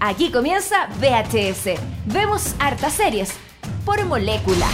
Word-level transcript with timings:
Aquí 0.00 0.30
comienza 0.30 0.88
VHS. 1.00 1.80
Vemos 2.04 2.54
hartas 2.58 2.92
series 2.92 3.32
por 3.84 4.04
molécula. 4.04 4.66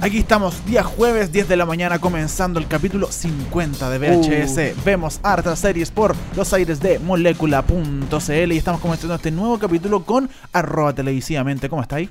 Aquí 0.00 0.18
estamos, 0.18 0.64
día 0.66 0.82
jueves, 0.82 1.32
10 1.32 1.48
de 1.48 1.56
la 1.56 1.66
mañana, 1.66 1.98
comenzando 1.98 2.58
el 2.58 2.66
capítulo 2.66 3.10
50 3.10 3.90
de 3.90 3.98
VHS. 3.98 4.84
Vemos 4.84 5.20
hartas 5.22 5.58
series 5.58 5.90
por 5.90 6.14
los 6.34 6.52
aires 6.54 6.80
de 6.80 6.98
molécula.cl 6.98 8.52
y 8.52 8.56
estamos 8.56 8.80
comenzando 8.80 9.14
este 9.14 9.30
nuevo 9.30 9.58
capítulo 9.58 10.04
con 10.04 10.30
arroba 10.52 10.94
televisivamente. 10.94 11.68
¿Cómo 11.68 11.82
está 11.82 11.96
ahí? 11.96 12.08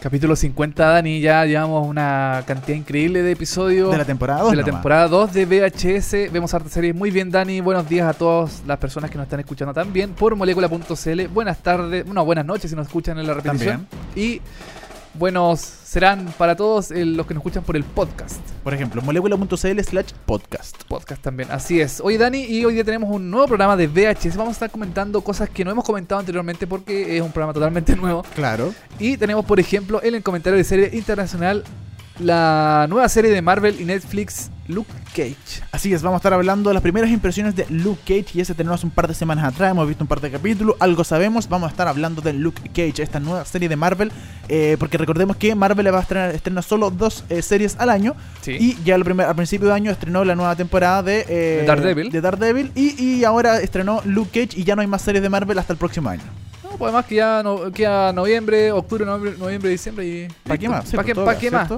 Capítulo 0.00 0.36
50, 0.36 0.86
Dani, 0.86 1.20
ya 1.20 1.44
llevamos 1.44 1.84
una 1.84 2.44
cantidad 2.46 2.78
increíble 2.78 3.20
de 3.22 3.32
episodios. 3.32 3.90
De 3.90 3.98
la 3.98 4.04
temporada 4.04 4.42
2. 4.42 4.50
De 4.50 4.56
la 4.56 4.62
nomás. 4.62 4.74
temporada 4.76 5.08
2 5.08 5.32
de 5.32 5.44
VHS. 5.44 6.32
Vemos 6.32 6.54
hartas 6.54 6.70
series. 6.70 6.94
Muy 6.94 7.10
bien, 7.10 7.32
Dani. 7.32 7.60
Buenos 7.60 7.88
días 7.88 8.08
a 8.08 8.12
todas 8.16 8.62
las 8.64 8.78
personas 8.78 9.10
que 9.10 9.16
nos 9.18 9.24
están 9.24 9.40
escuchando 9.40 9.74
también 9.74 10.12
por 10.12 10.36
molécula.cl. 10.36 11.26
Buenas 11.34 11.58
tardes, 11.58 12.06
no, 12.06 12.24
buenas 12.24 12.46
noches 12.46 12.70
si 12.70 12.76
nos 12.76 12.86
escuchan 12.86 13.18
en 13.18 13.26
la 13.26 13.34
repetición. 13.34 13.88
Y 14.14 14.40
buenos 15.14 15.60
serán 15.60 16.26
para 16.38 16.56
todos 16.56 16.90
eh, 16.90 17.04
los 17.04 17.26
que 17.26 17.34
nos 17.34 17.40
escuchan 17.40 17.64
por 17.64 17.76
el 17.76 17.84
podcast. 17.84 18.40
Por 18.62 18.74
ejemplo, 18.74 19.00
molécula.cl 19.02 19.80
slash 19.80 20.12
podcast. 20.26 20.82
Podcast 20.84 21.22
también, 21.22 21.50
así 21.50 21.80
es. 21.80 22.00
Oye, 22.00 22.18
Dani, 22.18 22.44
y 22.44 22.64
hoy 22.64 22.74
día 22.74 22.84
tenemos 22.84 23.10
un 23.10 23.30
nuevo 23.30 23.46
programa 23.46 23.76
de 23.76 23.86
VHS. 23.86 24.36
Vamos 24.36 24.50
a 24.50 24.52
estar 24.52 24.70
comentando 24.70 25.20
cosas 25.22 25.48
que 25.48 25.64
no 25.64 25.70
hemos 25.70 25.84
comentado 25.84 26.18
anteriormente 26.20 26.66
porque 26.66 27.16
es 27.16 27.22
un 27.22 27.32
programa 27.32 27.52
totalmente 27.52 27.96
nuevo. 27.96 28.22
Claro. 28.34 28.74
Y 28.98 29.16
tenemos, 29.16 29.44
por 29.44 29.60
ejemplo, 29.60 30.02
en 30.02 30.14
el 30.14 30.22
comentario 30.22 30.56
de 30.56 30.64
serie 30.64 30.90
internacional 30.92 31.64
la 32.18 32.86
nueva 32.88 33.08
serie 33.08 33.30
de 33.30 33.42
Marvel 33.42 33.80
y 33.80 33.84
Netflix, 33.84 34.50
Luke 34.68 34.90
Cage. 35.14 35.62
Así 35.72 35.92
es, 35.92 36.02
vamos 36.02 36.16
a 36.16 36.20
estar 36.20 36.32
hablando 36.34 36.70
de 36.70 36.74
las 36.74 36.82
primeras 36.82 37.10
impresiones 37.10 37.56
de 37.56 37.66
Luke 37.70 38.00
Cage 38.06 38.38
y 38.38 38.40
ese 38.42 38.54
tenemos 38.54 38.84
un 38.84 38.90
par 38.90 39.08
de 39.08 39.14
semanas 39.14 39.44
atrás, 39.52 39.70
hemos 39.70 39.88
visto 39.88 40.04
un 40.04 40.08
par 40.08 40.20
de 40.20 40.30
capítulos, 40.30 40.76
algo 40.78 41.02
sabemos, 41.04 41.48
vamos 41.48 41.68
a 41.68 41.70
estar 41.70 41.88
hablando 41.88 42.20
de 42.22 42.32
Luke 42.34 42.62
Cage, 42.68 43.02
esta 43.02 43.18
nueva 43.18 43.44
serie 43.44 43.68
de 43.68 43.76
Marvel, 43.76 44.12
eh, 44.48 44.76
porque 44.78 44.98
recordemos 44.98 45.36
que 45.36 45.54
Marvel 45.54 45.92
va 45.92 45.98
a 45.98 46.02
estrenar, 46.02 46.34
estrena 46.34 46.62
solo 46.62 46.90
dos 46.90 47.24
eh, 47.28 47.42
series 47.42 47.76
al 47.78 47.90
año 47.90 48.14
Sí. 48.42 48.56
y 48.60 48.78
ya 48.84 48.94
al, 48.94 49.04
primer, 49.04 49.26
al 49.26 49.34
principio 49.34 49.68
de 49.68 49.74
año 49.74 49.90
estrenó 49.90 50.24
la 50.24 50.34
nueva 50.34 50.54
temporada 50.54 51.02
de, 51.02 51.24
eh, 51.28 51.58
De 51.60 51.66
Daredevil. 51.66 52.10
de 52.10 52.20
Daredevil 52.20 52.72
y, 52.74 53.02
y 53.02 53.24
ahora 53.24 53.60
estrenó 53.60 54.00
Luke 54.04 54.30
Cage 54.46 54.60
y 54.60 54.64
ya 54.64 54.76
no 54.76 54.82
hay 54.82 54.86
más 54.86 55.02
series 55.02 55.22
de 55.22 55.28
Marvel 55.28 55.58
hasta 55.58 55.72
el 55.72 55.78
próximo 55.78 56.08
año. 56.10 56.22
No, 56.62 56.70
pues 56.76 56.88
además 56.90 57.06
que 57.06 57.14
ya 57.16 57.42
no, 57.42 57.72
queda 57.72 58.12
noviembre, 58.12 58.70
octubre, 58.72 59.04
noviembre, 59.04 59.38
noviembre, 59.38 59.70
diciembre 59.70 60.06
y. 60.06 60.28
¿Para 60.44 60.58
qué 60.58 60.68
más? 60.68 60.84
Sí, 60.88 60.96
¿Para 60.96 61.04
pues, 61.06 61.16
qué, 61.18 61.24
pa' 61.24 61.38
qué 61.38 61.50
más? 61.50 61.70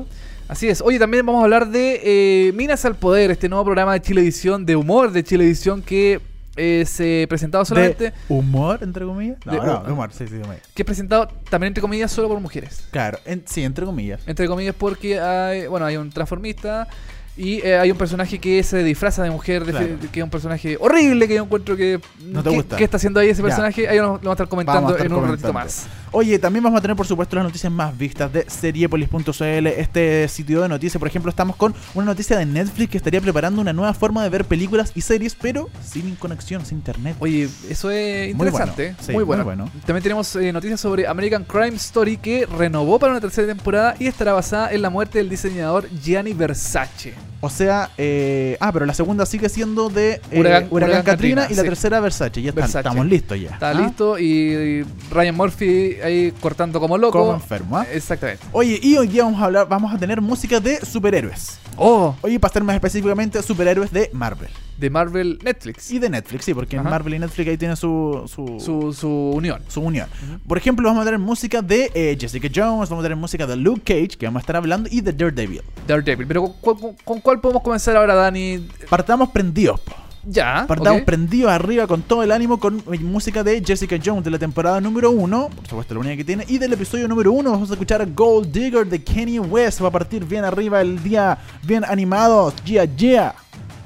Así 0.51 0.69
es. 0.69 0.81
Oye, 0.81 0.99
también 0.99 1.25
vamos 1.25 1.43
a 1.43 1.45
hablar 1.45 1.69
de 1.69 2.01
eh, 2.49 2.53
Minas 2.55 2.85
al 2.85 2.97
Poder, 2.97 3.31
este 3.31 3.49
nuevo 3.49 3.65
programa 3.65 3.93
de 3.93 4.01
Chilevisión, 4.03 4.67
de 4.67 4.75
humor 4.75 5.13
de 5.13 5.23
Chilevisión 5.23 5.81
que 5.81 6.21
eh, 6.57 6.85
se 6.89 7.27
presentado 7.29 7.65
solamente. 7.65 8.07
¿De 8.11 8.13
humor, 8.29 8.81
entre 8.83 9.05
comillas? 9.07 9.39
No, 9.47 9.53
De- 9.53 9.59
no, 9.61 9.85
humor, 9.93 10.11
sí, 10.13 10.27
sí, 10.27 10.35
humor. 10.35 10.57
Que 10.75 10.83
es 10.83 10.87
presentado 10.87 11.29
también, 11.49 11.69
entre 11.71 11.81
comillas, 11.81 12.11
solo 12.11 12.27
por 12.27 12.41
mujeres. 12.41 12.85
Claro, 12.91 13.19
en- 13.27 13.45
sí, 13.47 13.63
entre 13.63 13.87
comillas. 13.87 14.23
Entre 14.27 14.49
comillas, 14.49 14.75
porque 14.77 15.21
hay, 15.21 15.69
bueno, 15.69 15.87
hay 15.87 15.97
un 15.97 16.11
transformista 16.11 16.89
y 17.37 17.61
eh, 17.65 17.79
hay 17.79 17.93
un 17.93 17.97
personaje 17.97 18.41
que 18.41 18.61
se 18.65 18.83
disfraza 18.83 19.23
de 19.23 19.31
mujer, 19.31 19.63
Claro. 19.63 19.87
que 20.11 20.19
es 20.19 20.25
un 20.25 20.31
personaje 20.31 20.77
horrible 20.81 21.29
que 21.29 21.37
yo 21.37 21.45
encuentro 21.45 21.77
que. 21.77 22.01
No 22.25 22.43
te 22.43 22.51
¿qué- 22.51 22.57
gusta. 22.57 22.77
¿Qué 22.77 22.85
está 22.85 22.97
haciendo 22.97 23.21
ahí 23.21 23.29
ese 23.29 23.41
Ya. 23.41 23.47
personaje? 23.47 23.89
Ahí 23.89 23.99
lo, 23.99 24.03
lo 24.03 24.11
vamos 24.15 24.27
a 24.27 24.33
estar 24.33 24.49
comentando 24.49 24.81
Vamos 24.83 24.93
a 24.95 24.97
estar 24.97 25.07
en 25.07 25.13
un 25.25 25.31
ratito 25.31 25.53
más. 25.53 25.87
Oye, 26.13 26.41
también 26.41 26.65
vamos 26.65 26.79
a 26.79 26.83
tener, 26.83 26.97
por 26.97 27.07
supuesto, 27.07 27.37
las 27.37 27.45
noticias 27.45 27.73
más 27.73 27.97
vistas 27.97 28.33
de 28.33 28.45
seriepolis.cl, 28.49 29.67
este 29.69 30.27
sitio 30.27 30.61
de 30.63 30.69
noticias. 30.69 30.99
Por 30.99 31.07
ejemplo, 31.07 31.31
estamos 31.31 31.55
con 31.55 31.73
una 31.95 32.07
noticia 32.07 32.37
de 32.37 32.47
Netflix 32.47 32.91
que 32.91 32.97
estaría 32.97 33.21
preparando 33.21 33.61
una 33.61 33.73
nueva 33.73 33.95
forma 33.95 34.25
de 34.25 34.29
ver 34.29 34.45
películas 34.45 34.91
y 34.97 35.03
series, 35.03 35.37
pero 35.37 35.71
sin 35.85 36.17
conexión, 36.17 36.67
sin 36.67 36.79
internet. 36.79 37.15
Oye, 37.21 37.49
eso 37.69 37.91
es 37.93 38.35
Muy 38.35 38.49
interesante. 38.49 38.83
bueno, 38.87 38.97
sí, 39.07 39.13
muy, 39.13 39.23
bueno. 39.25 39.45
muy 39.45 39.55
bueno. 39.55 39.71
También 39.87 40.03
tenemos 40.03 40.35
eh, 40.35 40.53
noticias 40.53 40.81
sobre 40.81 41.07
American 41.07 41.45
Crime 41.45 41.77
Story 41.77 42.17
que 42.17 42.45
renovó 42.47 42.99
para 42.99 43.13
una 43.13 43.21
tercera 43.21 43.47
temporada 43.47 43.95
y 44.01 44.07
estará 44.09 44.33
basada 44.33 44.73
en 44.73 44.83
la 44.83 44.91
muerte 44.91 45.19
del 45.19 45.29
diseñador 45.29 45.89
Gianni 46.03 46.33
Versace. 46.33 47.15
O 47.43 47.49
sea, 47.49 47.89
eh, 47.97 48.59
ah, 48.61 48.71
pero 48.71 48.85
la 48.85 48.93
segunda 48.93 49.25
sigue 49.25 49.49
siendo 49.49 49.89
de 49.89 50.21
eh, 50.31 50.39
Huracán- 50.41 50.69
Katrina, 50.69 51.03
Katrina, 51.05 51.47
y 51.49 51.55
la 51.55 51.63
sí. 51.63 51.69
tercera 51.69 52.01
Versace. 52.01 52.43
Ya 52.43 52.51
está- 52.51 52.61
Versace. 52.63 52.79
estamos 52.81 53.07
listos 53.07 53.41
ya. 53.41 53.51
Está 53.51 53.71
¿Ah? 53.71 53.75
listo 53.75 54.19
y 54.19 54.85
Ryan 55.11 55.37
Murphy 55.37 55.97
ahí 56.03 56.33
cortando 56.41 56.81
como 56.81 56.97
loco. 56.99 57.19
Como 57.19 57.35
enfermo, 57.35 57.77
¿ah? 57.79 57.87
Exactamente. 57.93 58.45
Oye, 58.53 58.79
y 58.83 58.97
hoy 58.97 59.09
día 59.09 59.25
vamos 59.25 59.41
a 59.41 59.45
hablar, 59.47 59.69
vamos 59.69 59.93
a 59.95 59.99
tener 59.99 60.21
música 60.21 60.61
de 60.61 60.85
superhéroes. 60.85 61.59
Oh, 61.77 62.15
Oye, 62.23 62.39
para 62.39 62.53
ser 62.53 62.63
más 62.65 62.75
específicamente, 62.75 63.43
superhéroes 63.43 63.91
de 63.93 64.11
Marvel. 64.13 64.51
de 64.77 64.91
Marvel 64.91 65.39
Netflix. 65.43 65.91
Y 65.91 65.99
de 65.99 66.11
Netflix, 66.11 66.45
sí, 66.45 66.53
porque 66.53 66.77
en. 66.77 66.83
Marvel 66.83 67.15
y 67.15 67.19
Netflix 67.19 67.49
ahí 67.49 67.57
tiene 67.57 67.77
su, 67.77 68.23
su, 68.27 68.61
Su, 68.61 68.93
su 68.93 69.09
unión. 69.09 69.63
su 69.69 69.81
unión. 69.81 70.09
Por 70.47 70.59
ejemplo, 70.59 70.87
vamos 70.89 71.03
a 71.03 71.05
tener 71.05 71.19
música 71.21 71.63
de 71.63 71.91
eh, 71.95 72.17
Jessica 72.21 72.49
Jones, 72.55 72.91
vamos 72.91 73.03
a 73.03 73.07
tener 73.07 73.17
música 73.17 73.47
de 73.47 73.57
Luke 73.57 73.81
Cage, 73.83 74.19
que 74.19 74.27
vamos 74.27 74.41
a 74.41 74.43
estar 74.43 74.57
hablando, 74.57 74.89
y 74.93 75.01
de 75.01 75.13
Daredevil. 75.13 75.63
Daredevil. 75.87 76.27
Pero 76.27 76.53
¿con, 76.61 76.77
con- 76.79 76.95
con 77.05 77.21
cuál 77.21 77.41
podemos 77.41 77.63
comenzar 77.63 77.97
ahora, 77.97 78.15
Dani? 78.15 78.69
Partamos 78.91 79.31
prendidos, 79.31 79.81
po. 79.81 79.93
Ya. 80.25 80.65
Partamos 80.69 81.01
ok. 81.01 81.07
prendidos 81.07 81.51
arriba 81.51 81.87
con 81.87 82.03
todo 82.03 82.23
el 82.23 82.31
ánimo 82.33 82.61
con 82.61 82.83
música 83.01 83.43
de 83.43 83.63
Jessica 83.65 83.97
Jones 84.03 84.25
de 84.25 84.31
la 84.31 84.39
temporada 84.39 84.81
número 84.81 85.11
1, 85.11 85.49
por 85.49 85.67
supuesto 85.67 85.95
la 85.95 86.01
única 86.01 86.17
que 86.17 86.25
tiene, 86.25 86.45
y 86.47 86.59
del 86.59 86.73
episodio 86.75 87.09
número 87.09 87.33
1 87.33 87.51
vamos 87.51 87.71
a 87.71 87.73
escuchar 87.73 88.07
Gold 88.13 88.53
Digger 88.53 88.87
de 88.87 89.03
Kenny 89.03 89.39
West, 89.39 89.83
va 89.83 89.89
a 89.89 89.91
partir 89.91 90.25
bien 90.25 90.45
arriba 90.45 90.81
el 90.81 91.03
día, 91.03 91.39
bien 91.63 91.85
animado, 91.85 92.53
yeah, 92.65 92.85
yeah. 92.85 93.35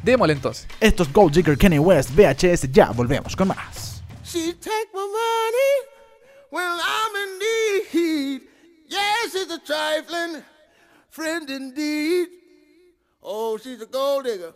Démosle 0.02 0.34
entonces. 0.34 0.66
Esto 0.80 1.04
es 1.04 1.12
Gold 1.12 1.34
Digger 1.34 1.56
Kenny 1.56 1.78
West, 1.78 2.10
VHS, 2.10 2.70
ya, 2.72 2.90
volvemos 2.90 3.36
con 3.36 3.48
más. 3.48 4.02
She 4.24 4.52
take 4.54 4.88
my 4.92 5.00
money 5.00 5.72
when 6.50 6.64
I'm 6.64 7.14
in 7.22 7.38
need. 7.38 8.42
Yes, 8.88 9.32
she's 9.32 9.50
a 9.50 9.60
trifling 9.60 10.42
friend 11.10 11.48
indeed. 11.48 12.28
Oh, 13.22 13.56
she's 13.56 13.80
a 13.80 13.86
gold 13.86 14.24
digger 14.26 14.52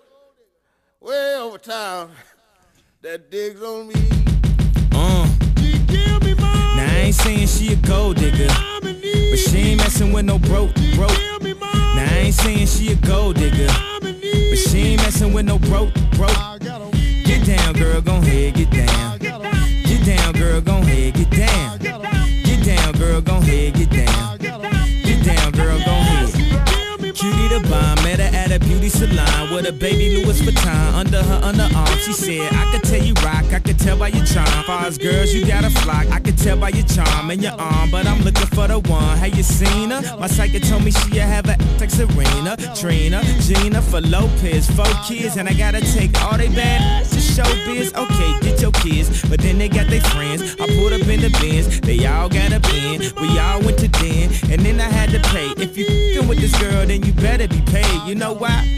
way 1.01 1.37
over 1.37 1.59
town 1.59 2.11
that 3.03 3.31
digs 3.31 3.63
on 3.63 3.89
me. 3.89 3.95
Uh, 4.93 5.27
She 5.59 5.73
give 5.87 6.23
me 6.23 6.35
money. 6.35 6.77
now 6.77 6.87
I 6.93 7.03
ain't 7.07 7.15
saying 7.15 7.47
she 7.47 7.73
a 7.73 7.77
gold 7.77 8.17
digger, 8.17 8.47
I'm 8.51 8.87
in 8.87 9.01
need. 9.01 9.31
but 9.31 9.39
she 9.39 9.59
ain't 9.59 9.79
messing 9.81 10.13
with 10.13 10.25
no 10.25 10.39
broke, 10.39 10.75
broke. 10.95 11.11
Give 11.17 11.43
me 11.43 11.55
money. 11.55 11.79
Now 11.97 12.07
I 12.11 12.19
ain't 12.27 12.35
saying 12.35 12.67
she 12.67 12.93
a 12.93 12.97
gold 12.97 13.37
digger, 13.37 13.69
I'm 13.71 14.07
in 14.07 14.19
need. 14.21 14.51
but 14.51 14.59
she 14.59 14.79
ain't 14.79 15.03
messing 15.03 15.33
with 15.33 15.47
no 15.47 15.59
broke, 15.59 15.93
broke. 16.17 16.37
I 16.39 16.59
got 16.59 16.81
'em. 16.83 16.91
Get 17.25 17.47
down, 17.47 17.75
girl, 17.75 18.01
gon' 18.01 18.23
head, 18.23 18.55
get 18.55 18.71
down. 18.71 18.88
Salon 28.88 29.54
with 29.54 29.69
a 29.69 29.72
baby 29.72 30.16
Louis 30.16 30.41
Vuitton 30.41 30.94
under 30.94 31.22
her 31.22 31.41
underarm. 31.41 31.99
She 32.04 32.12
said, 32.12 32.53
I 32.53 32.71
could 32.72 32.84
tell 32.84 33.03
you 33.03 33.15
rock, 33.25 33.53
I 33.53 33.60
could 33.60 33.78
tell 33.78 33.99
by 33.99 34.09
your 34.09 34.25
charm. 34.25 34.65
Far 34.65 34.90
girls, 34.93 35.32
you 35.35 35.46
got 35.46 35.64
a 35.64 35.70
flock, 35.70 36.06
I 36.11 36.20
could 36.20 36.38
tell 36.38 36.56
by 36.56 36.70
your 36.70 36.87
charm 36.87 37.31
and 37.31 37.43
your 37.43 37.52
arm. 37.52 37.90
But 37.90 38.06
I'm 38.06 38.23
looking 38.23 38.46
for 38.46 38.69
the 38.69 38.79
one. 38.79 39.17
Have 39.19 39.35
you 39.35 39.43
seen 39.43 39.90
her? 39.90 40.00
My 40.19 40.26
psychic 40.26 40.62
told 40.62 40.85
me 40.85 40.90
she 40.90 41.19
have 41.19 41.46
a 41.46 41.56
like 41.81 41.90
Serena, 41.90 42.56
Trina, 42.75 43.23
Gina 43.40 43.81
for 43.81 44.00
Lopez, 44.00 44.70
four 44.70 44.87
kids, 45.06 45.37
and 45.37 45.49
I 45.49 45.52
gotta 45.52 45.81
take 45.81 46.20
all 46.23 46.37
they 46.37 46.49
bad 46.49 47.05
to 47.06 47.17
showbiz. 47.17 47.94
Okay, 47.94 48.50
get 48.50 48.61
your 48.61 48.73
kids, 48.73 49.23
but 49.29 49.41
then 49.41 49.58
they 49.58 49.69
got 49.69 49.88
their 49.88 50.00
friends. 50.00 50.56
I 50.61 50.67
pulled 50.67 50.93
up 50.93 51.06
in 51.08 51.20
the 51.20 51.31
bins, 51.41 51.81
they 51.81 52.05
all 52.06 52.29
got 52.29 52.52
a 52.52 52.61
bin. 52.61 53.00
We 53.20 53.38
all 53.38 53.61
went 53.61 53.79
to 53.79 53.88
den, 53.88 54.31
and 54.50 54.61
then 54.62 54.81
I 54.81 54.88
had 54.88 55.11
to 55.11 55.20
pay. 55.31 55.49
If 55.62 55.76
you 55.76 55.87
fing 55.87 56.29
with 56.29 56.38
this 56.38 56.56
girl, 56.61 56.87
then 56.87 57.02
you 57.02 57.12
better 57.12 57.49
be 57.49 57.61
paid. 57.62 58.02
You 58.06 58.14
know 58.14 58.32
why? 58.32 58.78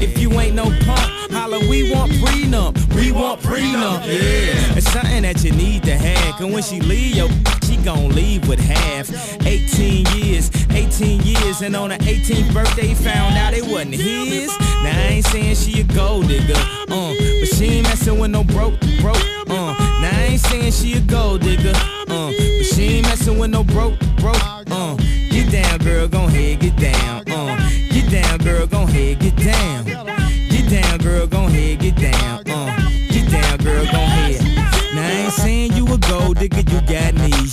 If 0.00 0.18
you 0.18 0.30
ain't 0.40 0.54
no 0.54 0.64
punk, 0.64 1.32
holla, 1.32 1.58
we 1.68 1.92
want 1.92 2.12
prenup. 2.12 2.76
We 2.94 3.12
want 3.12 3.40
prenup, 3.40 4.06
yeah. 4.06 4.76
It's 4.76 4.90
something 4.92 5.22
that 5.22 5.42
you 5.42 5.52
need 5.52 5.82
to 5.84 5.96
have. 5.96 6.36
Cause 6.36 6.52
when 6.52 6.62
she 6.62 6.80
leave, 6.80 7.16
yo, 7.16 7.28
she 7.64 7.76
gon' 7.78 8.10
leave 8.10 8.46
with 8.48 8.60
half. 8.60 9.10
18 9.46 10.06
years, 10.16 10.50
18 10.70 11.22
years, 11.22 11.62
and 11.62 11.74
on 11.74 11.90
her 11.90 11.98
18th 11.98 12.52
birthday, 12.52 12.94
found 12.94 13.36
out 13.36 13.54
it 13.54 13.64
wasn't 13.64 13.94
his. 13.94 14.48
Now 14.82 14.96
I 14.96 15.08
ain't 15.14 15.26
saying 15.26 15.56
she 15.56 15.80
a 15.80 15.84
gold 15.84 16.28
digger, 16.28 16.54
uh, 16.54 17.14
but 17.40 17.48
she 17.56 17.64
ain't 17.66 17.84
messing 17.88 18.18
with 18.18 18.30
no 18.30 18.44
broke, 18.44 18.78
broke, 19.00 19.16
uh. 19.48 19.74
Now 20.00 20.10
I 20.12 20.26
ain't 20.30 20.40
saying 20.40 20.72
she 20.72 20.94
a 20.94 21.00
gold 21.00 21.40
digger, 21.40 21.47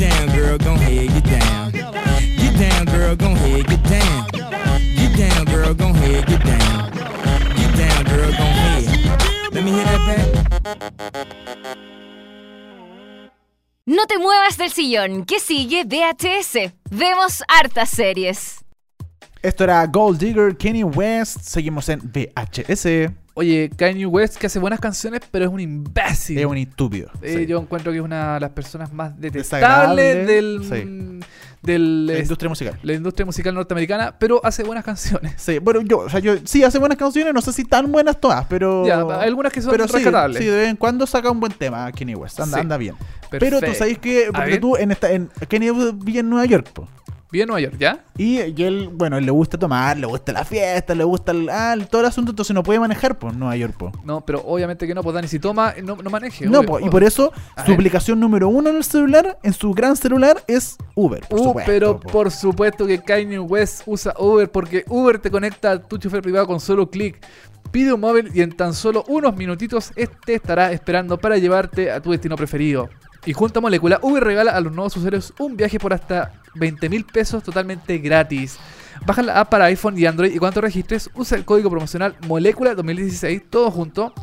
Get 0.00 0.12
down, 0.12 0.28
girl, 0.34 0.56
gon' 0.56 0.78
head, 0.78 1.08
get 1.08 1.24
down. 1.24 1.72
Get 1.72 2.58
down, 2.58 2.86
girl, 2.86 3.14
gon' 3.16 3.36
head, 3.36 3.66
get 3.66 3.82
down. 3.82 4.26
Get 4.96 5.14
down, 5.18 5.44
girl, 5.44 5.74
gon' 5.74 5.94
head, 5.94 6.26
get 6.26 6.42
down. 6.42 6.90
Get 7.54 7.76
down, 7.76 8.04
girl, 8.04 8.30
gon' 8.32 8.54
head. 8.64 9.52
Let 9.52 9.62
me 9.62 9.72
hear 9.72 9.84
that 9.84 10.00
back. 10.06 10.26
No 13.84 14.06
te 14.06 14.16
muevas 14.16 14.56
del 14.56 14.72
sillón, 14.72 15.26
que 15.26 15.38
sigue 15.38 15.84
VHS. 15.84 16.72
Vemos 16.90 17.42
hartas 17.46 17.90
series. 17.90 18.64
Esto 19.42 19.64
era 19.64 19.86
Gold 19.86 20.18
Digger, 20.18 20.56
Kenny 20.56 20.82
West. 20.82 21.42
Seguimos 21.42 21.90
en 21.90 22.00
VHS. 22.10 23.12
Oye, 23.40 23.70
Kanye 23.74 24.04
West 24.04 24.36
que 24.36 24.48
hace 24.48 24.58
buenas 24.58 24.80
canciones, 24.80 25.22
pero 25.30 25.46
es 25.46 25.50
un 25.50 25.60
imbécil. 25.60 26.38
Es 26.38 26.44
un 26.44 26.58
estúpido. 26.58 27.10
Eh, 27.22 27.36
sí. 27.38 27.46
Yo 27.46 27.58
encuentro 27.58 27.90
que 27.90 27.96
es 27.98 28.04
una 28.04 28.34
de 28.34 28.40
las 28.40 28.50
personas 28.50 28.92
más 28.92 29.18
detestables 29.18 30.26
del, 30.26 30.60
sí. 30.62 31.20
del 31.62 32.06
La 32.06 32.12
es- 32.14 32.20
industria 32.24 32.48
musical. 32.50 32.78
la 32.82 32.92
industria 32.92 33.24
musical 33.24 33.54
norteamericana, 33.54 34.14
pero 34.18 34.44
hace 34.44 34.62
buenas 34.62 34.84
canciones. 34.84 35.32
Sí, 35.38 35.58
bueno, 35.58 35.80
yo, 35.80 36.00
o 36.00 36.08
sea, 36.10 36.20
yo 36.20 36.34
sí 36.44 36.62
hace 36.64 36.78
buenas 36.78 36.98
canciones, 36.98 37.32
no 37.32 37.40
sé 37.40 37.54
si 37.54 37.64
tan 37.64 37.90
buenas 37.90 38.20
todas, 38.20 38.44
pero. 38.46 38.86
Ya, 38.86 39.00
hay 39.00 39.28
algunas 39.28 39.52
que 39.54 39.62
son 39.62 39.70
pero 39.70 39.86
rescatables. 39.86 40.36
Sí, 40.38 40.44
de 40.44 40.56
vez 40.56 40.68
en 40.68 40.76
cuando 40.76 41.06
saca 41.06 41.30
un 41.30 41.40
buen 41.40 41.52
tema 41.52 41.90
Kenny 41.92 42.14
West. 42.14 42.38
Anda, 42.40 42.76
bien. 42.76 42.94
Pero 43.30 43.60
tú 43.60 43.72
sabes 43.74 43.98
que, 43.98 44.28
porque 44.34 44.58
tú 44.58 44.76
en 44.76 44.90
esta, 44.90 45.10
en 45.10 45.30
West 45.72 45.94
vive 46.04 46.18
en 46.20 46.28
Nueva 46.28 46.44
York, 46.44 46.68
po. 46.74 46.86
Vive 47.32 47.42
en 47.44 47.48
Nueva 47.48 47.60
York, 47.60 47.76
¿ya? 47.78 48.04
Y, 48.16 48.40
y 48.40 48.62
él, 48.64 48.90
bueno, 48.92 49.16
él 49.16 49.24
le 49.24 49.30
gusta 49.30 49.56
tomar, 49.56 49.96
le 49.96 50.06
gusta 50.06 50.32
la 50.32 50.44
fiesta, 50.44 50.94
le 50.96 51.04
gusta 51.04 51.30
el, 51.30 51.48
ah, 51.48 51.76
todo 51.88 52.00
el 52.00 52.06
asunto, 52.08 52.32
entonces 52.32 52.52
no 52.54 52.62
puede 52.64 52.80
manejar 52.80 53.18
por 53.18 53.36
Nueva 53.36 53.56
York, 53.56 53.74
po. 53.78 53.92
No, 54.04 54.20
pero 54.22 54.42
obviamente 54.44 54.84
que 54.86 54.94
no, 54.94 55.02
pues 55.04 55.14
Dani, 55.14 55.28
si 55.28 55.38
toma, 55.38 55.74
no, 55.82 55.96
no 55.96 56.10
maneje. 56.10 56.46
No, 56.46 56.62
po, 56.64 56.80
y 56.80 56.88
por 56.90 57.04
eso 57.04 57.32
A 57.54 57.62
su 57.62 57.68
ver. 57.68 57.74
aplicación 57.76 58.18
número 58.18 58.48
uno 58.48 58.70
en 58.70 58.76
el 58.76 58.84
celular, 58.84 59.38
en 59.44 59.52
su 59.52 59.72
gran 59.72 59.94
celular, 59.96 60.42
es 60.48 60.76
Uber. 60.96 61.24
Por 61.28 61.38
Uh, 61.40 61.44
supuesto, 61.44 61.70
pero 61.70 62.00
po. 62.00 62.08
por 62.10 62.30
supuesto 62.32 62.86
que 62.86 63.00
Kanye 63.00 63.38
West 63.38 63.82
usa 63.86 64.12
Uber 64.18 64.50
porque 64.50 64.84
Uber 64.88 65.18
te 65.20 65.30
conecta 65.30 65.70
a 65.72 65.78
tu 65.82 65.98
chofer 65.98 66.22
privado 66.22 66.46
con 66.48 66.58
solo 66.58 66.90
clic. 66.90 67.24
Pide 67.70 67.92
un 67.92 68.00
móvil 68.00 68.32
y 68.34 68.40
en 68.40 68.50
tan 68.50 68.74
solo 68.74 69.04
unos 69.06 69.36
minutitos 69.36 69.92
este 69.94 70.34
estará 70.34 70.72
esperando 70.72 71.16
para 71.18 71.38
llevarte 71.38 71.92
a 71.92 72.00
tu 72.02 72.10
destino 72.10 72.34
preferido. 72.36 72.88
Y 73.26 73.32
junto 73.32 73.58
a 73.58 73.62
Molécula, 73.62 73.98
Uber 74.02 74.22
regala 74.22 74.52
a 74.52 74.60
los 74.60 74.72
nuevos 74.72 74.96
usuarios 74.96 75.34
un 75.38 75.56
viaje 75.56 75.78
por 75.78 75.92
hasta 75.92 76.32
20 76.54 76.88
mil 76.88 77.04
pesos 77.04 77.42
totalmente 77.42 77.98
gratis. 77.98 78.58
Baja 79.06 79.22
la 79.22 79.40
app 79.40 79.50
para 79.50 79.66
iPhone 79.66 79.98
y 79.98 80.06
Android 80.06 80.32
y 80.32 80.38
cuando 80.38 80.60
registres, 80.60 81.10
usa 81.14 81.36
el 81.36 81.44
código 81.44 81.70
promocional 81.70 82.16
Molécula 82.26 82.74
2016, 82.74 83.42
todo 83.50 83.70
junto, 83.70 84.14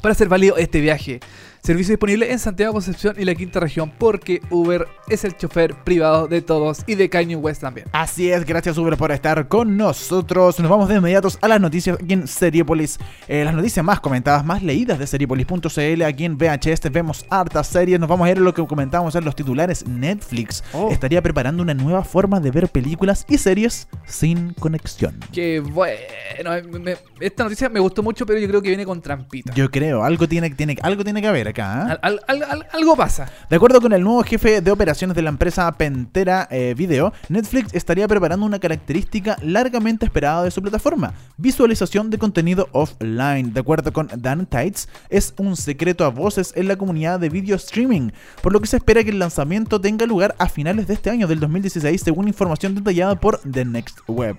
para 0.00 0.12
hacer 0.12 0.28
válido 0.28 0.56
este 0.56 0.80
viaje. 0.80 1.20
Servicio 1.64 1.92
disponible 1.92 2.32
en 2.32 2.40
Santiago, 2.40 2.72
Concepción 2.72 3.14
y 3.18 3.24
la 3.24 3.36
quinta 3.36 3.60
región 3.60 3.92
porque 3.96 4.40
Uber 4.50 4.88
es 5.08 5.22
el 5.22 5.36
chofer 5.36 5.76
privado 5.84 6.26
de 6.26 6.42
todos 6.42 6.82
y 6.88 6.96
de 6.96 7.08
Kanye 7.08 7.36
West 7.36 7.60
también. 7.60 7.86
Así 7.92 8.32
es, 8.32 8.44
gracias 8.44 8.76
Uber 8.78 8.96
por 8.96 9.12
estar 9.12 9.46
con 9.46 9.76
nosotros. 9.76 10.58
Nos 10.58 10.68
vamos 10.68 10.88
de 10.88 10.96
inmediatos 10.96 11.38
a 11.40 11.46
las 11.46 11.60
noticias 11.60 11.98
aquí 12.02 12.14
en 12.14 12.26
Seriepolis. 12.26 12.98
Eh, 13.28 13.44
las 13.44 13.54
noticias 13.54 13.86
más 13.86 14.00
comentadas, 14.00 14.44
más 14.44 14.60
leídas 14.64 14.98
de 14.98 15.06
Seriepolis.cl. 15.06 16.02
Aquí 16.02 16.24
en 16.24 16.36
VHS 16.36 16.90
vemos 16.90 17.24
hartas 17.30 17.68
series. 17.68 18.00
Nos 18.00 18.08
vamos 18.08 18.26
a 18.26 18.30
ir 18.32 18.38
a 18.38 18.40
lo 18.40 18.52
que 18.52 18.66
comentábamos 18.66 19.14
en 19.14 19.24
los 19.24 19.36
titulares. 19.36 19.86
Netflix 19.86 20.64
Oh. 20.72 20.90
estaría 20.90 21.22
preparando 21.22 21.62
una 21.62 21.74
nueva 21.74 22.02
forma 22.02 22.40
de 22.40 22.50
ver 22.50 22.70
películas 22.70 23.24
y 23.28 23.38
series 23.38 23.86
sin 24.04 24.52
conexión. 24.54 25.16
Que 25.32 25.60
bueno, 25.60 26.50
me- 26.72 26.78
me- 26.80 26.96
esta 27.20 27.44
noticia 27.44 27.68
me 27.68 27.78
gustó 27.78 28.02
mucho, 28.02 28.26
pero 28.26 28.40
yo 28.40 28.48
creo 28.48 28.60
que 28.60 28.68
viene 28.70 28.84
con 28.84 29.00
trampita. 29.00 29.54
Yo 29.54 29.70
creo, 29.70 30.02
algo 30.02 30.26
tiene, 30.26 30.50
tiene, 30.50 30.76
algo 30.82 31.04
tiene 31.04 31.22
que 31.22 31.28
haber 31.28 31.51
acá. 31.52 31.92
¿eh? 31.92 31.98
Al- 32.02 32.20
al- 32.26 32.42
al- 32.42 32.50
al- 32.50 32.66
algo 32.72 32.96
pasa. 32.96 33.30
De 33.48 33.56
acuerdo 33.56 33.80
con 33.80 33.92
el 33.92 34.02
nuevo 34.02 34.22
jefe 34.24 34.60
de 34.60 34.70
operaciones 34.70 35.14
de 35.16 35.22
la 35.22 35.30
empresa 35.30 35.70
Pentera 35.72 36.48
eh, 36.50 36.74
Video, 36.76 37.12
Netflix 37.28 37.72
estaría 37.74 38.06
preparando 38.08 38.44
una 38.44 38.58
característica 38.58 39.36
largamente 39.42 40.04
esperada 40.04 40.42
de 40.42 40.50
su 40.50 40.60
plataforma, 40.60 41.14
visualización 41.36 42.10
de 42.10 42.18
contenido 42.18 42.68
offline. 42.72 43.52
De 43.52 43.60
acuerdo 43.60 43.92
con 43.92 44.08
Dan 44.16 44.46
Tights, 44.46 44.88
es 45.08 45.34
un 45.38 45.56
secreto 45.56 46.04
a 46.04 46.08
voces 46.08 46.52
en 46.56 46.68
la 46.68 46.76
comunidad 46.76 47.20
de 47.20 47.28
video 47.28 47.56
streaming, 47.56 48.10
por 48.42 48.52
lo 48.52 48.60
que 48.60 48.66
se 48.66 48.76
espera 48.78 49.04
que 49.04 49.10
el 49.10 49.18
lanzamiento 49.18 49.80
tenga 49.80 50.06
lugar 50.06 50.34
a 50.38 50.48
finales 50.48 50.86
de 50.88 50.94
este 50.94 51.10
año, 51.10 51.26
del 51.26 51.40
2016, 51.40 52.00
según 52.02 52.28
información 52.28 52.74
detallada 52.74 53.14
por 53.16 53.38
The 53.40 53.64
Next 53.64 53.98
Web. 54.08 54.36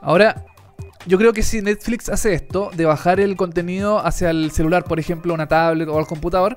Ahora, 0.00 0.44
yo 1.06 1.18
creo 1.18 1.32
que 1.32 1.42
si 1.42 1.60
Netflix 1.62 2.08
hace 2.08 2.34
esto, 2.34 2.70
de 2.74 2.84
bajar 2.84 3.20
el 3.20 3.36
contenido 3.36 4.04
hacia 4.04 4.30
el 4.30 4.50
celular, 4.50 4.84
por 4.84 5.00
ejemplo, 5.00 5.34
una 5.34 5.48
tablet 5.48 5.88
o 5.88 5.98
al 5.98 6.06
computador, 6.06 6.56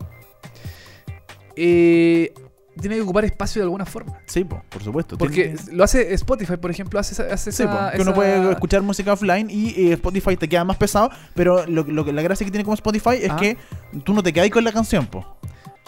eh, 1.56 2.34
tiene 2.80 2.98
que 2.98 3.02
ocupar 3.04 3.24
espacio 3.24 3.62
de 3.62 3.64
alguna 3.64 3.86
forma. 3.86 4.20
Sí, 4.26 4.44
po, 4.44 4.62
por 4.70 4.84
supuesto. 4.84 5.18
Porque 5.18 5.56
Tiene- 5.56 5.72
lo 5.78 5.84
hace 5.86 6.14
Spotify, 6.16 6.58
por 6.58 6.70
ejemplo, 6.72 7.00
hace, 7.00 7.22
hace 7.24 7.52
Sí, 7.52 7.64
esa, 7.64 7.92
po, 7.92 7.96
que 7.96 8.02
uno 8.02 8.14
puede 8.14 8.52
escuchar 8.52 8.82
música 8.82 9.14
offline 9.14 9.50
y 9.50 9.70
eh, 9.90 9.94
Spotify 9.94 10.36
te 10.36 10.50
queda 10.50 10.66
más 10.66 10.76
pesado, 10.78 11.10
pero 11.34 11.66
lo, 11.68 11.84
lo 11.84 12.04
que- 12.04 12.12
la 12.12 12.22
gracia 12.22 12.44
que 12.46 12.52
tiene 12.52 12.66
como 12.66 12.74
Spotify 12.74 13.16
es 13.22 13.30
Ah. 13.32 13.38
que 13.38 13.58
tú 14.04 14.14
no 14.14 14.22
te 14.22 14.34
quedas 14.34 14.50
con 14.50 14.64
la 14.66 14.74
canción, 14.74 15.06
po. 15.08 15.38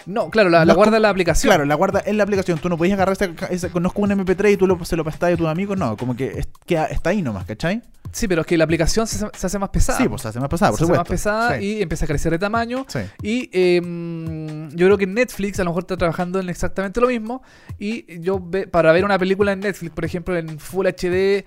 No, 0.08 0.30
claro, 0.30 0.48
la, 0.48 0.64
guarda 0.72 0.96
en 0.96 1.02
la 1.02 1.10
aplicación. 1.10 1.50
Claro, 1.50 1.64
la 1.66 1.74
guarda 1.74 2.02
en 2.04 2.16
la 2.16 2.22
aplicación. 2.24 2.58
Tú 2.58 2.68
no 2.68 2.78
podías 2.78 2.94
agarrar 2.94 3.16
ese 3.50 3.70
conozco 3.70 4.00
un 4.02 4.10
MP3 4.10 4.52
y 4.52 4.56
tú 4.56 4.66
lo, 4.66 4.82
se 4.84 4.96
lo 4.96 5.04
prestas 5.04 5.34
a 5.34 5.36
tu 5.36 5.46
amigo. 5.46 5.76
No, 5.76 5.96
como 5.98 6.16
que 6.16 6.38
es- 6.38 6.48
está 6.90 7.10
ahí 7.10 7.20
nomás, 7.22 7.44
¿cachai? 7.44 7.82
Sí, 8.10 8.26
pero 8.26 8.40
es 8.40 8.46
que 8.46 8.56
la 8.56 8.64
aplicación 8.64 9.06
se, 9.06 9.18
se 9.18 9.46
hace 9.46 9.58
más 9.58 9.68
pesada. 9.68 9.98
Sí, 9.98 10.08
pues 10.08 10.22
se 10.22 10.28
hace 10.28 10.40
más 10.40 10.48
pesada, 10.48 10.70
por 10.70 10.78
se 10.78 10.84
hace 10.84 10.92
supuesto. 10.94 11.02
más 11.02 11.08
pesada 11.10 11.58
Sí. 11.58 11.64
y 11.78 11.82
empieza 11.82 12.06
a 12.06 12.08
crecer 12.08 12.32
de 12.32 12.38
tamaño. 12.38 12.86
Sí. 12.88 13.00
Y 13.22 13.50
eh, 13.52 14.68
yo 14.72 14.86
creo 14.86 14.96
que 14.96 15.06
Netflix 15.06 15.60
a 15.60 15.64
lo 15.64 15.70
mejor 15.70 15.82
está 15.82 15.96
trabajando 15.98 16.40
en 16.40 16.48
exactamente 16.48 17.02
lo 17.02 17.08
mismo. 17.08 17.42
Y 17.78 18.18
yo 18.20 18.40
ve- 18.42 18.66
para 18.66 18.92
ver 18.92 19.04
una 19.04 19.18
película 19.18 19.52
en 19.52 19.60
Netflix, 19.60 19.92
por 19.92 20.06
ejemplo, 20.06 20.36
en 20.38 20.58
Full 20.58 20.86
HD, 20.86 21.44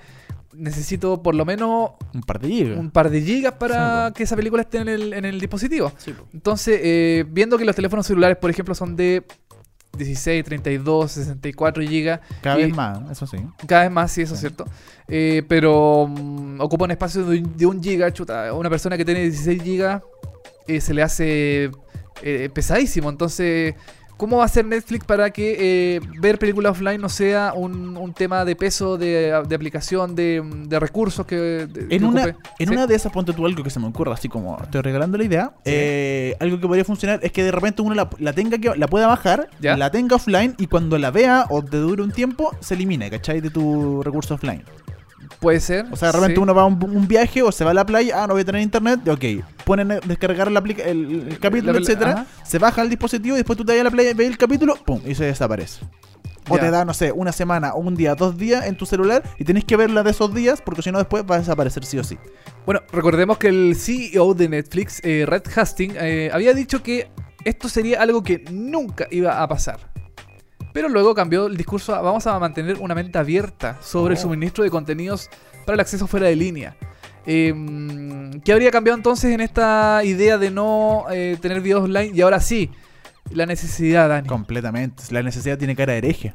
necesito 0.53 1.21
por 1.23 1.35
lo 1.35 1.45
menos 1.45 1.91
Un 2.13 2.21
par 2.21 2.39
de 2.39 2.47
gigas. 2.49 2.77
un 2.79 2.91
par 2.91 3.09
de 3.09 3.21
gigas 3.21 3.53
para 3.53 4.07
Sí, 4.07 4.13
que 4.15 4.23
esa 4.23 4.35
película 4.35 4.61
esté 4.63 4.79
en 4.79 4.87
el, 4.89 5.13
en 5.13 5.25
el 5.25 5.39
dispositivo. 5.39 5.91
Sí. 5.97 6.13
Entonces, 6.33 6.79
eh, 6.83 7.25
viendo 7.29 7.57
que 7.57 7.65
los 7.65 7.75
teléfonos 7.75 8.05
celulares, 8.07 8.37
por 8.37 8.49
ejemplo, 8.49 8.75
son 8.75 8.95
de 8.95 9.23
16, 9.97 10.43
32, 10.45 11.11
64 11.11 11.83
gigas. 11.83 12.21
Cada 12.41 12.59
y 12.59 12.63
vez 12.65 12.75
más, 12.75 13.11
eso 13.11 13.27
sí. 13.27 13.37
Cada 13.67 13.83
vez 13.83 13.91
más, 13.91 14.11
sí, 14.11 14.21
eso 14.21 14.33
es 14.35 14.39
cierto. 14.39 14.65
Eh, 15.07 15.43
pero 15.47 16.07
mm, 16.07 16.61
ocupa 16.61 16.85
un 16.85 16.91
espacio 16.91 17.25
de, 17.25 17.39
un- 17.39 17.57
de 17.57 17.65
un 17.65 17.83
giga, 17.83 18.11
chuta. 18.13 18.47
a 18.49 18.53
Una 18.53 18.69
persona 18.69 18.97
que 18.97 19.03
tiene 19.05 19.21
16 19.23 19.61
gigas 19.61 20.01
eh, 20.67 20.79
se 20.79 20.93
le 20.93 21.01
hace 21.01 21.71
eh, 22.23 22.49
pesadísimo. 22.53 23.09
Entonces, 23.09 23.75
¿cómo 24.21 24.37
va 24.37 24.45
a 24.45 24.47
ser 24.47 24.65
Netflix 24.65 25.03
para 25.03 25.31
que 25.31 25.95
eh, 25.95 25.99
ver 26.19 26.37
películas 26.37 26.73
offline 26.73 27.01
no 27.01 27.09
sea 27.09 27.53
un, 27.55 27.97
un 27.97 28.13
tema 28.13 28.45
de 28.45 28.55
peso, 28.55 28.95
de, 28.95 29.33
de 29.49 29.55
aplicación, 29.55 30.13
de, 30.13 30.43
de 30.67 30.79
recursos 30.79 31.25
que, 31.25 31.35
de- 31.35 31.87
que 31.87 31.95
En 31.95 32.05
una, 32.05 32.25
ocupe? 32.25 32.37
en 32.59 32.67
¿Sí? 32.67 32.71
una 32.75 32.85
de 32.85 32.93
esas, 32.93 33.11
ponte 33.11 33.33
tú 33.33 33.47
algo 33.47 33.63
que 33.63 33.71
se 33.71 33.79
me 33.79 33.87
ocurra, 33.87 34.13
así 34.13 34.29
como 34.29 34.59
estoy 34.61 34.81
regalando 34.81 35.17
la 35.17 35.23
idea. 35.23 35.53
Sí. 35.65 35.71
eh, 35.73 36.35
algo 36.39 36.59
que 36.59 36.67
podría 36.67 36.85
funcionar 36.85 37.19
es 37.23 37.31
que 37.31 37.43
de 37.43 37.51
repente 37.51 37.81
uno 37.81 37.95
la, 37.95 38.07
la 38.19 38.33
tenga 38.33 38.59
que 38.59 38.71
la 38.77 38.87
pueda 38.87 39.07
bajar, 39.07 39.49
Ya. 39.59 39.75
la 39.75 39.89
tenga 39.89 40.17
offline 40.17 40.53
y 40.59 40.67
cuando 40.67 40.99
la 40.99 41.09
vea 41.09 41.47
o 41.49 41.63
te 41.63 41.77
dure 41.77 42.03
un 42.03 42.11
tiempo, 42.11 42.55
se 42.59 42.75
elimine, 42.75 43.09
¿cachai? 43.09 43.41
De 43.41 43.49
tu 43.49 44.03
recurso 44.03 44.35
offline. 44.35 44.63
Puede 45.41 45.59
ser. 45.59 45.87
O 45.91 45.95
sea, 45.95 46.11
sí. 46.11 46.33
uno 46.37 46.53
va 46.53 46.61
a 46.61 46.65
un, 46.65 46.81
un 46.83 47.07
viaje 47.07 47.41
o 47.41 47.51
se 47.51 47.65
va 47.65 47.71
a 47.71 47.73
la 47.73 47.83
playa, 47.83 48.23
ah, 48.23 48.27
no 48.27 48.33
voy 48.33 48.43
a 48.43 48.45
tener 48.45 48.61
internet, 48.61 49.07
ok. 49.07 49.43
Ponen 49.65 49.91
a 49.91 49.99
descargar 49.99 50.51
la 50.51 50.59
el, 50.59 51.29
el 51.29 51.39
capítulo, 51.39 51.79
etcétera, 51.79 52.11
ajá. 52.11 52.25
se 52.45 52.59
baja 52.59 52.83
el 52.83 52.89
dispositivo 52.89 53.35
y 53.35 53.39
después 53.39 53.57
tú 53.57 53.65
te 53.65 53.73
vas 53.73 53.81
a 53.81 53.85
la 53.85 53.89
playa, 53.89 54.13
ves 54.13 54.27
el 54.27 54.37
capítulo, 54.37 54.75
pum, 54.75 55.01
y 55.03 55.15
se 55.15 55.25
desaparece. 55.25 55.81
O 56.47 56.59
te 56.59 56.69
da, 56.69 56.85
no 56.85 56.93
sé, 56.93 57.11
una 57.11 57.31
semana 57.31 57.73
o 57.73 57.79
un 57.79 57.95
día, 57.95 58.13
dos 58.13 58.37
días 58.37 58.67
en 58.67 58.75
tu 58.75 58.85
celular 58.85 59.23
y 59.39 59.43
tenés 59.43 59.65
que 59.65 59.77
verla 59.77 60.03
de 60.03 60.11
esos 60.11 60.31
días 60.31 60.61
porque 60.61 60.83
si 60.83 60.91
no 60.91 60.99
después 60.99 61.23
va 61.29 61.35
a 61.35 61.39
desaparecer 61.39 61.85
sí 61.85 61.97
o 61.97 62.03
sí. 62.03 62.19
Bueno, 62.65 62.81
recordemos 62.91 63.39
que 63.39 63.47
el 63.47 63.75
CEO 63.75 64.35
de 64.35 64.47
Netflix, 64.47 64.99
eh, 65.03 65.25
Red 65.27 65.43
Hastings, 65.55 65.95
eh, 65.99 66.29
había 66.31 66.53
dicho 66.53 66.83
que 66.83 67.09
esto 67.45 67.67
sería 67.67 67.99
algo 67.99 68.21
que 68.21 68.43
nunca 68.51 69.07
iba 69.09 69.41
a 69.41 69.47
pasar. 69.47 69.79
Pero 70.73 70.89
luego 70.89 71.13
cambió 71.13 71.47
el 71.47 71.57
discurso 71.57 71.93
a 71.95 72.01
vamos 72.01 72.25
a 72.27 72.39
mantener 72.39 72.77
una 72.79 72.95
mente 72.95 73.17
abierta 73.17 73.77
sobre 73.81 74.13
el 74.13 74.19
Oh. 74.19 74.21
suministro 74.23 74.63
de 74.63 74.69
contenidos 74.69 75.29
para 75.65 75.73
el 75.75 75.79
acceso 75.81 76.07
fuera 76.07 76.27
de 76.27 76.35
línea. 76.35 76.75
Eh, 77.25 77.53
¿Qué 78.43 78.51
habría 78.51 78.71
cambiado 78.71 78.97
entonces 78.97 79.31
en 79.33 79.41
esta 79.41 80.01
idea 80.03 80.37
de 80.37 80.49
no 80.49 81.05
eh, 81.11 81.37
tener 81.41 81.61
videos 81.61 81.83
online? 81.83 82.11
Y 82.15 82.21
ahora 82.21 82.39
sí, 82.39 82.71
la 83.33 83.45
necesidad, 83.45 84.09
Dani. 84.09 84.27
Completamente. 84.27 85.03
La 85.11 85.23
necesidad 85.23 85.57
tiene 85.59 85.75
cara 85.75 85.93
de 85.93 85.99
hereje. 85.99 86.33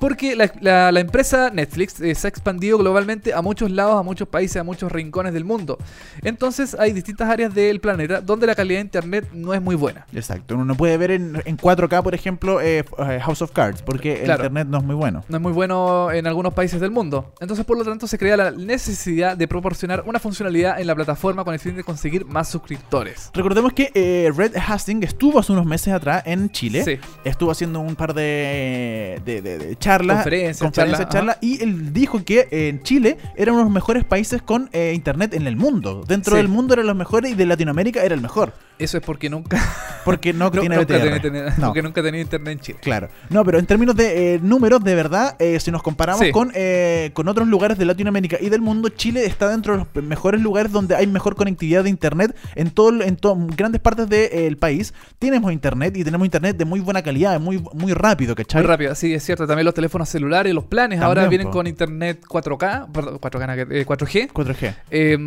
Porque 0.00 0.36
la, 0.36 0.50
la- 0.60 0.92
la 0.92 1.00
empresa 1.00 1.50
Netflix 1.50 2.00
eh, 2.00 2.14
se 2.14 2.26
ha 2.26 2.30
expandido 2.30 2.78
globalmente 2.78 3.34
a 3.34 3.42
muchos 3.42 3.70
lados, 3.70 3.98
a 3.98 4.02
muchos 4.02 4.28
países, 4.28 4.56
a 4.56 4.64
muchos 4.64 4.92
rincones 4.92 5.32
del 5.32 5.44
mundo. 5.44 5.78
Entonces 6.22 6.76
hay 6.78 6.92
distintas 6.92 7.28
áreas 7.28 7.54
del 7.54 7.80
planeta 7.80 8.20
donde 8.20 8.46
la 8.46 8.54
calidad 8.54 8.78
de 8.78 8.84
internet 8.84 9.28
no 9.32 9.54
es 9.54 9.60
muy 9.62 9.74
buena. 9.76 10.06
Exacto. 10.12 10.54
Uno 10.54 10.64
no 10.64 10.74
puede 10.76 10.96
ver 10.96 11.10
en, 11.10 11.40
en 11.44 11.56
4K, 11.56 12.02
por 12.02 12.14
ejemplo, 12.14 12.60
eh, 12.60 12.84
eh, 12.98 13.20
House 13.22 13.42
of 13.42 13.52
Cards 13.52 13.82
porque 13.82 14.22
el 14.24 14.30
internet 14.30 14.68
no 14.68 14.78
es 14.78 14.84
muy 14.84 14.94
bueno. 14.94 15.24
No 15.28 15.36
es 15.36 15.42
muy 15.42 15.52
bueno 15.52 16.10
en 16.10 16.26
algunos 16.26 16.54
países 16.54 16.80
del 16.80 16.90
mundo. 16.90 17.34
Entonces, 17.40 17.64
por 17.64 17.76
lo 17.78 17.84
tanto, 17.84 18.06
se 18.06 18.18
crea 18.18 18.36
la 18.36 18.50
necesidad 18.50 19.36
de 19.36 19.48
proporcionar 19.48 20.04
una 20.06 20.18
funcionalidad 20.18 20.80
en 20.80 20.86
la 20.86 20.94
plataforma 20.94 21.44
con 21.44 21.54
el 21.54 21.60
fin 21.60 21.76
de 21.76 21.84
conseguir 21.84 22.24
más 22.26 22.48
suscriptores. 22.48 23.30
Recordemos 23.34 23.72
que 23.72 23.90
eh, 23.94 24.30
Red 24.34 24.52
Hastings 24.56 25.04
estuvo 25.06 25.42
hace 25.46 25.52
unos 25.52 25.66
meses 25.66 25.94
atrás 25.94 26.22
en 26.26 26.50
Chile. 26.50 26.82
Sí. 26.84 26.98
Estuvo 27.24 27.50
haciendo 27.50 27.80
un 27.80 27.94
par 27.94 28.14
de, 28.14 29.20
de, 29.24 29.40
de- 29.42 29.58
de 29.58 29.76
charlas. 29.76 30.16
Conferencias, 30.18 30.58
conferencias, 30.60 31.08
charlas, 31.08 31.38
y 31.40 31.62
él 31.62 31.92
dijo 31.92 32.24
que 32.24 32.48
eh, 32.50 32.68
en 32.68 32.82
Chile 32.82 33.16
era 33.36 33.52
uno 33.52 33.60
de 33.60 33.64
los 33.66 33.72
mejores 33.72 34.04
países 34.04 34.42
con 34.42 34.68
eh, 34.72 34.92
internet 34.94 35.34
en 35.34 35.46
el 35.46 35.56
mundo. 35.56 36.04
Dentro 36.06 36.32
Sí. 36.32 36.36
del 36.38 36.48
mundo 36.48 36.74
era 36.74 36.82
los 36.82 36.96
mejores 36.96 37.30
y 37.32 37.34
de 37.34 37.46
Latinoamérica 37.46 38.02
era 38.02 38.14
el 38.14 38.20
mejor. 38.20 38.52
Eso 38.78 38.98
es 38.98 39.02
porque 39.04 39.30
nunca, 39.30 39.58
Porque 40.04 40.32
no, 40.32 40.50
tiene 40.50 40.76
nunca, 40.76 40.98
BTR. 40.98 41.20
tenía, 41.20 41.54
No. 41.58 41.66
porque 41.68 41.82
nunca 41.82 42.02
tenía 42.02 42.20
internet 42.20 42.52
en 42.52 42.60
Chile. 42.60 42.78
Claro. 42.82 43.08
No, 43.30 43.44
pero 43.44 43.58
en 43.58 43.66
términos 43.66 43.96
de 43.96 44.34
eh, 44.34 44.38
números, 44.40 44.84
de 44.84 44.94
verdad, 44.94 45.34
eh, 45.38 45.58
si 45.58 45.70
nos 45.70 45.82
comparamos 45.82 46.20
Sí. 46.24 46.30
con, 46.30 46.52
eh, 46.54 47.10
con 47.14 47.26
otros 47.26 47.48
lugares 47.48 47.76
de 47.78 47.84
Latinoamérica 47.86 48.36
y 48.40 48.48
del 48.50 48.60
mundo, 48.60 48.88
Chile 48.90 49.24
está 49.24 49.48
dentro 49.48 49.72
de 49.76 49.84
los 49.94 50.04
mejores 50.04 50.40
lugares 50.40 50.70
donde 50.70 50.94
hay 50.94 51.06
mejor 51.06 51.34
conectividad 51.36 51.82
de 51.84 51.90
internet 51.90 52.36
en 52.54 52.70
todo 52.70 53.02
en 53.02 53.16
to- 53.16 53.36
grandes 53.56 53.80
partes 53.80 54.08
del 54.08 54.56
país. 54.58 54.94
Tenemos 55.18 55.50
internet 55.52 55.96
y 55.96 56.04
tenemos 56.04 56.24
internet 56.26 56.56
de 56.56 56.64
muy 56.64 56.80
buena 56.80 57.02
calidad, 57.02 57.40
muy, 57.40 57.64
muy 57.72 57.92
rápido, 57.94 58.34
¿cachai? 58.36 58.60
Muy 58.62 58.68
rápido, 58.68 58.94
sí, 58.94 59.12
es 59.14 59.24
cierto. 59.24 59.46
También 59.46 59.64
los 59.64 59.74
teléfonos 59.74 60.08
celulares, 60.08 60.54
los 60.54 60.64
planes 60.64 61.00
ahora 61.00 61.26
vienen 61.28 61.48
po. 61.48 61.54
con 61.54 61.66
internet 61.66 62.20
4K, 62.28 62.92
perdón, 62.92 63.18
4K, 63.18 63.46
nada 63.46 63.66
que- 63.66 63.80
eh, 63.80 63.84
4G. 63.86 64.28
4G. 64.32 64.74
eh, 64.90 65.18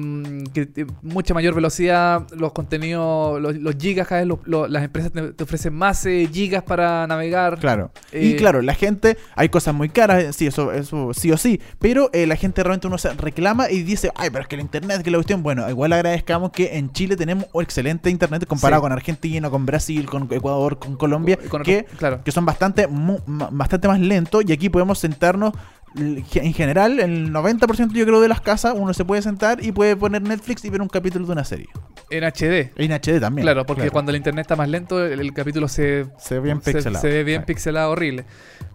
que, 0.54 0.62
eh, 0.76 0.86
mucha 1.02 1.34
mayor 1.34 1.54
velocidad, 1.56 2.26
los 2.34 2.54
contenidos, 2.54 3.39
los, 3.40 3.56
los 3.56 3.76
gigas, 3.78 4.08
cada 4.08 4.22
vez 4.22 4.28
lo- 4.28 4.40
lo- 4.46 4.68
las 4.68 4.84
empresas 4.84 5.12
te, 5.12 5.34
te 5.34 5.44
ofrecen 5.44 5.74
más 5.74 6.06
eh, 6.06 6.28
gigas 6.32 6.64
para 6.64 7.06
navegar. 7.08 7.58
Claro. 7.60 7.92
Eh, 8.12 8.26
y 8.26 8.36
claro, 8.36 8.62
la 8.62 8.74
gente, 8.74 9.18
hay 9.36 9.50
cosas 9.50 9.74
muy 9.74 9.90
caras, 9.90 10.24
eh, 10.24 10.34
sí, 10.34 10.48
eso, 10.48 10.72
eso 10.72 11.12
sí 11.14 11.32
o 11.32 11.38
sí, 11.38 11.60
pero 11.80 12.10
eh, 12.14 12.26
la 12.28 12.36
gente 12.36 12.64
realmente 12.64 12.88
uno 12.88 12.98
se 12.98 13.14
reclama 13.14 13.70
y 13.70 13.84
dice, 13.84 14.12
ay, 14.16 14.30
pero 14.30 14.42
es 14.44 14.48
que 14.48 14.56
el 14.56 14.62
internet, 14.62 15.02
que 15.04 15.12
la 15.12 15.18
cuestión, 15.18 15.44
bueno, 15.44 15.70
igual 15.70 15.94
agradezcamos 15.94 16.52
que 16.52 16.78
en 16.78 16.92
Chile 16.92 17.16
tenemos 17.16 17.46
un 17.54 17.64
excelente 17.64 18.10
internet 18.10 18.46
comparado 18.46 18.82
Sí. 18.82 18.84
con 18.84 18.92
Argentina, 18.92 19.50
con 19.50 19.66
Brasil, 19.66 20.06
con 20.06 20.28
Ecuador, 20.32 20.78
con 20.80 20.96
Colombia, 20.96 21.38
Con 21.50 21.64
que, 21.64 21.86
claro. 21.98 22.22
que 22.24 22.32
son 22.32 22.46
bastante, 22.46 22.88
mu- 22.88 23.20
bastante 23.26 23.88
más 23.88 24.00
lentos 24.00 24.44
y 24.48 24.52
aquí 24.52 24.70
podemos 24.70 25.00
sentarnos. 25.00 25.54
En 25.96 26.54
general, 26.54 27.00
el 27.00 27.32
90% 27.34 27.92
yo 27.94 28.06
creo 28.06 28.22
de 28.22 28.28
las 28.28 28.42
casas 28.42 28.74
uno 28.78 28.94
se 28.94 29.06
puede 29.06 29.22
sentar 29.22 29.64
y 29.64 29.72
puede 29.72 29.96
poner 29.96 30.22
Netflix 30.22 30.64
y 30.66 30.70
ver 30.70 30.82
un 30.82 30.88
capítulo 30.88 31.26
de 31.26 31.32
una 31.32 31.44
serie. 31.44 31.68
En 32.12 32.24
HD. 32.24 32.72
En 32.76 32.92
HD 32.92 33.20
también. 33.20 33.44
Claro, 33.46 33.66
porque 33.66 33.82
claro. 33.82 33.92
cuando 33.94 34.12
el 34.12 34.18
internet 34.18 34.44
está 34.44 34.56
más 34.56 34.70
lento, 34.70 35.04
el, 35.06 35.20
el 35.20 35.34
capítulo 35.34 35.68
se, 35.68 36.06
se 36.18 36.36
ve 36.36 36.42
bien 36.42 36.62
se- 36.62 36.74
pixelado. 36.74 37.02
se 37.02 37.08
ve 37.10 37.24
bien 37.24 37.44
pixelado, 37.44 37.92
horrible. 37.92 38.26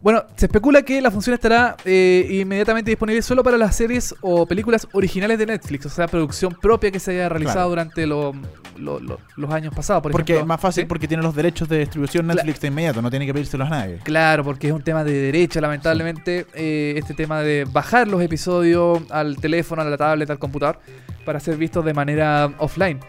Bueno, 0.03 0.25
se 0.37 0.47
especula 0.47 0.83
que 0.83 1.01
la 1.01 1.11
función 1.11 1.35
estará 1.35 1.77
eh, 1.85 2.27
inmediatamente 2.31 2.91
disponible 2.91 3.23
solo 3.23 3.43
para 3.43 3.57
las 3.57 3.75
series 3.77 4.15
o 4.21 4.47
películas 4.47 4.87
originales 4.93 5.39
de 5.39 5.47
Netflix, 5.47 5.87
o 5.87 5.91
sea, 5.91 6.07
producción 6.09 6.53
propia 6.61 6.91
que 6.91 7.01
se 7.01 7.13
haya 7.13 7.29
realizado 7.29 7.55
Claro. 7.55 7.69
durante 7.71 8.07
lo- 8.07 8.33
lo- 8.79 9.01
lo- 9.01 9.21
los 9.37 9.51
años 9.53 9.75
pasados. 9.75 10.03
Por 10.03 10.13
porque 10.13 10.33
ejemplo. 10.33 10.45
es 10.45 10.49
más 10.49 10.61
fácil 10.61 10.83
¿Sí? 10.85 10.87
porque 10.89 11.07
tiene 11.09 11.23
los 11.23 11.35
derechos 11.35 11.69
de 11.69 11.79
distribución 11.79 12.27
Netflix 12.27 12.61
de 12.61 12.69
inmediato, 12.69 13.01
no 13.03 13.11
tiene 13.11 13.27
que 13.27 13.33
pedírselos 13.35 13.67
a 13.67 13.71
nadie. 13.71 13.99
Claro, 14.03 14.45
porque 14.45 14.67
es 14.69 14.73
un 14.73 14.83
tema 14.83 15.05
de 15.05 15.13
derecho, 15.13 15.61
lamentablemente, 15.61 16.47
eh, 16.55 16.95
este 16.97 17.15
tema 17.15 17.41
de 17.43 17.65
bajar 17.71 18.09
los 18.09 18.23
episodios 18.23 19.01
al 19.11 19.37
teléfono, 19.37 19.83
a 19.83 19.85
la 19.85 19.97
tablet, 19.97 20.29
al 20.31 20.39
computador, 20.39 20.79
para 21.25 21.41
ser 21.41 21.57
vistos 21.57 21.85
de 21.85 21.95
manera 21.95 22.53
offline. 22.59 23.01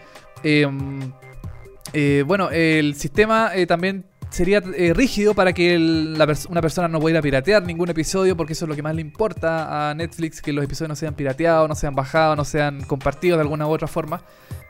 Eh, 0.42 0.66
eh, 1.92 2.24
bueno, 2.26 2.50
el 2.50 2.94
sistema 2.94 3.50
eh, 3.54 3.66
también 3.66 4.04
sería 4.30 4.62
eh, 4.76 4.92
rígido 4.94 5.34
para 5.34 5.52
que 5.52 5.74
el- 5.74 6.18
la 6.18 6.26
pers- 6.26 6.46
una 6.50 6.60
persona 6.60 6.88
no 6.88 7.00
pudiera 7.00 7.22
piratear 7.22 7.62
ningún 7.64 7.88
episodio, 7.90 8.36
porque 8.36 8.52
eso 8.52 8.64
es 8.64 8.68
lo 8.68 8.74
que 8.76 8.82
más 8.82 8.94
le 8.94 9.00
importa 9.00 9.90
a 9.90 9.94
Netflix, 9.94 10.42
que 10.42 10.52
los 10.52 10.64
episodios 10.64 10.88
no 10.90 10.96
sean 10.96 11.14
pirateados, 11.14 11.68
no 11.68 11.74
sean 11.74 11.94
bajados, 11.94 12.36
no 12.36 12.44
sean 12.44 12.82
compartidos 12.84 13.38
de 13.38 13.42
alguna 13.42 13.66
u 13.66 13.70
otra 13.70 13.88
forma. 13.88 14.20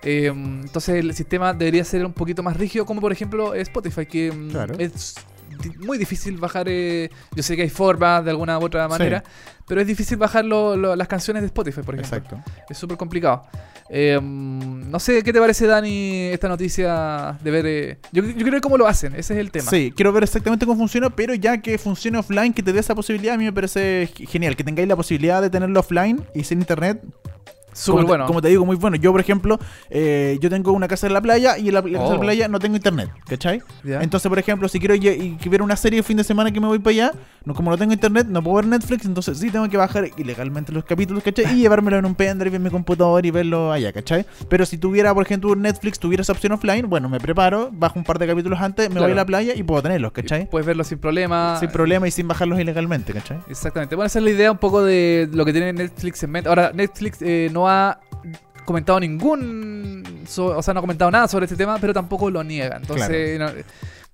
Eh, 0.02 0.26
entonces 0.26 0.96
el 0.96 1.14
sistema 1.14 1.52
debería 1.52 1.82
ser 1.84 2.04
un 2.06 2.12
poquito 2.12 2.42
más 2.42 2.56
rígido, 2.56 2.84
como 2.86 3.00
por 3.00 3.10
ejemplo 3.12 3.54
Spotify, 3.54 4.06
que 4.06 4.30
mm, 4.30 4.50
Claro. 4.50 4.74
es 4.78 5.14
muy 5.78 5.98
difícil 5.98 6.36
bajar. 6.38 6.66
eh, 6.68 7.10
yo 7.34 7.42
sé 7.42 7.56
que 7.56 7.62
hay 7.62 7.70
formas 7.70 8.24
de 8.24 8.30
alguna 8.30 8.58
u 8.58 8.64
otra 8.64 8.88
manera, 8.88 9.22
pero 9.66 9.80
es 9.80 9.86
difícil 9.86 10.16
bajar 10.16 10.44
lo- 10.44 10.76
lo- 10.76 10.96
las 10.96 11.08
canciones 11.08 11.42
de 11.42 11.46
Spotify, 11.46 11.82
por 11.82 11.94
ejemplo. 11.94 12.16
Exacto. 12.18 12.42
Es 12.68 12.78
súper 12.78 12.96
complicado. 12.96 13.42
Eh, 13.88 14.18
no 14.20 14.98
sé, 14.98 15.22
¿qué 15.22 15.32
te 15.32 15.38
parece, 15.38 15.66
Dani, 15.66 16.26
esta 16.32 16.48
noticia 16.48 17.38
de 17.42 17.50
ver... 17.50 17.66
eh, 17.66 17.98
yo, 18.12 18.24
yo 18.24 18.34
quiero 18.34 18.50
ver 18.52 18.60
cómo 18.60 18.76
lo 18.76 18.86
hacen, 18.88 19.14
ese 19.14 19.34
es 19.34 19.40
el 19.40 19.50
tema. 19.52 19.70
Sí, 19.70 19.92
quiero 19.94 20.12
ver 20.12 20.24
exactamente 20.24 20.66
cómo 20.66 20.78
funciona, 20.78 21.08
pero 21.10 21.34
ya 21.34 21.58
que 21.58 21.78
funcione 21.78 22.18
offline, 22.18 22.52
que 22.52 22.62
te 22.64 22.72
dé 22.72 22.80
esa 22.80 22.94
posibilidad, 22.96 23.34
a 23.34 23.38
mí 23.38 23.44
me 23.44 23.52
parece 23.52 24.08
genial. 24.28 24.56
Que 24.56 24.64
tengáis 24.64 24.88
la 24.88 24.96
posibilidad 24.96 25.40
de 25.40 25.50
tenerlo 25.50 25.78
offline 25.80 26.24
y 26.34 26.42
sin 26.44 26.58
internet. 26.60 27.00
Súper 27.76 27.92
como, 27.92 28.00
te- 28.04 28.08
bueno. 28.08 28.26
como 28.26 28.42
te 28.42 28.48
digo, 28.48 28.64
muy 28.64 28.76
bueno. 28.76 28.96
Yo, 28.96 29.12
por 29.12 29.20
ejemplo, 29.20 29.58
eh, 29.90 30.38
yo 30.40 30.48
tengo 30.50 30.72
una 30.72 30.88
casa 30.88 31.06
en 31.06 31.12
la 31.14 31.20
playa 31.20 31.58
y 31.58 31.68
en 31.68 31.74
la, 31.74 31.80
la 31.82 31.92
casa 31.92 32.04
Oh. 32.04 32.12
la 32.14 32.20
playa 32.20 32.48
no 32.48 32.58
tengo 32.58 32.76
internet, 32.76 33.10
¿cachai? 33.28 33.62
Ya. 33.84 34.00
Entonces, 34.02 34.28
por 34.28 34.38
ejemplo, 34.38 34.68
si 34.68 34.78
quiero 34.78 34.94
ye- 34.94 35.16
y 35.16 35.36
que 35.36 35.48
ver 35.48 35.62
una 35.62 35.76
serie 35.76 35.98
el 35.98 36.04
fin 36.04 36.16
de 36.16 36.24
semana 36.24 36.50
que 36.50 36.60
me 36.60 36.66
voy 36.66 36.78
para 36.78 36.90
allá, 36.92 37.12
no, 37.44 37.54
como 37.54 37.70
no 37.70 37.76
tengo 37.78 37.92
internet, 37.92 38.26
no 38.28 38.42
puedo 38.42 38.56
ver 38.56 38.66
Netflix, 38.66 39.04
entonces 39.04 39.38
sí 39.38 39.50
tengo 39.50 39.68
que 39.68 39.76
bajar 39.76 40.08
ilegalmente 40.16 40.72
los 40.72 40.84
capítulos, 40.84 41.22
¿cachai? 41.22 41.52
Y 41.54 41.60
llevármelo 41.62 41.98
en 41.98 42.04
un 42.06 42.14
pendrive 42.14 42.56
en 42.56 42.62
mi 42.62 42.70
computador 42.70 43.24
y 43.26 43.30
verlo 43.30 43.70
allá, 43.72 43.92
¿cachai? 43.92 44.26
Pero 44.48 44.64
si 44.66 44.78
tuviera, 44.78 45.12
por 45.14 45.24
ejemplo, 45.24 45.54
Netflix, 45.54 45.98
tuviera 45.98 46.22
esa 46.22 46.32
opción 46.32 46.52
offline, 46.52 46.88
bueno, 46.88 47.08
me 47.08 47.20
preparo, 47.20 47.70
bajo 47.72 47.98
un 47.98 48.04
par 48.04 48.18
de 48.18 48.26
capítulos 48.26 48.60
antes, 48.60 48.88
me 48.88 48.94
voy 48.94 49.00
Claro. 49.06 49.12
a 49.12 49.16
la 49.16 49.26
playa 49.26 49.54
y 49.54 49.62
puedo 49.62 49.82
tenerlos, 49.82 50.12
¿cachai? 50.12 50.48
Puedes 50.50 50.66
verlo 50.66 50.82
sin 50.84 50.98
problema. 50.98 51.56
Sin 51.60 51.70
problema 51.70 52.08
y 52.08 52.10
sin 52.10 52.26
bajarlos 52.26 52.58
ilegalmente, 52.58 53.12
¿cachai? 53.12 53.38
Exactamente. 53.48 53.94
Bueno, 53.94 54.06
esa 54.06 54.18
es 54.18 54.24
la 54.24 54.30
idea 54.30 54.50
un 54.50 54.58
poco 54.58 54.82
de 54.82 55.28
lo 55.32 55.44
que 55.44 55.52
tiene 55.52 55.72
Netflix 55.72 56.22
en 56.22 56.30
mente. 56.30 56.48
Ahora, 56.48 56.72
Netflix 56.74 57.18
eh, 57.20 57.50
no 57.52 57.65
ha 57.68 58.00
comentado 58.64 58.98
ningún. 59.00 60.02
so- 60.26 60.58
o 60.58 60.62
sea, 60.62 60.74
no 60.74 60.80
ha 60.80 60.82
comentado 60.82 61.10
nada 61.10 61.28
sobre 61.28 61.44
este 61.44 61.56
tema, 61.56 61.78
pero 61.80 61.94
tampoco 61.94 62.30
lo 62.30 62.42
niega. 62.42 62.76
Entonces, 62.76 63.38
no- 63.38 63.50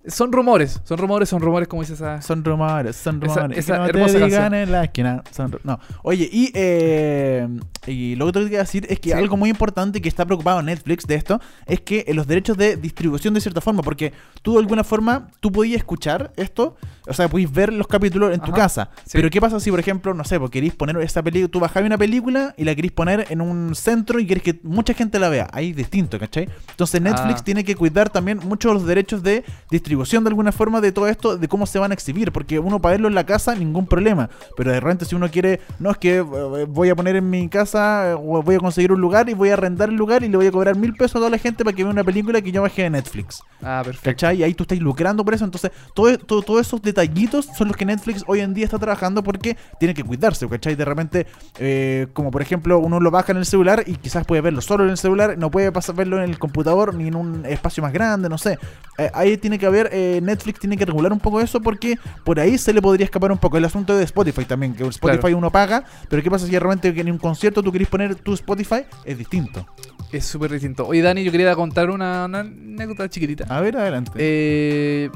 son 0.06 0.32
rumores. 0.32 0.80
Son 0.85 0.99
rumores, 0.99 1.28
son 1.28 1.40
rumores, 1.40 1.68
como 1.68 1.82
dice 1.82 1.94
esa. 1.94 2.21
Son 2.21 2.44
rumores, 2.44 2.97
son 2.97 3.21
rumores. 3.21 3.56
esa 3.56 3.78
no 3.78 3.85
te 3.85 3.90
hermosa 3.90 4.14
digan 4.14 4.30
canción. 4.30 4.54
en 4.54 4.73
la 4.73 4.85
esquina. 4.85 5.23
son 5.30 5.59
no. 5.64 5.78
Oye, 6.02 6.28
y, 6.30 6.50
eh, 6.54 7.49
y 7.86 8.14
lo 8.16 8.26
que 8.26 8.32
tengo 8.32 8.48
que 8.48 8.58
decir 8.58 8.86
es 8.88 9.00
que 9.00 9.10
Sí. 9.10 9.16
algo 9.16 9.36
muy 9.36 9.50
importante 9.50 10.00
que 10.00 10.08
está 10.08 10.24
preocupado 10.24 10.62
Netflix 10.62 11.06
de 11.06 11.14
esto 11.16 11.40
es 11.66 11.80
que 11.80 12.04
eh, 12.06 12.14
los 12.14 12.26
derechos 12.26 12.56
de 12.56 12.76
distribución 12.76 13.34
de 13.34 13.40
cierta 13.40 13.60
forma, 13.60 13.82
porque 13.82 14.12
tú 14.42 14.52
de 14.54 14.58
alguna 14.60 14.84
forma, 14.84 15.28
tú 15.40 15.50
podías 15.50 15.78
escuchar 15.78 16.32
esto, 16.36 16.76
o 17.08 17.12
sea, 17.12 17.28
podías 17.28 17.50
ver 17.52 17.72
los 17.72 17.86
capítulos 17.88 18.32
en 18.34 18.40
tu 18.40 18.52
casa. 18.52 18.90
Sí. 19.04 19.10
Pero 19.14 19.28
¿qué 19.30 19.40
pasa 19.40 19.58
si, 19.60 19.70
por 19.70 19.80
ejemplo, 19.80 20.14
no 20.14 20.24
sé, 20.24 20.38
porque 20.38 20.52
queréis 20.58 20.74
poner 20.74 20.96
esa 20.98 21.22
película, 21.22 21.48
tú 21.50 21.58
bajás 21.60 21.82
una 21.84 21.98
película 21.98 22.54
y 22.56 22.64
la 22.64 22.74
queréis 22.74 22.92
poner 22.92 23.26
en 23.30 23.40
un 23.40 23.74
centro 23.74 24.20
y 24.20 24.26
querés 24.26 24.42
que 24.44 24.60
mucha 24.62 24.94
gente 24.94 25.18
la 25.18 25.28
vea? 25.28 25.48
Ahí 25.52 25.70
es 25.70 25.76
distinto, 25.76 26.18
¿cachai? 26.18 26.48
Entonces 26.70 27.00
Netflix 27.00 27.40
Ah. 27.40 27.44
tiene 27.44 27.64
que 27.64 27.74
cuidar 27.74 28.10
también 28.10 28.38
mucho 28.44 28.72
los 28.72 28.86
derechos 28.86 29.22
de 29.22 29.44
distribución 29.70 30.22
de 30.24 30.28
alguna 30.28 30.52
forma 30.52 30.80
de 30.80 30.92
todo 30.92 31.08
esto, 31.08 31.36
de 31.36 31.48
cómo 31.48 31.66
se 31.66 31.78
van 31.78 31.90
a 31.90 31.94
exhibir, 31.94 32.30
porque 32.32 32.58
uno 32.58 32.80
para 32.80 32.92
verlo 32.92 33.08
en 33.08 33.14
la 33.14 33.24
casa, 33.26 33.54
ningún 33.54 33.86
problema, 33.86 34.28
pero 34.56 34.70
de 34.70 34.78
repente 34.80 35.04
si 35.04 35.14
uno 35.14 35.28
quiere, 35.30 35.60
no 35.80 35.90
es 35.90 35.96
que 35.96 36.16
eh, 36.18 36.22
voy 36.68 36.88
a 36.90 36.94
poner 36.94 37.16
en 37.16 37.28
mi 37.28 37.48
casa, 37.48 37.71
voy 37.74 38.54
a 38.54 38.58
conseguir 38.58 38.92
un 38.92 39.00
lugar 39.00 39.28
y 39.28 39.34
voy 39.34 39.50
a 39.50 39.54
arrendar 39.54 39.88
el 39.88 39.96
lugar 39.96 40.22
y 40.24 40.28
le 40.28 40.36
voy 40.36 40.46
a 40.46 40.52
cobrar 40.52 40.76
mil 40.76 40.92
pesos 40.94 41.16
a 41.16 41.18
toda 41.18 41.30
la 41.30 41.38
gente 41.38 41.64
para 41.64 41.74
que 41.76 41.82
vea 41.84 41.92
una 41.92 42.04
película 42.04 42.40
que 42.40 42.52
yo 42.52 42.62
bajé 42.62 42.82
de 42.82 42.90
Netflix. 42.90 43.42
Ah, 43.62 43.82
perfecto. 43.84 44.10
¿Cachai? 44.10 44.38
Y 44.38 44.42
ahí 44.42 44.54
tú 44.54 44.64
estás 44.64 44.78
lucrando 44.78 45.24
por 45.24 45.34
eso. 45.34 45.44
Entonces, 45.44 45.70
todo, 45.94 46.16
todo- 46.18 46.42
todos 46.42 46.60
esos 46.66 46.82
detallitos 46.82 47.46
son 47.56 47.68
los 47.68 47.76
que 47.76 47.84
Netflix 47.84 48.24
hoy 48.26 48.40
en 48.40 48.54
día 48.54 48.64
está 48.64 48.78
trabajando 48.78 49.22
porque 49.22 49.56
tiene 49.78 49.94
que 49.94 50.02
cuidarse, 50.04 50.48
¿cachai? 50.48 50.74
De 50.74 50.84
repente, 50.84 51.26
eh, 51.58 52.06
como 52.12 52.30
por 52.30 52.42
ejemplo, 52.42 52.78
uno 52.78 53.00
lo 53.00 53.10
baja 53.10 53.32
en 53.32 53.38
el 53.38 53.46
celular 53.46 53.84
y 53.86 53.94
quizás 53.96 54.24
puede 54.26 54.40
verlo 54.42 54.60
solo 54.60 54.84
en 54.84 54.90
el 54.90 54.98
celular, 54.98 55.36
no 55.38 55.50
puede 55.50 55.70
pasar 55.72 55.94
verlo 55.94 56.16
en 56.22 56.28
el 56.28 56.38
computador 56.38 56.94
ni 56.94 57.08
en 57.08 57.14
un 57.14 57.46
espacio 57.46 57.82
más 57.82 57.92
grande, 57.92 58.28
no 58.28 58.38
sé. 58.38 58.58
Eh, 58.98 59.10
ahí 59.14 59.36
tiene 59.36 59.58
que 59.58 59.66
haber, 59.66 59.88
eh, 59.92 60.20
Netflix 60.22 60.60
tiene 60.60 60.76
que 60.76 60.84
regular 60.84 61.12
un 61.12 61.20
poco 61.20 61.40
eso 61.40 61.60
porque 61.60 61.98
por 62.24 62.38
ahí 62.40 62.58
se 62.58 62.72
le 62.72 62.82
podría 62.82 63.04
escapar 63.04 63.30
un 63.32 63.38
poco. 63.38 63.56
El 63.56 63.64
asunto 63.64 63.96
de 63.96 64.04
Spotify 64.04 64.44
también, 64.44 64.74
que 64.74 64.84
Spotify 64.86 65.20
Claro. 65.20 65.38
uno 65.38 65.50
paga, 65.50 65.84
pero 66.08 66.22
¿qué 66.22 66.30
pasa 66.30 66.46
si 66.46 66.52
de 66.52 66.60
repente 66.60 66.88
en 66.88 67.10
un 67.10 67.18
concierto 67.18 67.62
tú 67.62 67.73
querés 67.73 67.88
poner 67.88 68.14
tu 68.16 68.35
Spotify? 68.35 68.85
Es 69.04 69.19
distinto. 69.19 69.66
Es 70.11 70.26
súper 70.26 70.50
distinto. 70.52 70.87
Oye, 70.87 71.00
Dani, 71.00 71.25
yo 71.25 71.33
quería 71.33 71.54
contar 71.54 71.90
una, 71.90 72.26
una 72.26 72.40
anécdota 72.40 73.09
chiquitita. 73.09 73.45
A 73.49 73.61
ver, 73.61 73.76
adelante. 73.76 74.12
Eh, 74.16 75.11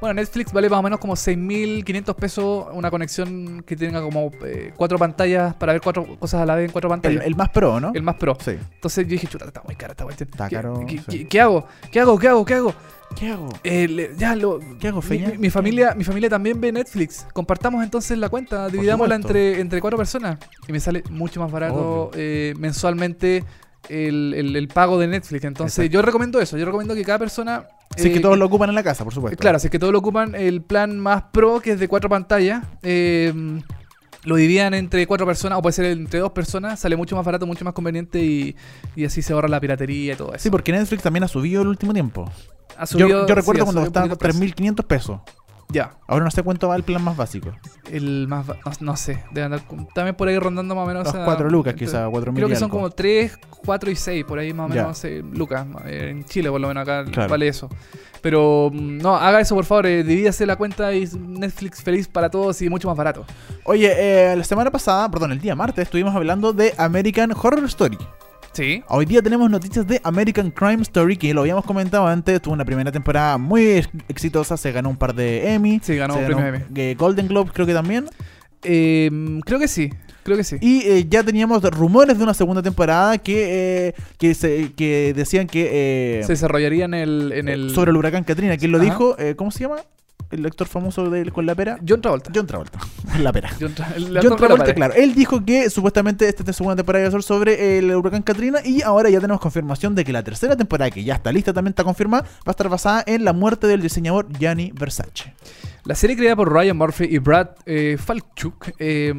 bueno, 0.00 0.14
Netflix 0.14 0.52
vale 0.52 0.68
más 0.68 0.78
o 0.78 0.82
menos 0.82 0.98
como 1.00 1.14
6.500 1.14 2.14
pesos 2.14 2.66
una 2.72 2.90
conexión 2.90 3.62
que 3.66 3.74
tenga 3.76 4.00
como 4.00 4.30
eh, 4.44 4.72
cuatro 4.76 4.98
pantallas 4.98 5.54
para 5.54 5.72
ver 5.72 5.82
cuatro 5.82 6.06
cosas 6.18 6.40
a 6.42 6.46
la 6.46 6.54
vez 6.54 6.66
en 6.66 6.72
cuatro 6.72 6.88
pantallas. 6.88 7.24
el 7.24 7.34
más 7.34 7.48
pro, 7.50 7.80
¿no? 7.80 7.92
El 7.94 8.02
más 8.02 8.14
pro. 8.16 8.36
Sí. 8.40 8.52
Entonces 8.74 9.04
yo 9.06 9.10
dije, 9.10 9.26
chuta, 9.26 9.46
está 9.46 9.62
muy 9.64 9.74
cara 9.74 9.92
esta 9.92 10.04
cuestión. 10.04 10.28
Está 10.30 10.48
¿Qué- 10.48 10.56
caro, 10.56 10.84
¿qué, 10.86 10.98
sí. 10.98 11.04
qué- 11.08 11.26
qué 11.28 11.40
hago? 11.40 11.66
¿Qué 11.90 12.00
hago? 12.00 12.18
¿Qué 12.18 12.28
hago? 12.28 12.44
¿Qué 12.44 12.54
hago? 12.54 12.74
¿Qué 13.18 13.28
hago? 13.30 13.48
Eh, 13.64 13.88
le- 13.88 14.10
ya 14.16 14.36
lo. 14.36 14.60
¿Qué 14.78 14.88
hago, 14.88 15.00
Feña? 15.02 15.30
mi- 15.30 15.38
mi 15.38 15.50
familia, 15.50 15.94
mi 15.96 16.04
familia 16.04 16.28
también 16.28 16.60
ve 16.60 16.70
Netflix. 16.70 17.26
Compartamos 17.32 17.82
entonces 17.82 18.16
la 18.18 18.28
cuenta, 18.28 18.68
dividámosla 18.68 19.14
entre, 19.16 19.60
entre 19.60 19.80
cuatro 19.80 19.96
personas. 19.96 20.38
Y 20.68 20.72
me 20.72 20.78
sale 20.78 21.02
mucho 21.10 21.40
más 21.40 21.50
barato 21.50 22.10
eh, 22.14 22.54
mensualmente 22.58 23.42
el, 23.88 24.34
el- 24.36 24.56
el 24.56 24.68
pago 24.68 24.98
de 24.98 25.06
Netflix. 25.08 25.44
Entonces 25.44 25.78
Exacto. 25.78 25.92
yo 25.94 26.02
recomiendo 26.02 26.40
eso. 26.40 26.56
Yo 26.58 26.64
recomiendo 26.64 26.94
que 26.94 27.04
cada 27.04 27.18
persona. 27.18 27.66
Si 27.96 28.06
es 28.08 28.12
que 28.12 28.18
eh, 28.18 28.22
todos 28.22 28.38
lo 28.38 28.46
ocupan 28.46 28.68
en 28.68 28.74
la 28.74 28.82
casa, 28.82 29.04
por 29.04 29.14
supuesto. 29.14 29.38
Claro, 29.40 29.58
si 29.58 29.66
es 29.66 29.70
que 29.70 29.78
todos 29.78 29.92
lo 29.92 29.98
ocupan 30.00 30.34
el 30.34 30.62
plan 30.62 30.98
más 30.98 31.22
pro, 31.32 31.60
que 31.60 31.72
es 31.72 31.80
de 31.80 31.88
cuatro 31.88 32.08
pantallas, 32.10 32.64
eh, 32.82 33.32
lo 34.24 34.36
dividan 34.36 34.74
entre 34.74 35.06
cuatro 35.06 35.26
personas, 35.26 35.58
o 35.58 35.62
puede 35.62 35.72
ser 35.72 35.86
entre 35.86 36.20
dos 36.20 36.32
personas, 36.32 36.78
sale 36.80 36.96
mucho 36.96 37.16
más 37.16 37.24
barato, 37.24 37.46
mucho 37.46 37.64
más 37.64 37.72
conveniente 37.72 38.20
y, 38.20 38.56
y 38.94 39.04
así 39.04 39.22
se 39.22 39.32
ahorra 39.32 39.48
la 39.48 39.58
piratería 39.60 40.12
y 40.12 40.16
todo 40.16 40.34
eso. 40.34 40.42
Sí, 40.42 40.50
porque 40.50 40.70
Netflix 40.72 41.02
también 41.02 41.24
ha 41.24 41.28
subido 41.28 41.62
el 41.62 41.68
último 41.68 41.92
tiempo. 41.94 42.30
Ha 42.76 42.84
Yo, 42.84 42.98
subido- 43.06 43.26
yo 43.26 43.34
recuerdo 43.34 43.60
sí, 43.60 43.64
cuando 43.64 43.80
costaba 43.82 44.06
poquito 44.08 44.26
el 44.26 44.34
3.500 44.34 44.84
pesos. 44.86 45.20
Ya, 45.70 45.92
Ahora 46.06 46.24
no 46.24 46.30
sé 46.30 46.42
cuánto 46.42 46.66
va 46.68 46.76
el 46.76 46.82
plan 46.82 47.02
más 47.04 47.14
básico. 47.16 47.50
el 47.92 48.26
más. 48.26 48.46
ba- 48.46 48.56
No, 48.64 48.72
no 48.80 48.96
sé, 48.96 49.22
debe 49.32 49.44
andar 49.44 49.66
con- 49.66 49.86
también 49.88 50.14
por 50.16 50.26
ahí 50.28 50.38
rondando 50.38 50.74
más 50.74 50.84
o 50.84 50.86
menos. 50.88 51.04
Los 51.04 51.14
a- 51.14 51.24
4 51.26 51.50
lucas, 51.50 51.74
entre- 51.74 51.86
4 52.10 52.32
mil 52.32 52.36
Creo 52.40 52.48
y 52.48 52.52
que 52.52 52.56
son 52.56 52.64
algo. 52.66 52.76
como 52.78 52.90
3, 52.90 53.38
4 53.66 53.90
y 53.90 53.96
6, 53.96 54.24
por 54.24 54.38
ahí 54.38 54.54
más 54.54 54.70
o 54.70 54.74
Ya. 54.74 54.82
menos 54.82 55.04
eh, 55.04 55.22
lucas. 55.30 55.66
eh, 55.84 56.08
En 56.10 56.24
Chile, 56.24 56.50
por 56.50 56.58
lo 56.60 56.68
menos 56.68 56.82
acá 56.82 57.04
Claro. 57.10 57.28
vale 57.28 57.48
eso. 57.48 57.68
Pero 58.22 58.70
mm, 58.72 58.96
no, 58.98 59.14
haga 59.16 59.40
eso 59.40 59.54
por 59.54 59.66
favor, 59.66 59.86
eh, 59.86 60.02
divídase 60.04 60.46
la 60.46 60.56
cuenta 60.56 60.92
y 60.94 61.06
Netflix 61.18 61.82
feliz 61.82 62.08
para 62.08 62.30
todos 62.30 62.60
y 62.62 62.70
mucho 62.70 62.88
más 62.88 62.96
barato. 62.96 63.26
Oye, 63.64 63.92
eh, 64.32 64.36
la 64.36 64.44
semana 64.44 64.70
pasada, 64.70 65.10
perdón, 65.10 65.32
el 65.32 65.40
día 65.40 65.54
martes, 65.54 65.82
estuvimos 65.84 66.14
hablando 66.16 66.54
de 66.54 66.74
American 66.78 67.30
Horror 67.32 67.64
Story. 67.66 67.98
Sí. 68.52 68.82
Hoy 68.88 69.04
día 69.06 69.22
tenemos 69.22 69.48
noticias 69.50 69.86
de 69.86 70.00
American 70.02 70.50
Crime 70.50 70.82
Story, 70.82 71.16
que 71.16 71.32
lo 71.32 71.42
habíamos 71.42 71.64
comentado 71.64 72.06
antes. 72.06 72.42
Tuvo 72.42 72.54
una 72.54 72.64
primera 72.64 72.90
temporada 72.90 73.38
muy 73.38 73.62
ex- 73.68 73.88
exitosa, 74.08 74.56
se 74.56 74.72
ganó 74.72 74.88
un 74.90 74.96
par 74.96 75.14
de 75.14 75.52
Emmy. 75.54 75.80
Sí, 75.82 75.94
ganó 75.96 76.14
se 76.14 76.20
un 76.20 76.26
premio 76.26 76.46
Emmy. 76.46 76.58
eh, 76.74 76.96
Golden 76.98 77.28
Globe, 77.28 77.50
creo 77.54 77.66
que 77.66 77.74
también. 77.74 78.06
Eh, 78.64 79.38
creo 79.44 79.60
que 79.60 79.68
sí, 79.68 79.90
creo 80.24 80.36
que 80.36 80.42
sí. 80.42 80.56
Y 80.60 80.80
eh, 80.82 81.06
ya 81.08 81.22
teníamos 81.22 81.62
rumores 81.70 82.18
de 82.18 82.24
una 82.24 82.34
segunda 82.34 82.60
temporada 82.60 83.16
que, 83.18 83.88
eh, 83.88 83.94
que, 84.18 84.34
se, 84.34 84.72
que 84.72 85.12
decían 85.14 85.46
que... 85.46 86.18
eh, 86.20 86.22
Se 86.24 86.32
desarrollaría 86.32 86.86
en 86.86 86.94
el. 86.94 87.32
En 87.32 87.48
el... 87.48 87.70
sobre 87.70 87.92
el 87.92 87.96
huracán 87.96 88.24
Katrina. 88.24 88.56
¿Quién 88.56 88.72
lo 88.72 88.78
Ajá. 88.78 88.84
dijo? 88.86 89.16
¿Cómo 89.36 89.52
se 89.52 89.60
llama? 89.60 89.76
El 90.30 90.44
actor 90.44 90.66
famoso 90.66 91.08
de 91.08 91.30
Con 91.30 91.46
la 91.46 91.54
Pera. 91.54 91.78
John 91.86 92.02
Travolta. 92.02 92.30
John 92.34 92.46
Travolta. 92.46 92.78
La 93.18 93.32
Pera. 93.32 93.50
John, 93.58 93.74
Tra- 93.74 94.36
Travolta, 94.36 94.74
claro. 94.74 94.92
Él 94.94 95.14
dijo 95.14 95.42
que 95.44 95.70
supuestamente 95.70 96.28
esta 96.28 96.52
segunda 96.52 96.76
temporada 96.76 97.04
iba 97.04 97.08
a 97.08 97.12
ser 97.12 97.22
sobre 97.22 97.78
el 97.78 97.94
huracán 97.94 98.22
Katrina 98.22 98.58
y 98.64 98.82
ahora 98.82 99.08
ya 99.08 99.20
tenemos 99.20 99.40
confirmación 99.40 99.94
de 99.94 100.04
que 100.04 100.12
la 100.12 100.22
tercera 100.22 100.54
temporada, 100.56 100.90
que 100.90 101.02
ya 101.02 101.14
está 101.14 101.32
lista, 101.32 101.54
también 101.54 101.70
está 101.72 101.82
confirmada, 101.84 102.24
va 102.24 102.28
a 102.46 102.50
estar 102.50 102.68
basada 102.68 103.02
en 103.06 103.24
la 103.24 103.32
muerte 103.32 103.66
del 103.66 103.80
diseñador 103.80 104.26
Gianni 104.38 104.70
Versace. 104.74 105.32
La 105.88 105.94
serie 105.94 106.18
creada 106.18 106.36
por 106.36 106.52
Ryan 106.52 106.76
Murphy 106.76 107.04
y 107.04 107.16
Brad 107.16 107.48
eh, 107.64 107.96
Falchuk, 107.98 108.72
eh, 108.78 109.10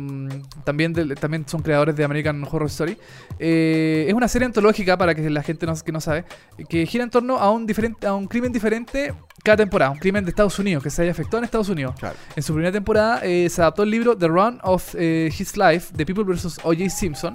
también, 0.63 0.93
también 1.15 1.43
son 1.47 1.63
creadores 1.63 1.95
de 1.95 2.03
American 2.03 2.43
Horror 2.43 2.67
Story, 2.67 2.95
eh, 3.39 4.05
es 4.07 4.13
una 4.13 4.27
serie 4.27 4.45
antológica, 4.45 4.95
para 4.95 5.15
que 5.15 5.27
la 5.31 5.41
gente 5.41 5.65
no, 5.65 5.73
que 5.73 5.91
no 5.91 5.99
sabe, 5.99 6.25
que 6.69 6.85
gira 6.85 7.03
en 7.03 7.09
torno 7.09 7.39
a 7.39 7.49
un, 7.49 7.65
diferente, 7.65 8.05
a 8.05 8.13
un 8.13 8.27
crimen 8.27 8.51
diferente 8.51 9.15
cada 9.43 9.57
temporada, 9.57 9.89
un 9.89 9.97
crimen 9.97 10.23
de 10.23 10.29
Estados 10.29 10.59
Unidos, 10.59 10.83
que 10.83 10.91
se 10.91 11.01
haya 11.01 11.09
efectuado 11.09 11.39
en 11.39 11.45
Estados 11.45 11.69
Unidos. 11.69 11.95
Claro. 11.97 12.15
En 12.35 12.43
su 12.43 12.53
primera 12.53 12.71
temporada 12.71 13.21
se 13.21 13.55
adaptó 13.57 13.81
el 13.81 13.89
libro 13.89 14.15
The 14.15 14.27
Run 14.27 14.59
of 14.61 14.93
His 14.93 15.57
Life, 15.57 15.91
The 15.95 16.05
People 16.05 16.23
vs. 16.23 16.59
O.J. 16.61 16.87
Simpson, 16.91 17.33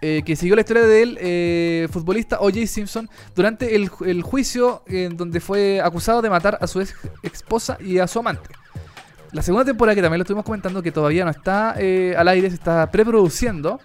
eh, 0.00 0.22
que 0.24 0.36
siguió 0.36 0.54
la 0.54 0.60
historia 0.60 0.84
del 0.84 1.18
eh, 1.20 1.88
futbolista 1.90 2.38
O.J. 2.38 2.68
Simpson 2.68 3.10
durante 3.34 3.74
el 3.74 4.22
juicio 4.22 4.84
en 4.86 5.16
donde 5.16 5.40
fue 5.40 5.80
acusado 5.80 6.22
de 6.22 6.30
matar 6.30 6.56
a 6.60 6.68
su 6.68 6.80
ex 6.80 6.94
esposa 7.24 7.76
y 7.80 7.98
a 7.98 8.06
su 8.06 8.20
amante. 8.20 8.57
La 9.32 9.42
segunda 9.42 9.64
temporada, 9.64 9.94
que 9.94 10.02
también 10.02 10.18
lo 10.18 10.22
estuvimos 10.22 10.44
comentando, 10.44 10.82
que 10.82 10.90
todavía 10.90 11.24
no 11.24 11.30
está 11.30 11.74
eh, 11.76 12.14
al 12.16 12.28
aire, 12.28 12.48
se 12.48 12.54
está 12.54 12.90
preproduciendo, 12.90 13.78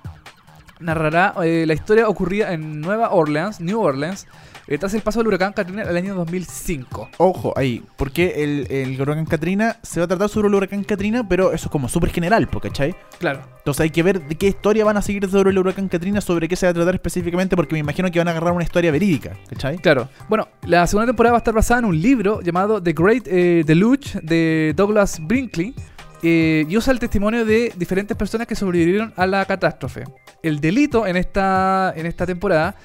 narrará 0.79 1.33
eh, 1.43 1.65
la 1.67 1.73
historia 1.73 2.07
ocurrida 2.07 2.53
en 2.53 2.79
Nueva 2.79 3.11
Orleans, 3.11 3.59
New 3.59 3.81
Orleans, 3.81 4.25
eh, 4.67 4.77
tras 4.77 4.93
el 4.93 5.01
paso 5.01 5.19
del 5.19 5.27
huracán 5.27 5.53
Katrina 5.53 5.83
el 5.83 5.97
año 5.97 6.15
2005. 6.15 7.09
Ojo, 7.17 7.53
ahí, 7.55 7.83
porque 7.97 8.43
el, 8.43 8.67
el 8.69 8.99
huracán 8.99 9.25
Katrina 9.25 9.77
se 9.81 9.99
va 9.99 10.05
a 10.05 10.07
tratar 10.07 10.29
sobre 10.29 10.47
el 10.47 10.55
huracán 10.55 10.83
Katrina, 10.83 11.27
pero 11.27 11.51
eso 11.51 11.67
es 11.67 11.71
como 11.71 11.89
súper 11.89 12.11
general, 12.11 12.49
¿cachai? 12.61 12.95
Claro. 13.19 13.41
Entonces 13.57 13.81
hay 13.81 13.89
que 13.89 14.03
ver 14.03 14.21
de 14.25 14.35
qué 14.35 14.47
historia 14.47 14.85
van 14.85 14.97
a 14.97 15.01
seguir 15.01 15.29
sobre 15.29 15.51
el 15.51 15.57
huracán 15.57 15.87
Katrina, 15.87 16.21
sobre 16.21 16.47
qué 16.47 16.55
se 16.55 16.65
va 16.65 16.71
a 16.71 16.73
tratar 16.73 16.95
específicamente, 16.95 17.55
porque 17.55 17.73
me 17.73 17.79
imagino 17.79 18.09
que 18.11 18.19
van 18.19 18.27
a 18.27 18.31
agarrar 18.31 18.53
una 18.53 18.63
historia 18.63 18.91
verídica, 18.91 19.37
¿cachai? 19.49 19.77
Claro. 19.77 20.09
Bueno, 20.29 20.47
la 20.65 20.85
segunda 20.87 21.07
temporada 21.07 21.33
va 21.33 21.37
a 21.37 21.39
estar 21.39 21.53
basada 21.53 21.79
en 21.79 21.85
un 21.85 22.01
libro 22.01 22.41
llamado 22.41 22.81
The 22.81 22.93
Great 22.93 23.27
eh, 23.27 23.63
Deluge 23.65 24.19
de 24.21 24.73
Douglas 24.75 25.19
Brinkley. 25.21 25.73
eh, 26.21 26.65
y 26.69 26.77
usa 26.77 26.93
el 26.93 26.99
testimonio 26.99 27.45
de 27.45 27.73
diferentes 27.75 28.15
personas 28.15 28.47
que 28.47 28.55
sobrevivieron 28.55 29.13
a 29.17 29.27
la 29.27 29.43
catástrofe. 29.45 30.05
El 30.41 30.59
delito 30.59 31.05
en 31.05 31.17
esta, 31.17 31.93
en 31.95 32.05
esta 32.05 32.25
temporada 32.25 32.75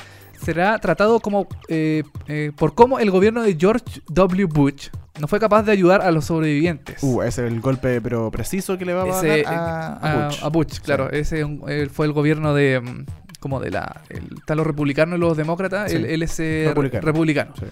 será 0.42 0.78
tratado 0.78 1.20
como 1.20 1.46
eh, 1.68 2.02
eh, 2.26 2.52
por 2.56 2.74
cómo 2.74 2.98
el 2.98 3.10
gobierno 3.10 3.42
de 3.42 3.56
George 3.58 3.84
W. 4.08 4.46
Bush 4.46 4.88
no 5.20 5.26
fue 5.28 5.40
capaz 5.40 5.64
de 5.64 5.72
ayudar 5.72 6.00
a 6.02 6.10
los 6.10 6.26
sobrevivientes. 6.26 7.02
Uh, 7.02 7.22
ese 7.22 7.44
es 7.46 7.52
el 7.52 7.60
golpe, 7.60 8.00
pero 8.00 8.30
preciso 8.30 8.78
que 8.78 8.84
le 8.84 8.94
va 8.94 9.02
a 9.02 9.08
Ese, 9.08 9.42
dar 9.42 9.54
a, 9.54 10.30
eh, 10.32 10.36
a 10.42 10.48
Bush. 10.48 10.78
claro. 10.80 11.10
Ese 11.10 11.44
fue 11.92 12.06
el 12.06 12.12
gobierno 12.12 12.54
de. 12.54 12.80
mm, 12.80 13.04
como 13.40 13.60
de 13.60 13.70
la. 13.70 14.02
El, 14.10 14.28
están 14.38 14.56
los 14.56 14.66
republicanos 14.66 15.16
y 15.16 15.20
los 15.20 15.36
demócratas. 15.36 15.90
Sí. 15.90 15.96
Él, 15.96 16.04
él 16.06 16.22
es 16.22 16.38
eh, 16.40 16.64
Republicano. 16.68 17.04
republicano. 17.04 17.52
Sí. 17.58 17.66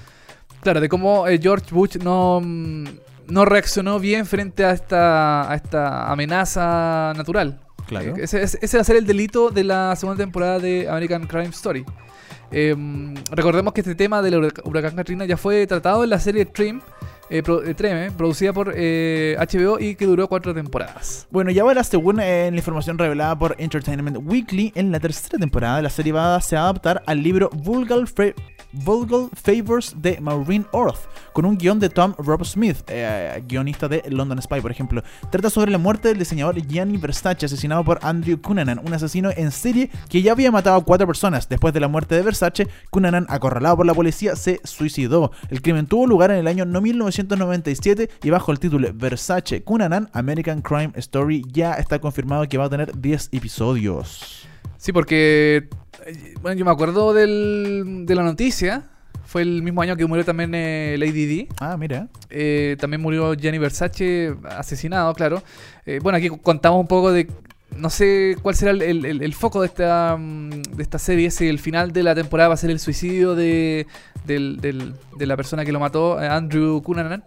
Claro, 0.60 0.80
de 0.80 0.88
cómo 0.88 1.24
George 1.40 1.66
Bush 1.72 1.96
no, 2.02 2.40
mm, 2.42 2.84
no 3.28 3.44
reaccionó 3.44 4.00
bien 4.00 4.26
frente 4.26 4.64
a 4.64 4.72
esta, 4.72 5.48
a 5.50 5.54
esta 5.54 6.10
amenaza 6.10 7.12
natural. 7.16 7.60
Claro. 7.86 8.16
Ese, 8.16 8.42
ese- 8.42 8.58
ese 8.60 8.76
va 8.76 8.80
a 8.80 8.84
ser 8.84 8.96
el 8.96 9.06
delito 9.06 9.50
de 9.50 9.62
la 9.62 9.94
segunda 9.94 10.20
temporada 10.24 10.58
de 10.58 10.88
American 10.88 11.24
Crime 11.28 11.50
Story. 11.50 11.84
Eh, 12.50 12.74
recordemos 13.30 13.72
que 13.72 13.80
este 13.80 13.94
tema 13.94 14.22
del 14.22 14.34
hurac- 14.34 14.60
huracán 14.64 14.94
Katrina 14.96 15.24
ya 15.24 15.36
fue 15.36 15.66
tratado 15.66 16.04
en 16.04 16.10
la 16.10 16.20
serie 16.20 16.44
Trim, 16.46 16.80
eh, 17.28 17.42
eh, 17.66 17.74
Treme, 17.74 18.12
producida 18.12 18.52
por 18.52 18.72
eh, 18.76 19.36
HBO 19.38 19.80
y 19.80 19.96
que 19.96 20.06
duró 20.06 20.28
cuatro 20.28 20.54
temporadas. 20.54 21.26
Bueno, 21.30 21.50
y 21.50 21.58
ahora, 21.58 21.82
según 21.82 22.20
eh, 22.20 22.48
la 22.50 22.56
información 22.56 22.98
revelada 22.98 23.36
por 23.36 23.56
Entertainment 23.58 24.18
Weekly, 24.22 24.72
en 24.76 24.92
la 24.92 25.00
tercera 25.00 25.38
temporada 25.38 25.82
la 25.82 25.90
serie 25.90 26.12
va, 26.12 26.40
se 26.40 26.56
a 26.56 26.62
adaptar 26.62 27.02
al 27.06 27.22
libro 27.22 27.50
Vulgar, 27.52 28.06
Fra- 28.06 28.32
Vulgar 28.84 29.28
Favors 29.34 29.94
de 30.00 30.20
Maureen 30.20 30.66
Orth, 30.72 31.08
con 31.32 31.44
un 31.44 31.56
guion 31.56 31.80
de 31.80 31.88
Tom 31.88 32.14
Rob 32.18 32.44
Smith, 32.44 32.78
eh, 32.88 33.42
guionista 33.46 33.88
de 33.88 34.02
London 34.08 34.40
Spy, 34.40 34.60
por 34.60 34.70
ejemplo. 34.70 35.02
Trata 35.30 35.50
sobre 35.50 35.70
la 35.70 35.78
muerte 35.78 36.08
del 36.08 36.18
diseñador 36.18 36.56
Gianni 36.66 36.98
Versace, 36.98 37.46
asesinado 37.46 37.84
por 37.84 37.98
Andrew 38.02 38.40
Cunanan, 38.40 38.80
un 38.84 38.92
asesino 38.92 39.30
en 39.36 39.50
serie 39.50 39.90
que 40.08 40.22
ya 40.22 40.32
había 40.32 40.50
matado 40.50 40.76
a 40.76 40.84
cuatro 40.84 41.06
personas. 41.06 41.48
Después 41.48 41.74
de 41.74 41.80
la 41.80 41.88
muerte 41.88 42.14
de 42.14 42.22
Versace, 42.22 42.68
Cunanan, 42.90 43.26
acorralado 43.28 43.76
por 43.76 43.86
la 43.86 43.94
policía, 43.94 44.36
se 44.36 44.60
suicidó. 44.64 45.32
El 45.50 45.62
crimen 45.62 45.86
tuvo 45.86 46.06
lugar 46.06 46.30
en 46.30 46.38
el 46.38 46.46
año 46.46 46.64
no 46.64 46.80
1997 46.80 48.10
y 48.22 48.30
bajo 48.30 48.52
el 48.52 48.58
título 48.58 48.88
Versace 48.94 49.62
Cunanan 49.62 50.08
American 50.12 50.62
Crime 50.62 50.92
Story 50.96 51.44
ya 51.52 51.74
está 51.74 51.98
confirmado 51.98 52.48
que 52.48 52.58
va 52.58 52.66
a 52.66 52.70
tener 52.70 52.98
10 52.98 53.30
episodios. 53.32 54.45
Sí, 54.78 54.92
porque 54.92 55.68
eh, 56.06 56.34
bueno, 56.42 56.58
yo 56.58 56.64
me 56.64 56.70
acuerdo 56.70 57.12
del- 57.14 58.04
de 58.06 58.14
la 58.14 58.22
noticia. 58.22 58.84
Fue 59.24 59.42
el 59.42 59.62
mismo 59.62 59.82
año 59.82 59.96
que 59.96 60.06
murió 60.06 60.24
también 60.24 60.52
eh, 60.54 60.94
Lady 60.98 61.26
Di. 61.26 61.48
Ah, 61.60 61.76
mira. 61.76 62.08
Eh, 62.30 62.76
también 62.78 63.00
murió 63.02 63.34
Gianni 63.34 63.58
Versace, 63.58 64.34
asesinado, 64.50 65.12
claro. 65.14 65.42
Eh, 65.84 65.98
bueno, 66.02 66.16
aquí 66.18 66.28
contamos 66.28 66.80
un 66.80 66.86
poco 66.86 67.10
de. 67.12 67.28
No 67.76 67.90
sé 67.90 68.36
cuál 68.40 68.54
será 68.54 68.70
el, 68.70 68.82
el- 68.82 69.04
el- 69.04 69.22
el 69.22 69.34
foco 69.34 69.60
de 69.60 69.66
esta, 69.66 70.16
mm, 70.16 70.50
de 70.76 70.82
esta 70.82 70.98
serie. 71.00 71.30
Si 71.32 71.48
el 71.48 71.58
final 71.58 71.92
de 71.92 72.04
la 72.04 72.14
temporada 72.14 72.48
va 72.50 72.54
a 72.54 72.56
ser 72.56 72.70
el 72.70 72.78
suicidio 72.78 73.34
de, 73.34 73.86
del- 74.24 74.58
del- 74.60 74.94
de 75.18 75.26
la 75.26 75.36
persona 75.36 75.64
que 75.64 75.72
lo 75.72 75.80
mató, 75.80 76.22
eh, 76.22 76.28
Andrew 76.28 76.80
Cunanan. 76.82 77.24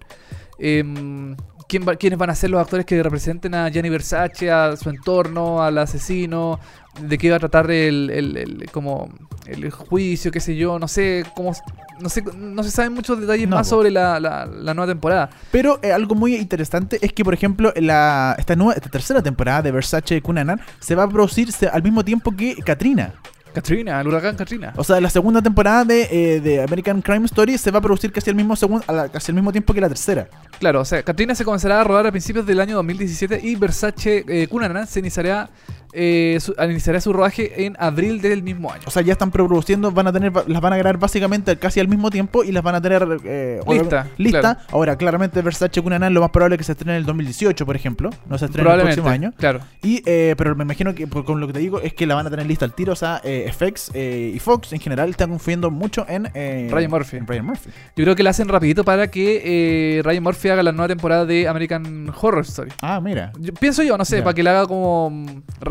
Em, 0.57 1.35
¿quién 1.67 1.85
va- 1.87 1.95
¿Quiénes 1.95 2.17
van 2.17 2.29
a 2.29 2.35
ser 2.35 2.49
los 2.49 2.61
actores 2.61 2.85
que 2.85 3.01
representen 3.03 3.53
a 3.55 3.69
Gianni 3.69 3.89
Versace, 3.89 4.49
a 4.51 4.75
su 4.77 4.89
entorno, 4.89 5.61
al 5.61 5.77
asesino? 5.77 6.59
¿De 7.01 7.17
qué 7.17 7.29
va 7.29 7.37
a 7.37 7.39
tratar 7.39 7.69
el, 7.71 8.09
el- 8.09 8.37
el- 8.37 8.69
como 8.71 9.09
el 9.45 9.69
juicio, 9.71 10.31
qué 10.31 10.39
sé 10.39 10.55
yo? 10.55 10.79
No 10.79 10.87
sé 10.87 11.23
cómo. 11.35 11.53
No, 12.01 12.09
sé, 12.09 12.23
no 12.37 12.63
se 12.63 12.71
saben 12.71 12.93
muchos 12.93 13.19
detalles 13.19 13.47
No, 13.47 13.55
más 13.57 13.67
po. 13.67 13.75
sobre 13.75 13.91
la, 13.91 14.19
la- 14.19 14.45
la 14.45 14.73
nueva 14.73 14.91
temporada. 14.91 15.29
Pero 15.51 15.79
eh, 15.81 15.91
algo 15.91 16.15
muy 16.15 16.35
interesante 16.35 16.97
es 17.01 17.13
que, 17.13 17.23
por 17.23 17.33
ejemplo, 17.33 17.71
la, 17.77 18.35
esta, 18.37 18.55
nueva, 18.55 18.73
esta 18.73 18.89
tercera 18.89 19.21
temporada 19.21 19.61
de 19.61 19.71
Versace 19.71 20.21
Cunanan 20.21 20.59
se 20.79 20.95
va 20.95 21.03
a 21.03 21.09
producir 21.09 21.51
se- 21.51 21.67
al 21.67 21.83
mismo 21.83 22.03
tiempo 22.03 22.35
que 22.35 22.55
Katrina. 22.55 23.13
Katrina, 23.53 23.99
el 23.99 24.07
huracán 24.07 24.35
Katrina. 24.35 24.73
O 24.77 24.83
sea, 24.83 25.01
la 25.01 25.09
segunda 25.09 25.41
temporada 25.41 25.83
de, 25.83 26.07
eh, 26.35 26.39
de 26.39 26.61
American 26.61 27.01
Crime 27.01 27.25
Story 27.25 27.57
se 27.57 27.71
va 27.71 27.79
a 27.79 27.81
producir 27.81 28.11
casi 28.11 28.29
al 28.29 28.35
mismo, 28.35 28.55
segun- 28.55 28.83
a 28.85 28.93
la- 28.93 29.09
casi 29.09 29.31
al 29.31 29.35
mismo 29.35 29.51
tiempo 29.51 29.73
que 29.73 29.81
la 29.81 29.87
tercera. 29.87 30.27
Claro, 30.59 30.81
o 30.81 30.85
sea, 30.85 31.01
Katrina 31.01 31.33
se 31.33 31.43
comenzará 31.43 31.81
a 31.81 31.83
rodar 31.83 32.05
a 32.07 32.11
principios 32.11 32.45
del 32.45 32.59
año 32.59 32.75
2017 32.75 33.39
y 33.43 33.55
Versace 33.55 34.23
eh, 34.27 34.47
Cunanan 34.47 34.85
se 34.85 34.99
iniciará, 34.99 35.49
eh, 35.93 36.37
su, 36.39 36.53
iniciará 36.63 37.01
su 37.01 37.11
rodaje 37.13 37.65
en 37.65 37.75
abril 37.79 38.21
del 38.21 38.43
mismo 38.43 38.71
año. 38.71 38.83
O 38.85 38.91
sea, 38.91 39.01
ya 39.01 39.13
están 39.13 39.31
produciendo, 39.31 39.91
van 39.91 40.07
a 40.07 40.13
tener, 40.13 40.31
las 40.47 40.61
van 40.61 40.73
a 40.73 40.77
grabar 40.77 40.97
básicamente 40.97 41.57
casi 41.57 41.79
al 41.79 41.87
mismo 41.87 42.09
tiempo 42.09 42.43
y 42.43 42.51
las 42.51 42.63
van 42.63 42.75
a 42.75 42.81
tener 42.81 43.05
eh, 43.25 43.59
Lista, 43.69 44.07
lista. 44.17 44.39
claro. 44.41 44.59
Ahora, 44.71 44.95
claramente 44.97 45.41
Versace 45.41 45.81
Cunanan 45.81 46.13
lo 46.13 46.21
más 46.21 46.29
probable 46.31 46.55
es 46.55 46.57
que 46.59 46.63
se 46.63 46.71
estrene 46.73 46.93
en 46.93 46.97
el 46.99 47.05
2018, 47.05 47.65
por 47.65 47.75
ejemplo. 47.75 48.09
No 48.27 48.37
se 48.37 48.45
estrene 48.45 48.69
el 48.71 48.81
próximo 48.81 49.09
año. 49.09 49.33
claro. 49.37 49.59
Y, 49.81 50.01
eh, 50.05 50.35
pero 50.37 50.55
me 50.55 50.63
imagino 50.63 50.93
que, 50.93 51.07
por, 51.07 51.25
con 51.25 51.39
lo 51.39 51.47
que 51.47 51.53
te 51.53 51.59
digo, 51.59 51.79
es 51.81 51.93
que 51.93 52.05
la 52.05 52.15
van 52.15 52.27
a 52.27 52.29
tener 52.29 52.45
lista 52.45 52.65
al 52.65 52.73
tiro. 52.73 52.93
O 52.93 52.95
sea, 52.95 53.21
eh, 53.23 53.51
FX 53.51 53.91
eh, 53.93 54.31
y 54.35 54.39
Fox 54.39 54.73
en 54.73 54.79
general 54.79 55.09
están 55.09 55.29
confiando 55.29 55.71
mucho 55.71 56.05
en 56.09 56.25
Ryan 56.71 56.89
Murphy. 56.91 57.17
en 57.17 57.27
Ryan 57.27 57.45
Murphy. 57.45 57.69
Yo 57.95 58.03
creo 58.03 58.15
que 58.15 58.23
la 58.23 58.29
hacen 58.31 58.47
rapidito 58.47 58.83
para 58.83 59.09
que 59.09 60.01
Ryan 60.03 60.23
Murphy 60.23 60.49
haga 60.49 60.63
la 60.63 60.71
nueva 60.71 60.87
temporada 60.87 61.25
de 61.25 61.47
American 61.47 62.11
Horror 62.21 62.43
Story. 62.43 62.71
Ah, 62.81 62.99
mira. 63.01 63.31
Yo- 63.39 63.53
pienso 63.53 63.83
yo, 63.83 63.97
no 63.97 64.05
sé, 64.05 64.21
para 64.21 64.33
que 64.33 64.43
la 64.43 64.51
haga 64.51 64.67
como 64.67 65.09
mm, 65.09 65.25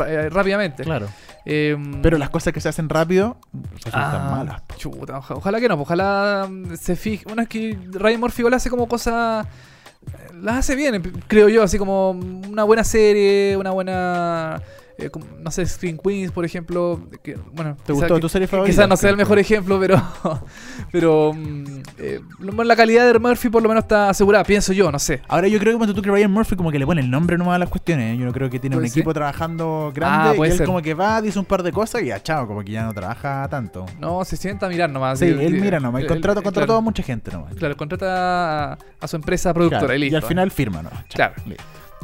eh, 0.09 0.29
rápidamente. 0.29 0.83
Claro. 0.83 1.07
Eh, 1.45 1.75
Pero 2.01 2.17
las 2.17 2.29
cosas 2.29 2.53
que 2.53 2.59
se 2.61 2.69
hacen 2.69 2.89
rápido 2.89 3.37
resultan 3.73 4.01
ah, 4.21 4.31
malas. 4.37 4.61
chuta, 4.77 5.17
oja- 5.17 5.35
ojalá 5.35 5.59
que 5.59 5.67
no, 5.69 5.75
ojalá 5.75 6.47
mm, 6.49 6.75
se 6.75 6.95
fije. 6.95 7.25
Una 7.31 7.43
es 7.43 7.49
que 7.49 7.77
Ryan 7.93 8.19
Murphy 8.19 8.41
igual 8.41 8.53
hace 8.53 8.69
como 8.69 8.87
cosas. 8.87 9.45
eh, 9.45 10.33
Las 10.41 10.57
hace 10.57 10.75
bien, 10.75 10.95
eh, 10.95 11.01
creo 11.27 11.49
yo, 11.49 11.63
así 11.63 11.77
como 11.77 12.11
una 12.11 12.63
buena 12.63 12.83
serie, 12.83 13.55
una 13.57 13.71
buena. 13.71 14.61
Eh, 14.99 15.09
como, 15.09 15.25
no 15.39 15.51
sé, 15.51 15.65
Screen 15.65 15.97
Queens, 15.97 16.31
por 16.31 16.45
ejemplo. 16.45 16.99
Que, 17.23 17.35
bueno, 17.53 17.75
¿Te 17.85 17.93
quizá- 17.93 17.93
gustó 17.93 18.19
tu 18.19 18.29
serie 18.29 18.47
favorita? 18.47 18.71
Quizás 18.71 18.87
no 18.89 18.97
sea 18.97 19.09
el 19.09 19.17
mejor 19.17 19.39
ejemplo, 19.39 19.79
pero. 19.79 20.01
pero. 20.91 21.33
mm, 21.33 21.63
eh, 21.97 22.19
la 22.63 22.75
calidad 22.75 23.11
de 23.11 23.17
Murphy 23.19 23.49
por 23.49 23.61
lo 23.63 23.69
menos 23.69 23.83
está 23.83 24.09
asegurada, 24.09 24.43
pienso 24.43 24.73
yo, 24.73 24.91
no 24.91 24.99
sé. 24.99 25.21
Ahora 25.27 25.47
yo 25.47 25.59
creo 25.59 25.73
que 25.73 25.77
cuando 25.77 25.93
tú 25.95 26.01
que 26.01 26.09
Ryan 26.11 26.31
Murphy 26.31 26.55
como 26.55 26.71
que 26.71 26.79
le 26.79 26.85
pone 26.85 27.01
el 27.01 27.09
nombre 27.09 27.37
nomás 27.37 27.55
a 27.55 27.59
las 27.59 27.69
cuestiones. 27.69 28.15
¿eh? 28.15 28.17
Yo 28.19 28.25
no 28.25 28.31
creo 28.33 28.49
que 28.49 28.59
tiene 28.59 28.75
un 28.77 28.83
ser. 28.83 28.91
equipo 28.91 29.13
trabajando 29.13 29.91
grande 29.93 30.29
Ah, 30.29 30.33
y 30.47 30.49
él 30.51 30.57
ser. 30.57 30.65
como 30.65 30.81
que 30.81 30.93
va, 30.93 31.21
dice 31.21 31.39
un 31.39 31.45
par 31.45 31.63
de 31.63 31.71
cosas 31.71 32.01
y 32.01 32.07
ya 32.07 32.21
chao, 32.21 32.47
como 32.47 32.63
que 32.63 32.71
ya 32.71 32.83
no 32.83 32.93
trabaja 32.93 33.47
tanto. 33.49 33.85
No, 33.99 34.23
se 34.25 34.37
sienta 34.37 34.65
a 34.65 34.69
mirar 34.69 34.89
nomás. 34.89 35.19
sí, 35.19 35.25
Y- 35.25 35.29
él 35.29 35.55
y- 35.57 35.61
mira 35.61 35.79
nomás. 35.79 35.99
El 36.01 36.05
él- 36.07 36.13
contrato 36.13 36.41
contrató 36.43 36.67
claro. 36.67 36.77
a 36.77 36.81
mucha 36.81 37.03
gente 37.03 37.31
nomás. 37.31 37.53
Claro, 37.55 37.75
contrata 37.77 38.73
a, 38.73 38.77
a 38.99 39.07
su 39.07 39.15
empresa 39.15 39.53
productora 39.53 39.79
Claro, 39.81 39.95
y 39.95 39.99
listo. 39.99 40.17
al 40.17 40.23
final 40.23 40.51
firma, 40.51 40.81
¿no? 40.83 40.89
Claro. 41.13 41.33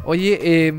Oye, 0.05 0.39
eh, 0.41 0.71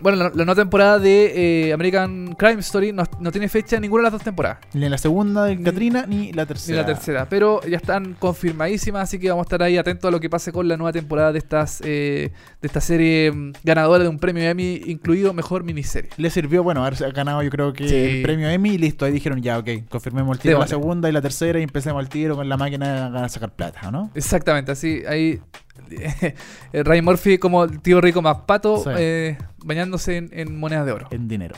bueno, 0.00 0.16
la, 0.16 0.24
la 0.30 0.44
nueva 0.44 0.54
temporada 0.54 0.98
de 0.98 1.66
eh, 1.68 1.72
American 1.72 2.34
Crime 2.38 2.60
Story 2.60 2.92
no, 2.92 3.02
no 3.20 3.30
tiene 3.32 3.48
fecha 3.48 3.78
ninguna 3.80 4.00
de 4.00 4.04
las 4.04 4.12
dos 4.12 4.22
temporadas. 4.22 4.58
Ni 4.72 4.88
la 4.88 4.96
segunda 4.98 5.44
de 5.44 5.60
Katrina 5.62 6.06
ni 6.06 6.32
la 6.32 6.42
Ni 6.42 6.48
tercera. 6.48 6.80
la 6.80 6.86
tercera, 6.86 7.28
pero 7.28 7.60
ya 7.62 7.76
están 7.76 8.14
confirmadísimas, 8.18 9.02
así 9.02 9.18
que 9.18 9.28
vamos 9.28 9.44
a 9.44 9.46
estar 9.46 9.62
ahí 9.62 9.76
atentos 9.76 10.08
a 10.08 10.10
lo 10.10 10.20
que 10.20 10.30
pase 10.30 10.52
con 10.52 10.68
la 10.68 10.76
nueva 10.76 10.92
temporada 10.92 11.32
de 11.32 11.38
estas 11.38 11.80
eh, 11.84 12.30
de 12.62 12.66
esta 12.66 12.80
serie 12.80 13.30
mm, 13.32 13.52
ganadora 13.64 14.02
de 14.04 14.08
un 14.08 14.18
premio 14.18 14.42
Emmy, 14.44 14.80
incluido 14.86 15.32
mejor 15.34 15.64
miniserie. 15.64 16.10
Le 16.16 16.30
sirvió, 16.30 16.62
bueno, 16.62 16.84
haber 16.84 17.12
ganado 17.12 17.42
yo 17.42 17.50
creo 17.50 17.72
que 17.72 17.88
Sí. 17.88 17.94
el 17.96 18.22
premio 18.22 18.48
Emmy 18.48 18.70
y 18.70 18.78
listo. 18.78 19.04
Ahí 19.04 19.12
dijeron 19.12 19.42
ya, 19.42 19.58
ok, 19.58 19.68
confirmemos 19.88 20.36
el 20.36 20.42
tiro 20.42 20.58
la 20.58 20.66
segunda 20.66 21.08
y 21.08 21.12
la 21.12 21.20
tercera 21.20 21.58
y 21.58 21.62
empecemos 21.62 21.98
al 22.00 22.08
tiro 22.08 22.36
con 22.36 22.48
la 22.48 22.56
máquina 22.56 23.24
a 23.24 23.28
sacar 23.28 23.50
plata, 23.54 23.90
¿no? 23.90 24.10
Exactamente, 24.14 24.72
así 24.72 25.02
ahí 25.08 25.40
Ray 26.72 27.02
Murphy 27.02 27.38
como 27.38 27.64
el 27.64 27.80
tío 27.80 28.00
rico 28.00 28.22
más 28.22 28.38
pato 28.46 28.78
Sí. 28.84 28.90
eh, 28.96 29.38
bañándose 29.64 30.16
en, 30.16 30.30
en 30.32 30.56
monedas 30.58 30.86
de 30.86 30.92
oro. 30.92 31.08
En 31.10 31.28
dinero. 31.28 31.56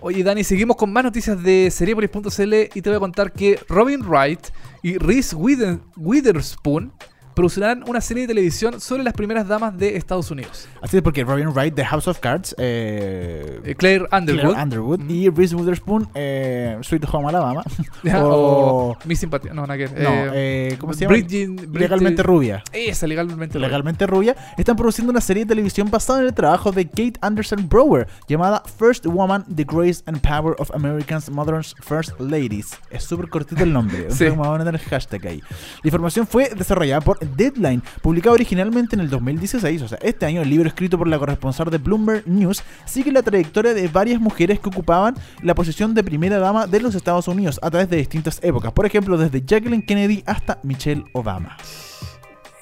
Oye, 0.00 0.22
Dani, 0.22 0.44
seguimos 0.44 0.76
con 0.76 0.92
más 0.92 1.02
noticias 1.04 1.42
de 1.42 1.70
Seriepolis.cl 1.70 2.54
y 2.74 2.82
te 2.82 2.90
voy 2.90 2.96
a 2.96 3.00
contar 3.00 3.32
que 3.32 3.58
Robin 3.68 4.02
Wright 4.06 4.40
y 4.82 4.98
Reese 4.98 5.34
Wither- 5.34 5.80
Witherspoon 5.96 6.92
producirán 7.34 7.84
una 7.86 8.00
serie 8.00 8.22
de 8.22 8.28
televisión 8.28 8.80
sobre 8.80 9.02
las 9.02 9.12
primeras 9.14 9.46
damas 9.48 9.76
de 9.76 9.96
Estados 9.96 10.30
Unidos. 10.30 10.68
Así 10.82 10.96
es 10.96 11.02
porque 11.02 11.24
Robin 11.24 11.48
Wright 11.48 11.74
de 11.74 11.84
House 11.84 12.08
of 12.08 12.18
Cards, 12.20 12.54
eh, 12.58 13.60
Eh, 13.64 13.74
Claire 13.76 14.06
Underwood. 14.12 14.40
Claire 14.42 14.62
Underwood 14.62 15.00
Mm. 15.00 15.10
y 15.10 15.28
Reese 15.30 15.54
Witherspoon, 15.56 16.08
eh, 16.14 16.78
Sweet 16.82 17.04
Home 17.12 17.28
Alabama. 17.28 17.62
Ya, 18.02 18.24
o, 18.24 18.90
o 18.92 18.98
Mi 19.04 19.16
simpatía. 19.16 19.52
No, 19.52 19.66
no, 19.66 19.74
Eh, 19.76 20.76
¿cómo 20.78 20.92
se 20.94 21.00
llama? 21.04 21.16
Bridget- 21.16 21.48
Bridget- 21.68 21.78
Legalmente 21.80 22.22
rubia. 22.22 22.62
Esa, 22.72 23.06
legalmente 23.06 23.54
rubia. 23.58 23.68
Legalmente 23.68 24.06
rubia, 24.06 24.36
están 24.56 24.76
produciendo 24.76 25.10
una 25.10 25.20
serie 25.20 25.44
de 25.44 25.48
televisión 25.48 25.90
basada 25.90 26.20
en 26.20 26.26
el 26.26 26.34
trabajo 26.34 26.72
de 26.72 26.86
Kate 26.88 27.14
Anderson 27.20 27.68
Brower 27.68 28.06
llamada 28.28 28.62
First 28.78 29.06
Woman: 29.06 29.44
The 29.54 29.64
Grace 29.64 30.02
and 30.06 30.20
Power 30.20 30.54
of 30.58 30.70
America's 30.74 31.30
Modern 31.30 31.62
First 31.82 32.18
Ladies. 32.20 32.78
Es 32.90 33.04
súper 33.04 33.28
cortito 33.28 33.62
el 33.64 33.72
nombre, 33.72 34.06
Sí. 34.10 34.26
vamos 34.28 34.46
a 34.46 34.50
poner 34.50 34.68
el 34.68 34.78
hashtag 34.80 35.26
ahí. 35.26 35.40
La 35.82 35.88
información 35.88 36.26
fue 36.26 36.50
desarrollada 36.56 37.00
por 37.00 37.18
Deadline, 37.24 37.82
publicado 38.02 38.34
originalmente 38.34 38.96
en 38.96 39.00
el 39.00 39.10
2016, 39.10 39.82
o 39.82 39.88
sea, 39.88 39.98
este 40.02 40.26
año 40.26 40.42
el 40.42 40.50
libro 40.50 40.68
escrito 40.68 40.96
por 40.98 41.08
la 41.08 41.18
corresponsal 41.18 41.70
de 41.70 41.78
Bloomberg 41.78 42.26
News 42.26 42.62
sigue 42.84 43.10
la 43.12 43.22
trayectoria 43.22 43.74
de 43.74 43.88
varias 43.88 44.20
mujeres 44.20 44.60
que 44.60 44.68
ocupaban 44.68 45.14
la 45.42 45.54
posición 45.54 45.94
de 45.94 46.04
primera 46.04 46.38
dama 46.38 46.66
de 46.66 46.80
los 46.80 46.94
Estados 46.94 47.28
Unidos 47.28 47.58
a 47.62 47.70
través 47.70 47.88
de 47.90 47.96
distintas 47.96 48.38
épocas, 48.42 48.72
por 48.72 48.86
ejemplo, 48.86 49.16
desde 49.16 49.42
Jacqueline 49.44 49.82
Kennedy 49.84 50.22
hasta 50.26 50.58
Michelle 50.62 51.04
Obama. 51.12 51.56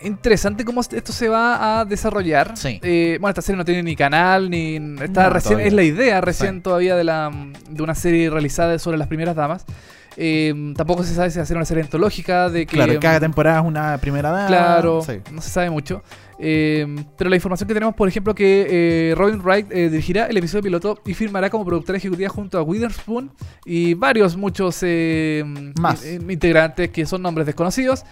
Interesante 0.05 0.65
cómo 0.65 0.81
esto 0.81 1.13
se 1.13 1.29
va 1.29 1.81
a 1.81 1.85
desarrollar. 1.85 2.57
Sí. 2.57 2.81
Eh, 2.83 3.19
bueno, 3.21 3.31
esta 3.31 3.43
serie 3.43 3.57
no 3.57 3.65
tiene 3.65 3.85
ni 3.85 3.95
canal, 3.95 4.51
ni. 4.51 4.75
Está 5.01 5.25
No, 5.25 5.31
recién, 5.31 5.53
todavía. 5.53 5.67
es 5.69 5.73
la 5.75 5.83
idea 5.85 6.21
recién 6.21 6.57
Sí. 6.57 6.61
todavía 6.63 6.97
de, 6.97 7.05
la, 7.05 7.31
de 7.71 7.83
una 7.83 7.95
serie 7.95 8.29
realizada 8.29 8.77
sobre 8.81 8.99
las 8.99 9.07
primeras 9.07 9.37
damas. 9.37 9.65
Eh, 10.17 10.73
tampoco 10.77 11.05
se 11.05 11.15
sabe 11.15 11.31
si 11.31 11.45
ser 11.45 11.57
una 11.57 11.65
serie 11.65 11.83
antológica, 11.83 12.49
de 12.51 12.67
que. 12.67 12.77
Claro, 12.77 12.95
cada 13.01 13.21
temporada 13.21 13.61
es 13.61 13.67
una 13.67 13.99
primera 13.99 14.31
dama. 14.31 14.47
Claro, 14.47 15.03
Sí. 15.03 15.21
no 15.31 15.41
se 15.41 15.51
sabe 15.51 15.71
mucho. 15.71 16.03
Eh, 16.39 16.87
pero 17.17 17.31
la 17.31 17.37
información 17.37 17.69
que 17.69 17.75
tenemos, 17.75 17.95
por 17.95 18.09
ejemplo, 18.09 18.35
que 18.35 18.67
eh, 19.11 19.15
Robin 19.15 19.41
Wright 19.41 19.67
eh, 19.71 19.89
dirigirá 19.91 20.27
el 20.27 20.37
episodio 20.37 20.63
piloto 20.63 20.99
y 21.07 21.15
firmará 21.15 21.51
como 21.51 21.65
productora 21.65 21.99
ejecutiva 21.99 22.29
junto 22.29 22.59
a 22.59 22.63
Witherspoon 22.63 23.31
y 23.65 23.95
varios, 23.95 24.37
muchos 24.37 24.79
eh, 24.83 25.45
Más. 25.81 26.05
in- 26.07 26.31
integrantes 26.31 26.91
que 26.91 27.07
son 27.07 27.23
nombres 27.23 27.47
desconocidos. 27.47 28.05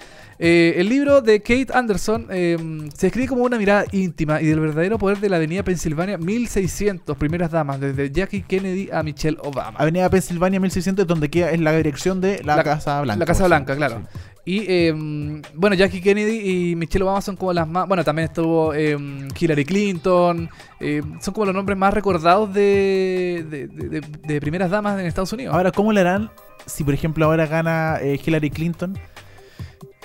Eh, 0.43 0.77
el 0.79 0.89
libro 0.89 1.21
de 1.21 1.41
Kate 1.43 1.67
Anderson 1.75 2.27
eh, 2.31 2.57
se 2.97 3.09
escribe 3.09 3.29
como 3.29 3.43
una 3.45 3.59
mirada 3.59 3.85
íntima 3.93 4.41
y 4.41 4.47
del 4.47 4.59
verdadero 4.61 4.97
poder 4.97 5.19
de 5.19 5.29
la 5.29 5.37
avenida 5.37 5.63
Pensilvania 5.63 6.17
1600, 6.17 7.15
primeras 7.19 7.51
damas, 7.51 7.79
desde 7.79 8.11
Jackie 8.11 8.41
Kennedy 8.43 8.89
a 8.91 9.03
Michelle 9.03 9.37
Obama. 9.43 9.79
Avenida 9.79 10.09
Pensilvania 10.09 10.59
1600, 10.59 11.07
donde 11.07 11.29
queda 11.29 11.51
es 11.51 11.61
la 11.61 11.73
dirección 11.77 12.23
de 12.23 12.43
la, 12.43 12.57
La- 12.57 12.65
Casa 12.65 13.03
Blanca. 13.03 13.19
La 13.19 13.27
Casa 13.27 13.47
Blanca, 13.49 13.77
claro. 13.77 14.01
sí. 14.11 14.19
Y 14.51 14.65
eh, 14.69 14.93
bueno, 15.55 15.77
Jackie 15.77 16.01
Kennedy 16.01 16.71
y 16.71 16.75
Michelle 16.77 17.05
Obama 17.05 17.21
son 17.21 17.37
como 17.37 17.53
las 17.53 17.69
más. 17.69 17.87
Bueno, 17.87 18.03
también 18.03 18.27
estuvo 18.29 18.75
eh, 18.75 18.97
Hillary 19.39 19.65
Clinton. 19.65 20.49
eh, 20.81 21.03
son 21.21 21.35
como 21.35 21.47
los 21.47 21.55
nombres 21.55 21.79
más 21.79 21.95
recordados 21.95 22.53
de, 22.53 23.45
de, 23.49 23.69
de- 23.69 24.01
de- 24.01 24.01
de 24.01 24.41
primeras 24.41 24.71
damas 24.71 24.99
en 24.99 25.07
Estados 25.07 25.33
Unidos. 25.33 25.55
Ahora, 25.55 25.71
¿cómo 25.71 25.93
le 25.93 26.01
harán 26.01 26.31
si, 26.67 26.83
por 26.83 26.95
ejemplo, 26.95 27.27
ahora 27.27 27.47
gana 27.47 27.99
eh, 28.01 28.19
Hillary 28.25 28.51
Clinton? 28.51 28.99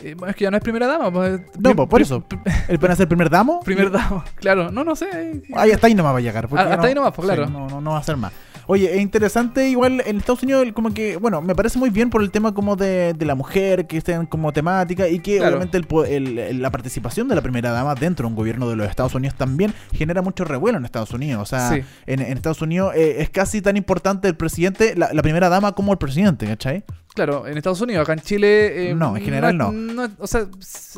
Eh, 0.03 0.13
bueno, 0.15 0.29
es 0.31 0.35
que 0.35 0.43
ya 0.43 0.51
no 0.51 0.57
es 0.57 0.63
primera 0.63 0.85
dama. 0.85 1.11
pues, 1.11 1.41
No, 1.57 1.75
pues, 1.75 1.89
por 1.89 2.01
eso. 2.01 2.23
¿El 2.67 2.77
van 2.77 2.91
a 2.91 2.95
ser 2.95 3.07
primer 3.07 3.29
damo? 3.29 3.61
Primer 3.61 3.89
dama, 3.89 4.25
claro. 4.35 4.69
No, 4.71 4.83
no 4.83 4.95
sé. 4.95 5.41
Ahí 5.55 5.71
hasta 5.71 5.87
ahí 5.87 5.95
nomás 5.95 6.13
va 6.13 6.17
a 6.17 6.21
llegar. 6.21 6.47
Ah, 6.51 6.67
hasta 6.73 6.87
ahí 6.87 6.93
nomás, 6.93 7.13
pues, 7.15 7.25
claro. 7.25 7.47
sí, 7.47 7.51
no, 7.51 7.67
no, 7.67 7.81
no 7.81 7.91
va 7.91 7.97
a 7.99 8.03
ser 8.03 8.17
más. 8.17 8.31
Oye, 8.67 8.95
es 8.95 9.01
interesante 9.01 9.69
igual 9.69 10.01
en 10.05 10.17
Estados 10.17 10.43
Unidos 10.43 10.65
como 10.73 10.93
que, 10.93 11.17
bueno, 11.17 11.41
me 11.41 11.53
parece 11.55 11.77
muy 11.77 11.89
bien 11.89 12.09
por 12.09 12.21
el 12.21 12.31
tema 12.31 12.53
como 12.53 12.75
de, 12.75 13.13
de 13.13 13.25
la 13.25 13.35
mujer, 13.35 13.85
que 13.87 13.97
estén 13.97 14.25
como 14.25 14.51
temática 14.53 15.07
y 15.07 15.19
que 15.19 15.37
Claro. 15.37 15.57
obviamente 15.57 15.77
el 15.77 15.85
el- 16.07 16.39
el- 16.39 16.61
la 16.61 16.71
participación 16.71 17.27
de 17.27 17.35
la 17.35 17.41
primera 17.41 17.71
dama 17.71 17.95
dentro 17.95 18.25
de 18.25 18.29
un 18.29 18.35
gobierno 18.35 18.67
de 18.69 18.75
los 18.75 18.89
Estados 18.89 19.13
Unidos 19.15 19.35
también 19.37 19.73
genera 19.93 20.21
mucho 20.21 20.43
revuelo 20.45 20.77
en 20.77 20.85
Estados 20.85 21.11
Unidos. 21.11 21.41
O 21.43 21.45
sea, 21.45 21.69
Sí. 21.71 21.81
en, 22.07 22.21
en 22.21 22.33
Estados 22.37 22.61
Unidos 22.61 22.93
eh, 22.95 23.17
es 23.19 23.29
casi 23.29 23.61
tan 23.61 23.77
importante 23.77 24.27
el 24.27 24.35
presidente, 24.35 24.95
la, 24.95 25.13
la 25.13 25.21
primera 25.21 25.49
dama 25.49 25.73
como 25.73 25.91
el 25.91 25.97
presidente, 25.97 26.45
¿cachai? 26.47 26.83
Claro, 27.15 27.47
en 27.47 27.57
Estados 27.57 27.79
Unidos, 27.81 28.03
acá 28.03 28.13
en 28.13 28.19
Chile. 28.19 28.91
eh, 28.91 28.93
No, 28.93 29.15
en 29.17 29.23
general 29.23 29.57
no. 29.57 29.71
es- 30.03 30.11
o 30.19 30.27
sea. 30.27 30.41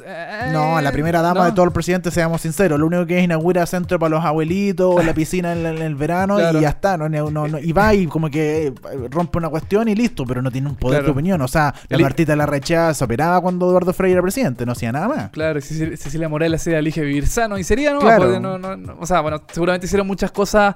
eh, 0.05 0.49
No, 0.51 0.81
la 0.81 0.91
primera 0.91 1.21
dama 1.21 1.41
no. 1.41 1.45
de 1.45 1.51
todos 1.51 1.67
los 1.67 1.73
presidentes, 1.73 2.13
seamos 2.13 2.41
sinceros. 2.41 2.79
Lo 2.79 2.87
único 2.87 3.05
que 3.05 3.19
es 3.19 3.23
inaugura 3.23 3.65
centro 3.67 3.99
para 3.99 4.09
los 4.15 4.25
abuelitos, 4.25 5.05
la 5.05 5.13
piscina 5.13 5.53
en, 5.53 5.65
en 5.65 5.77
el 5.77 5.93
verano 5.95 6.37
Claro. 6.37 6.57
y 6.57 6.63
ya 6.63 6.69
está. 6.69 6.97
No, 6.97 7.07
no, 7.07 7.29
no- 7.29 7.59
y 7.59 7.71
va 7.71 7.93
y 7.93 8.07
como 8.07 8.29
que 8.31 8.67
eh, 8.67 8.73
rompe 9.11 9.37
una 9.37 9.49
cuestión 9.49 9.87
y 9.87 9.95
listo, 9.95 10.25
pero 10.25 10.41
no 10.41 10.49
tiene 10.51 10.67
un 10.69 10.75
poder 10.75 11.03
de 11.05 11.11
opinión. 11.11 11.39
O 11.41 11.47
sea, 11.47 11.73
la 11.87 11.97
El- 11.97 12.01
Martita 12.03 12.35
la 12.35 12.47
rechazaba, 12.47 12.93
se 12.95 13.03
operaba 13.05 13.39
cuando 13.39 13.69
Eduardo 13.69 13.93
Frei 13.93 14.11
era 14.11 14.21
presidente, 14.23 14.65
no 14.65 14.71
hacía 14.71 14.91
nada 14.91 15.07
más. 15.07 15.29
Claro, 15.29 15.61
Cecilia, 15.61 16.27
Morel 16.29 16.53
hacía 16.55 16.79
elige 16.79 17.01
vivir 17.01 17.27
sano 17.27 17.59
y 17.59 17.63
sería, 17.63 17.93
¿no? 17.93 17.99
Claro. 17.99 18.39
No- 18.39 18.57
no- 18.57 18.75
no- 18.75 18.97
o 18.99 19.05
sea, 19.05 19.21
bueno, 19.21 19.41
seguramente 19.51 19.85
hicieron 19.85 20.07
muchas 20.07 20.31
cosas 20.31 20.75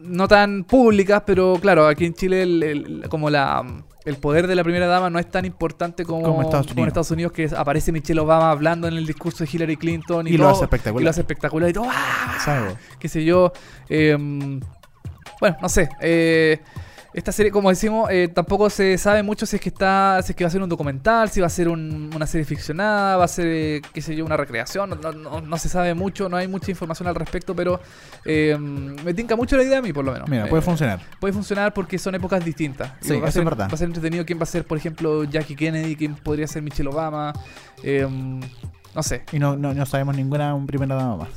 no 0.00 0.26
tan 0.26 0.64
públicas, 0.64 1.22
pero 1.26 1.58
claro, 1.60 1.86
aquí 1.86 2.06
en 2.06 2.14
Chile 2.14 2.42
el, 2.42 2.62
el- 2.62 3.08
como 3.10 3.28
la 3.28 3.62
el 4.10 4.16
poder 4.18 4.46
de 4.46 4.54
la 4.54 4.62
primera 4.62 4.86
dama 4.86 5.08
no 5.08 5.18
es 5.18 5.30
tan 5.30 5.44
importante 5.46 6.04
como, 6.04 6.22
Como 6.24 6.42
Estados 6.42 6.66
como 6.66 6.82
en. 6.82 6.88
Estados 6.88 7.10
Unidos, 7.10 7.32
que 7.32 7.44
es- 7.44 7.52
aparece 7.54 7.90
Michelle 7.92 8.20
Obama 8.20 8.50
hablando 8.50 8.86
en 8.88 8.94
el 8.94 9.06
discurso 9.06 9.44
de 9.44 9.50
Hillary 9.50 9.76
Clinton 9.78 10.26
y, 10.26 10.32
Y 10.32 10.36
lo 10.36 10.48
hace 10.50 10.64
espectacular. 10.64 11.00
Y 11.00 11.04
lo 11.04 11.10
hace 11.10 11.20
espectacular 11.20 11.70
y 11.70 11.72
todo, 11.72 11.86
¡ah! 11.88 12.74
Qué 12.98 13.08
sé 13.08 13.24
yo. 13.24 13.52
eh, 13.88 14.16
bueno, 15.40 15.56
no 15.62 15.68
sé. 15.70 15.88
eh, 16.02 16.60
esta 17.12 17.32
serie, 17.32 17.50
como 17.50 17.70
decimos, 17.70 18.08
eh, 18.10 18.28
tampoco 18.32 18.70
se 18.70 18.96
sabe 18.96 19.22
mucho 19.22 19.44
si 19.46 19.56
es 19.56 19.62
que 19.62 19.68
está, 19.68 20.20
si 20.22 20.32
es 20.32 20.36
que 20.36 20.44
va 20.44 20.48
a 20.48 20.50
ser 20.50 20.62
un 20.62 20.68
documental, 20.68 21.28
si 21.28 21.40
va 21.40 21.48
a 21.48 21.50
ser 21.50 21.68
un- 21.68 22.10
una 22.14 22.26
serie 22.26 22.44
ficcionada, 22.44 23.16
va 23.16 23.24
a 23.24 23.28
ser, 23.28 23.46
eh, 23.48 23.82
qué 23.92 24.00
sé 24.00 24.14
yo, 24.14 24.24
una 24.24 24.36
recreación. 24.36 24.90
No, 24.90 25.12
no- 25.12 25.40
no- 25.40 25.58
se 25.58 25.68
sabe 25.68 25.92
mucho, 25.94 26.28
no 26.28 26.36
hay 26.36 26.46
mucha 26.46 26.70
información 26.70 27.08
al 27.08 27.14
respecto, 27.16 27.54
pero 27.56 27.80
eh, 28.24 28.56
me 28.58 29.12
tinca 29.14 29.34
mucho 29.34 29.56
la 29.56 29.62
idea 29.64 29.78
a 29.78 29.82
mí, 29.82 29.92
por 29.92 30.04
lo 30.04 30.12
menos. 30.12 30.28
Mira, 30.28 30.44
Eh, 30.46 30.48
puede 30.48 30.62
funcionar. 30.62 31.00
puede 31.18 31.32
funcionar 31.34 31.74
porque 31.74 31.98
son 31.98 32.14
épocas 32.14 32.44
distintas. 32.44 32.92
Sí, 33.00 33.18
va, 33.18 33.28
a 33.28 33.30
ser, 33.32 33.40
es 33.42 33.44
verdad. 33.44 33.68
va 33.70 33.74
a 33.74 33.76
ser 33.76 33.86
entretenido 33.88 34.24
quién 34.24 34.38
va 34.38 34.44
a 34.44 34.46
ser, 34.46 34.64
por 34.64 34.78
ejemplo, 34.78 35.24
Jackie 35.24 35.56
Kennedy, 35.56 35.96
quién 35.96 36.14
podría 36.14 36.46
ser 36.46 36.62
Michelle 36.62 36.88
Obama. 36.90 37.32
eh, 37.82 38.06
no 38.94 39.02
sé. 39.02 39.22
Y 39.32 39.38
no, 39.38 39.56
no, 39.56 39.72
no 39.72 39.86
sabemos 39.86 40.16
ninguna 40.16 40.54
primera 40.66 40.94
dama 40.96 41.16
más. 41.16 41.28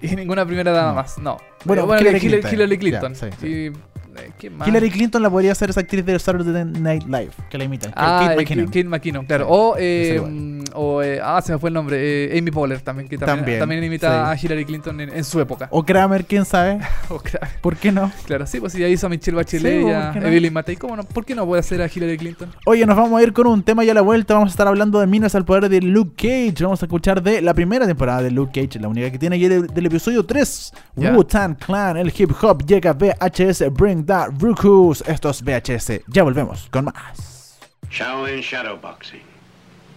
Y 0.00 0.14
ninguna 0.16 0.44
primera 0.46 0.70
dama 0.72 0.94
más, 0.94 1.18
no. 1.18 1.36
Bueno, 1.64 1.82
Eh, 1.94 2.00
Hillary 2.00 2.20
Clinton. 2.20 2.52
Hillary 2.54 2.78
Clinton. 2.78 3.14
Ya, 3.14 3.20
sí, 3.20 3.26
sí. 3.40 3.46
Y, 3.46 3.72
eh. 4.16 4.50
Hillary 4.66 4.90
Clinton 4.90 5.22
la 5.22 5.30
podría 5.30 5.54
ser 5.54 5.70
esa 5.70 5.80
actriz 5.80 6.04
de 6.04 6.18
Saturday 6.18 6.64
Night 6.64 7.04
Live, 7.04 7.30
que 7.50 7.58
la 7.58 7.64
imitan. 7.64 7.92
Ah, 7.96 8.20
Kate 8.22 8.32
eh, 8.34 8.36
McKinnon. 8.36 8.66
Kate 8.66 8.84
McKinnon, 8.84 9.26
claro. 9.26 9.44
Sí, 9.44 9.50
O, 9.52 9.76
ese 9.76 10.16
eh, 10.16 10.20
mm, 10.20 10.64
o 10.74 11.02
eh, 11.02 11.20
ah, 11.22 11.40
se 11.42 11.52
me 11.52 11.58
fue 11.58 11.70
el 11.70 11.74
nombre. 11.74 11.96
eh, 12.34 12.38
Amy 12.38 12.50
Poehler 12.50 12.80
también, 12.80 13.08
que 13.08 13.16
también, 13.18 13.38
También, 13.38 13.58
también 13.60 13.84
imita 13.84 14.30
a. 14.30 14.36
Hillary 14.36 14.64
Clinton 14.64 15.00
en, 15.00 15.10
en 15.10 15.24
su 15.24 15.40
época. 15.40 15.68
O 15.70 15.84
Kramer, 15.84 16.24
quién 16.24 16.44
sabe. 16.44 16.80
Oh, 17.10 17.18
claro, 17.18 17.46
¿Por 17.60 17.76
qué 17.76 17.92
no? 17.92 18.10
claro, 18.26 18.46
sí, 18.46 18.58
pues 18.60 18.72
sí, 18.72 18.78
ya 18.80 18.88
hizo 18.88 19.06
a 19.06 19.10
Michelle 19.10 19.36
Bachelet 19.36 19.72
Sí, 19.72 19.78
y 19.80 19.82
¿por 19.82 19.92
a 19.94 20.12
qué 20.12 20.20
no? 20.20 20.26
Evelyn 20.28 20.52
Matei. 20.52 20.76
¿Cómo 20.76 20.96
no? 20.96 21.02
¿Por 21.04 21.24
qué 21.24 21.34
no 21.34 21.44
puede 21.46 21.60
hacer 21.60 21.82
a 21.82 21.86
Hillary 21.94 22.16
Clinton? 22.16 22.50
Oye, 22.66 22.86
nos 22.86 22.96
vamos 22.96 23.20
a 23.20 23.22
ir 23.22 23.32
con 23.32 23.46
un 23.46 23.62
tema 23.62 23.84
ya 23.84 23.92
a 23.92 23.94
la 23.94 24.00
vuelta. 24.00 24.34
Vamos 24.34 24.48
a 24.48 24.52
estar 24.52 24.66
hablando 24.66 25.00
de 25.00 25.06
Minas 25.06 25.34
al 25.34 25.44
Poder 25.44 25.68
de 25.68 25.80
Luke 25.82 26.14
Cage. 26.16 26.62
Vamos 26.64 26.82
a 26.82 26.86
escuchar 26.86 27.22
de 27.22 27.42
la 27.42 27.52
primera 27.54 27.86
temporada 27.86 28.22
de 28.22 28.30
Luke 28.30 28.58
Cage, 28.58 28.80
la 28.80 28.88
única 28.88 29.10
que 29.10 29.18
tiene 29.18 29.36
y 29.36 29.46
del, 29.48 29.66
del 29.66 29.86
episodio 29.86 30.24
3. 30.24 30.72
Ya. 30.96 31.12
Wu-Tang 31.14 31.56
Clan, 31.56 31.96
el 31.98 32.12
hip 32.16 32.30
hop 32.42 32.64
llega 32.64 32.92
VHS, 32.94 33.64
Bring 33.72 34.03
That 34.06 34.42
Rukus. 34.42 35.00
Esto 35.06 35.30
es 35.30 35.40
VHS. 35.40 36.02
Ya 36.12 36.24
volvemos 36.24 36.70
con 36.70 36.86
más. 36.86 37.58
Shaolin 37.88 38.42
shadowboxing 38.42 39.22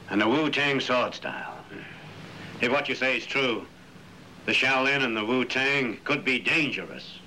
and 0.09 0.21
the 0.21 0.27
Wu 0.27 0.49
Tang 0.49 0.79
sword 0.79 1.13
style. 1.13 1.55
If 2.61 2.71
what 2.71 2.87
you 2.87 2.95
say 2.95 3.17
is 3.17 3.25
true, 3.25 3.65
the 4.45 4.53
Shaolin 4.53 5.03
and 5.03 5.15
the 5.15 5.25
Wu 5.25 5.43
Tang 5.43 5.97
could 6.05 6.23
be 6.23 6.39
dangerous. 6.39 7.19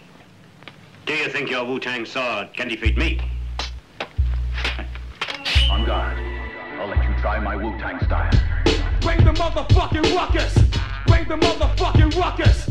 Do 1.05 1.13
you 1.13 1.29
think 1.29 1.51
your 1.51 1.65
Wu 1.65 1.81
Tang 1.81 2.07
sword 2.07 2.55
can 2.55 2.69
defeat 2.69 2.97
me? 2.97 3.21
On 5.71 5.85
guard. 5.85 6.17
I'll 6.81 6.89
let 6.89 7.05
you 7.05 7.15
try 7.21 7.39
my 7.39 7.57
Wu-Tang 7.57 8.03
style. 8.07 8.31
Bring 9.03 9.23
the 9.23 9.33
motherfucking 9.33 10.17
ruckus. 10.17 10.55
Bring 11.07 11.29
the 11.29 11.37
motherfucking 11.37 12.17
ruckus. 12.17 12.71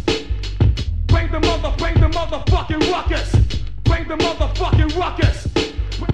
Bring 1.06 1.32
the 1.32 1.40
mother, 1.40 1.76
bring 1.78 1.94
the 2.00 2.08
motherfucking 2.08 2.92
ruckus. 2.92 3.59
Bring 4.00 4.18
the 4.18 4.24
motherfucking 4.24 4.98
ruckus. 4.98 5.48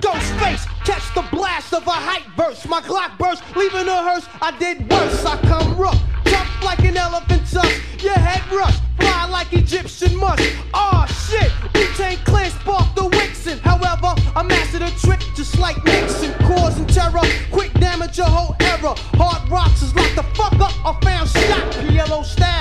Ghostface, 0.02 0.66
catch 0.86 1.14
the 1.14 1.24
blast 1.30 1.72
of 1.72 1.86
a 1.86 1.92
hype 1.92 2.26
verse. 2.36 2.68
My 2.68 2.82
Glock 2.82 3.16
burst, 3.20 3.44
leaving 3.56 3.88
a 3.88 3.98
hearse. 4.02 4.28
I 4.42 4.58
did 4.58 4.90
worse. 4.90 5.24
I 5.24 5.38
come 5.42 5.78
rough, 5.78 6.02
tough 6.24 6.64
like 6.64 6.80
an 6.80 6.98
elephant 6.98 7.44
tusk. 7.48 8.04
Your 8.04 8.16
head 8.18 8.42
rush, 8.52 8.76
fly 9.00 9.28
like 9.30 9.54
Egyptian 9.54 10.16
musk. 10.18 10.44
Aw 10.74 11.06
shit, 11.30 11.52
Wu-Tang 11.76 12.18
Clan 12.26 12.50
sparked 12.50 12.96
the 12.96 13.04
Wixen. 13.04 13.60
However, 13.60 14.20
I 14.36 14.42
mastered 14.42 14.82
a 14.82 14.90
trick 15.06 15.20
just 15.36 15.60
like 15.60 15.78
Nixon, 15.86 16.34
causing 16.48 16.88
terror. 16.88 17.22
Quick 17.52 17.72
damage 17.74 18.18
your 18.18 18.26
whole 18.26 18.56
era. 18.62 18.96
Hard 19.14 19.48
rocks 19.52 19.84
is 19.84 19.94
locked 19.94 20.16
the 20.16 20.24
fuck 20.34 20.54
up. 20.54 20.74
I 20.84 21.00
found 21.02 21.30
shot, 21.30 21.72
PLO 21.74 22.26
style. 22.26 22.55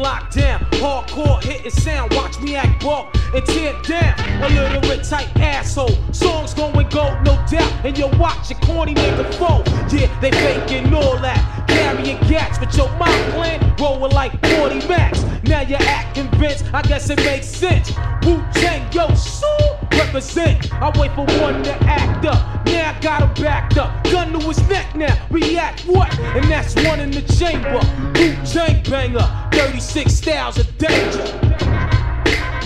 Locked 0.00 0.34
down. 0.34 0.60
Hardcore 0.72 1.42
hitting 1.42 1.70
sound. 1.70 2.12
Watch 2.14 2.40
me 2.40 2.56
act 2.56 2.82
bulk 2.82 3.14
and 3.34 3.44
tear 3.46 3.74
down. 3.82 4.42
A 4.42 4.48
little 4.48 4.80
bit 4.80 5.04
tight 5.04 5.28
asshole. 5.36 5.96
Songs 6.12 6.54
going 6.54 6.88
gold, 6.88 7.16
no 7.24 7.34
doubt. 7.50 7.72
And 7.84 7.96
you 7.96 8.08
watch 8.18 8.50
your 8.50 8.58
corny 8.60 8.94
nigga 8.94 9.32
fold. 9.34 9.68
Yeah, 9.92 10.08
they 10.20 10.30
faking 10.30 10.92
all 10.94 11.18
that. 11.18 11.66
Carrying 11.68 12.18
gats, 12.28 12.58
but 12.58 12.74
your 12.76 12.90
mind 12.96 13.32
plan 13.32 13.76
rolling 13.78 14.12
like 14.12 14.32
40 14.56 14.88
max. 14.88 15.22
Now 15.44 15.60
you 15.60 15.76
act 15.76 16.14
convinced. 16.14 16.64
I 16.72 16.82
guess 16.82 17.10
it 17.10 17.18
makes 17.18 17.46
sense. 17.46 17.90
Wu 18.24 18.42
Tang, 18.52 18.90
yo, 18.92 19.14
so 19.14 19.79
represent. 20.10 20.72
I 20.72 20.90
wait 20.98 21.12
for 21.14 21.24
one 21.40 21.62
to 21.62 21.72
act 21.84 22.26
up. 22.26 22.66
Now 22.66 22.90
I 22.90 23.00
got 23.00 23.22
him 23.22 23.44
backed 23.44 23.78
up. 23.78 24.02
Gun 24.04 24.32
to 24.32 24.40
his 24.40 24.60
neck 24.68 24.96
now. 24.96 25.14
React 25.30 25.82
what? 25.86 26.18
And 26.18 26.44
that's 26.50 26.74
one 26.84 26.98
in 26.98 27.12
the 27.12 27.22
chamber. 27.38 27.78
Wu 28.18 28.34
Tang 28.44 28.82
banger. 28.90 29.26
36 29.52 30.12
styles 30.12 30.58
of 30.58 30.66
danger. 30.78 31.22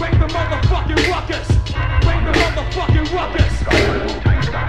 Bring 0.00 0.16
the 0.18 0.28
motherfucking 0.32 1.04
ruckus. 1.12 1.48
Bring 2.00 2.24
the 2.24 2.32
motherfucking 2.32 3.12
ruckus. 3.12 3.54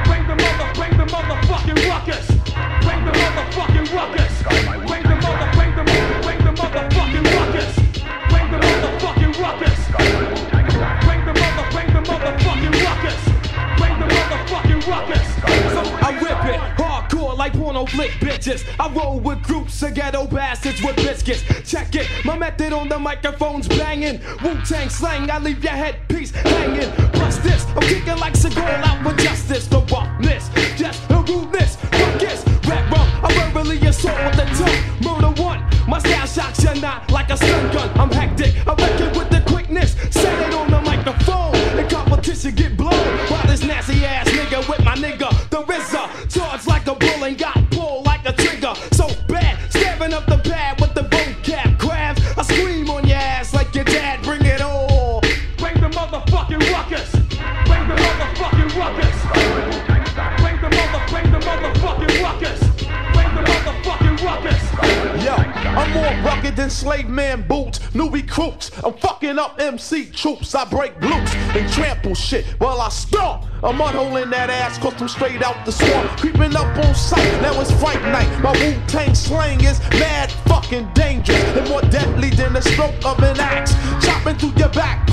Bring 0.08 0.28
the 0.28 0.36
mother, 0.36 0.68
bring 0.76 0.98
the 0.98 1.06
motherfucking 1.06 1.80
ruckus. 1.88 2.28
Bring 2.84 3.06
the 3.06 3.12
motherfucking 3.12 3.88
ruckus. 3.96 4.34
Bring 4.86 5.04
the 5.04 5.16
mother, 5.24 5.48
bring 5.56 5.76
the 5.76 5.84
mother, 5.84 6.22
bring 6.24 6.40
the 6.44 6.52
motherfucking 6.52 7.24
ruckus. 7.24 7.45
like 17.46 17.54
porno 17.54 17.86
flick 17.86 18.10
bitches. 18.14 18.66
I 18.80 18.92
roll 18.92 19.20
with 19.20 19.44
groups 19.44 19.84
of 19.84 19.94
ghetto 19.94 20.26
bastards 20.26 20.82
with 20.82 20.96
biscuits. 20.96 21.44
Check 21.70 21.94
it, 21.94 22.08
my 22.26 22.36
method 22.36 22.74
on 22.74 22.90
the 22.90 22.98
microphone's 22.98 23.68
banging. 23.68 24.20
Wu 24.44 24.60
Tang 24.66 24.90
slang, 24.90 25.30
I 25.30 25.38
leave 25.38 25.64
your 25.64 25.74
headpiece 25.74 26.32
hanging. 26.32 26.92
Plus 27.14 27.38
this, 27.40 27.66
I'm 27.76 27.82
kicking 27.82 28.18
like 28.18 28.36
Seagull 28.36 28.66
out 28.66 29.06
with 29.06 29.20
justice. 29.20 29.68
The 29.68 29.80
roughness, 29.94 30.50
just 30.76 31.08
the 31.08 31.18
rudeness, 31.18 31.76
this 32.18 32.44
red 32.68 32.84
rum. 32.92 33.08
I 33.24 33.32
verbally 33.38 33.78
assault 33.86 34.18
with 34.26 34.38
the 34.38 34.46
tongue. 34.58 35.22
Murder 35.22 35.42
one, 35.42 35.64
my 35.88 36.00
style 36.00 36.26
shocks 36.26 36.64
you 36.64 36.82
not 36.82 37.12
like 37.12 37.30
a 37.30 37.38
stun 37.38 37.72
gun. 37.72 37.90
I'm 38.00 38.10
hectic, 38.10 38.56
I'm 38.68 38.78
hectic. 38.78 38.95
Slave 66.70 67.10
man 67.10 67.48
boots, 67.48 67.80
new 67.94 68.10
recruits. 68.10 68.72
I'm 68.84 68.94
fucking 68.94 69.40
up 69.40 69.60
MC 69.60 70.08
troops. 70.12 70.56
I 70.56 70.66
break 70.66 71.00
loops 71.02 71.34
and 71.36 71.72
trample 71.72 72.16
shit 72.16 72.46
while 72.60 72.82
I 72.82 72.90
stomp. 72.90 73.46
I'm 73.64 73.82
unholding 73.82 74.30
that 74.30 74.50
ass 74.50 74.78
cause 74.78 75.00
I'm 75.02 75.08
straight 75.08 75.42
out 75.42 75.66
the 75.66 75.72
swamp. 75.72 76.10
Creeping 76.20 76.56
up 76.56 76.78
on 76.78 76.94
sight, 76.96 77.42
now 77.42 77.60
it's 77.60 77.72
fight 77.82 78.02
night. 78.04 78.30
My 78.42 78.52
Wu 78.52 78.76
Tang 78.88 79.16
slang 79.16 79.64
is 79.64 79.80
mad 79.92 80.32
fucking 80.48 80.90
dangerous 80.94 81.42
and 81.58 81.68
more 81.70 81.82
deadly 81.82 82.30
than 82.30 82.54
the 82.54 82.62
stroke 82.62 82.96
of 83.06 83.18
an 83.24 83.40
axe. 83.40 83.74
Chopping 84.06 84.36
through 84.36 84.54
your 84.58 84.70
back, 84.70 85.08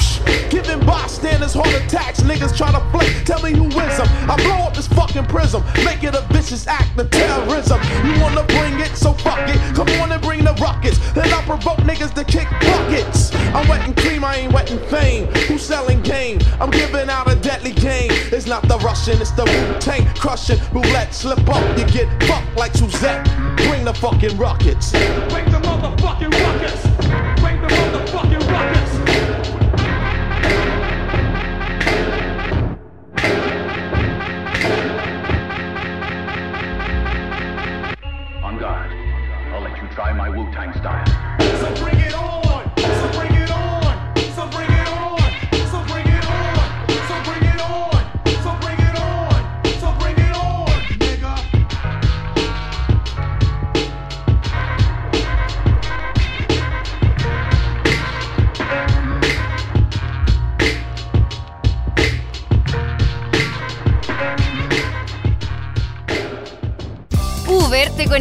giving 0.50 0.80
bystanders 0.86 1.54
heart 1.54 1.72
attacks. 1.74 2.20
Niggas 2.20 2.56
try 2.56 2.70
to 2.72 2.80
flick, 2.90 3.24
tell 3.24 3.42
me 3.42 3.52
who 3.52 3.64
wins 3.64 3.96
them. 3.96 4.08
I 4.30 4.36
blow 4.36 4.66
up 4.66 4.74
this 4.74 4.88
fucking 4.88 5.26
prism, 5.26 5.64
make 5.84 6.04
it 6.04 6.14
a 6.14 6.22
vicious 6.32 6.66
act 6.66 6.98
of 6.98 7.10
terrorism. 7.10 7.80
You 8.04 8.20
wanna 8.20 8.44
bring 8.44 8.80
it, 8.80 8.96
so 8.96 9.12
fuck 9.12 9.48
it. 9.48 9.58
Come 9.74 9.88
on 10.00 10.12
and 10.12 10.22
bring 10.22 10.44
the 10.44 10.54
rockets. 10.54 10.98
Then 11.12 11.32
I'll 11.32 11.42
provoke 11.42 11.78
niggas 11.78 12.14
to 12.14 12.24
kick 12.24 12.48
buckets. 12.60 13.34
I'm 13.54 13.66
wetting 13.68 13.94
cream, 13.94 14.24
I 14.24 14.36
ain't 14.36 14.52
wetting 14.52 14.78
fame. 14.88 15.26
Who's 15.48 15.62
selling 15.62 16.02
game? 16.02 16.38
I'm 16.60 16.70
giving 16.70 17.08
out 17.10 17.30
a 17.30 17.36
deadly 17.36 17.72
game. 17.72 18.10
It's 18.32 18.46
not 18.46 18.66
the 18.68 18.78
Russian, 18.78 19.20
it's 19.20 19.32
the 19.32 19.44
Wu 19.44 19.80
Tang 19.80 20.06
crushing. 20.14 20.58
Roulette, 20.72 21.14
slip 21.14 21.48
up, 21.48 21.78
you 21.78 21.84
get 21.86 22.08
fucked 22.24 22.56
like 22.56 22.74
Suzette. 22.74 23.24
Bring 23.68 23.84
the 23.84 23.94
fucking 23.94 24.36
rockets. 24.36 24.92
Bring 24.92 25.46
the 25.50 25.60
motherfucking 25.60 26.32
rockets. 26.42 26.91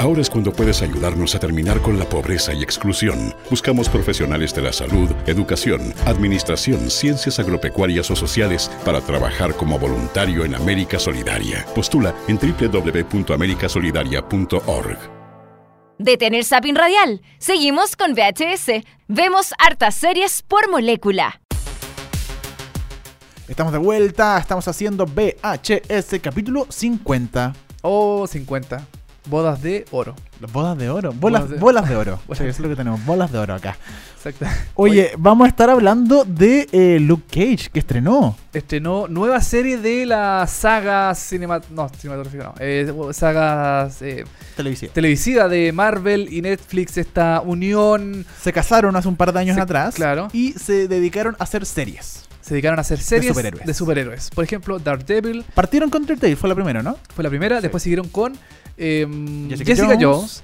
Ahora 0.00 0.22
es 0.22 0.30
cuando 0.30 0.50
puedes 0.50 0.80
ayudarnos 0.80 1.34
a 1.34 1.38
terminar 1.38 1.82
con 1.82 1.98
la 1.98 2.06
pobreza 2.06 2.54
y 2.54 2.62
exclusión. 2.62 3.34
Buscamos 3.50 3.90
profesionales 3.90 4.54
de 4.54 4.62
la 4.62 4.72
salud, 4.72 5.10
educación, 5.26 5.92
administración, 6.06 6.90
ciencias 6.90 7.38
agropecuarias 7.38 8.10
o 8.10 8.16
sociales 8.16 8.70
para 8.82 9.02
trabajar 9.02 9.54
como 9.54 9.78
voluntario 9.78 10.46
en 10.46 10.54
América 10.54 10.98
Solidaria. 10.98 11.66
Postula 11.74 12.14
en 12.28 12.38
www.americasolidaria.org. 12.38 14.98
Detén 15.98 16.32
el 16.32 16.46
zapping 16.46 16.76
radial. 16.76 17.20
Seguimos 17.38 17.94
con 17.94 18.14
VHS. 18.14 18.82
Vemos 19.06 19.52
hartas 19.58 19.96
series 19.96 20.40
por 20.40 20.70
molécula. 20.70 21.42
Estamos 23.48 23.74
de 23.74 23.78
vuelta, 23.78 24.38
estamos 24.38 24.66
haciendo 24.66 25.04
VHS 25.04 26.20
capítulo 26.22 26.66
50. 26.70 27.52
Oh, 27.82 28.26
50. 28.26 28.99
Bodas 29.26 29.62
de 29.62 29.84
oro. 29.90 30.14
Bodas 30.52 30.78
de 30.78 30.88
oro. 30.88 31.12
Bolas, 31.12 31.48
de- 31.50 31.56
bolas 31.58 31.88
de 31.88 31.96
oro. 31.96 32.18
Bolas 32.26 32.38
Sí, 32.38 32.44
eso 32.44 32.50
es 32.50 32.60
lo 32.60 32.68
que 32.70 32.76
tenemos, 32.76 33.04
bolas 33.04 33.30
de 33.30 33.38
oro 33.38 33.54
acá. 33.54 33.76
Exacto. 34.16 34.46
Oye, 34.74 35.12
vamos 35.18 35.46
a 35.46 35.48
estar 35.48 35.68
hablando 35.70 36.24
de 36.24 36.66
eh, 36.72 36.98
Luke 37.00 37.24
Cage, 37.30 37.70
que 37.70 37.78
estrenó. 37.78 38.36
estrenó 38.52 39.08
nueva 39.08 39.40
serie 39.40 39.78
de 39.78 40.04
la 40.06 40.46
saga 40.46 41.14
cinema 41.14 41.60
no, 41.70 41.88
cinematográfica, 41.90 42.44
no, 42.44 42.54
eh, 42.60 42.92
sagas 43.12 44.00
eh, 44.02 44.24
Televisiva. 44.56 44.92
televisiva 44.92 45.48
de 45.48 45.72
Marvel 45.72 46.32
y 46.32 46.42
Netflix, 46.42 46.96
esta 46.98 47.40
unión. 47.44 48.24
Se 48.42 48.52
casaron 48.52 48.94
hace 48.96 49.08
un 49.08 49.16
par 49.16 49.32
de 49.32 49.40
años 49.40 49.56
Se- 49.56 49.62
atrás 49.62 49.94
claro. 49.94 50.28
y 50.32 50.52
se 50.52 50.88
dedicaron 50.88 51.36
a 51.38 51.44
hacer 51.44 51.64
series. 51.66 52.24
Se 52.50 52.54
dedicaron 52.54 52.80
a 52.80 52.82
hacer 52.82 52.98
series 52.98 53.28
superhéroes. 53.28 53.64
de 53.64 53.74
superhéroes. 53.74 54.30
Por 54.30 54.42
ejemplo, 54.42 54.80
Daredevil 54.80 55.44
Partieron 55.54 55.88
con 55.88 56.04
Daredevil, 56.04 56.36
fue 56.36 56.48
la 56.48 56.56
primera, 56.56 56.82
¿no? 56.82 56.98
fue 57.14 57.22
la 57.22 57.30
primera, 57.30 57.60
después 57.60 57.80
siguieron 57.80 58.08
con 58.08 58.36
em, 58.76 59.48
Jessica 59.48 59.68
Jessica, 59.76 59.86
Jones. 59.94 60.02
Jones. 60.02 60.42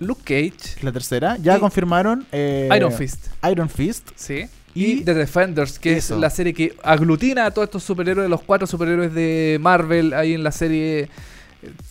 Luke 0.00 0.20
Cage, 0.22 0.82
La 0.82 0.92
tercera. 0.92 1.38
Ya 1.38 1.56
Y- 1.56 1.60
confirmaron 1.60 2.26
eh, 2.30 2.68
Iron 2.76 2.92
Fist, 2.92 3.28
Iron 3.50 3.70
Fist. 3.70 4.10
sí, 4.16 4.44
y- 4.74 4.84
y, 4.84 5.00
The 5.02 5.14
Defenders, 5.14 5.78
que 5.78 5.96
Eso. 5.96 6.16
es 6.16 6.20
la 6.20 6.28
serie 6.28 6.52
que 6.52 6.76
aglutina 6.82 7.46
a 7.46 7.50
todos 7.52 7.68
estos 7.68 7.84
superhéroes, 7.84 8.28
los 8.28 8.42
cuatro 8.42 8.66
superhéroes 8.66 9.14
de 9.14 9.56
Marvel 9.62 10.12
ahí 10.12 10.34
en 10.34 10.44
la 10.44 10.52
serie. 10.52 11.08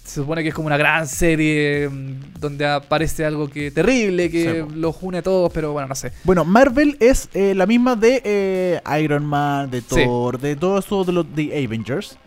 Se 0.03 0.15
supone 0.15 0.41
que 0.41 0.49
es 0.49 0.55
como 0.55 0.67
una 0.67 0.77
gran 0.77 1.07
serie 1.07 1.87
mm, 1.89 2.39
donde 2.39 2.65
aparece 2.65 3.23
algo 3.25 3.49
que 3.49 3.71
terrible, 3.71 4.29
que 4.31 4.65
Sí, 4.67 4.75
los 4.75 4.95
une 5.01 5.19
a 5.19 5.21
todos, 5.21 5.51
pero 5.53 5.71
bueno, 5.73 5.87
no 5.87 5.95
sé. 5.95 6.11
Bueno, 6.23 6.43
Marvel 6.45 6.97
es 6.99 7.29
eh, 7.33 7.53
la 7.55 7.65
misma 7.65 7.95
de 7.95 8.21
eh, 8.23 8.81
Iron 9.01 9.25
Man, 9.25 9.69
de 9.69 9.81
Sí. 9.81 10.03
Thor, 10.05 10.39
de 10.39 10.55
todo 10.55 10.79
eso 10.79 11.03
de 11.03 11.11
los 11.11 11.35
de 11.35 11.65
Avengers. 11.65 12.17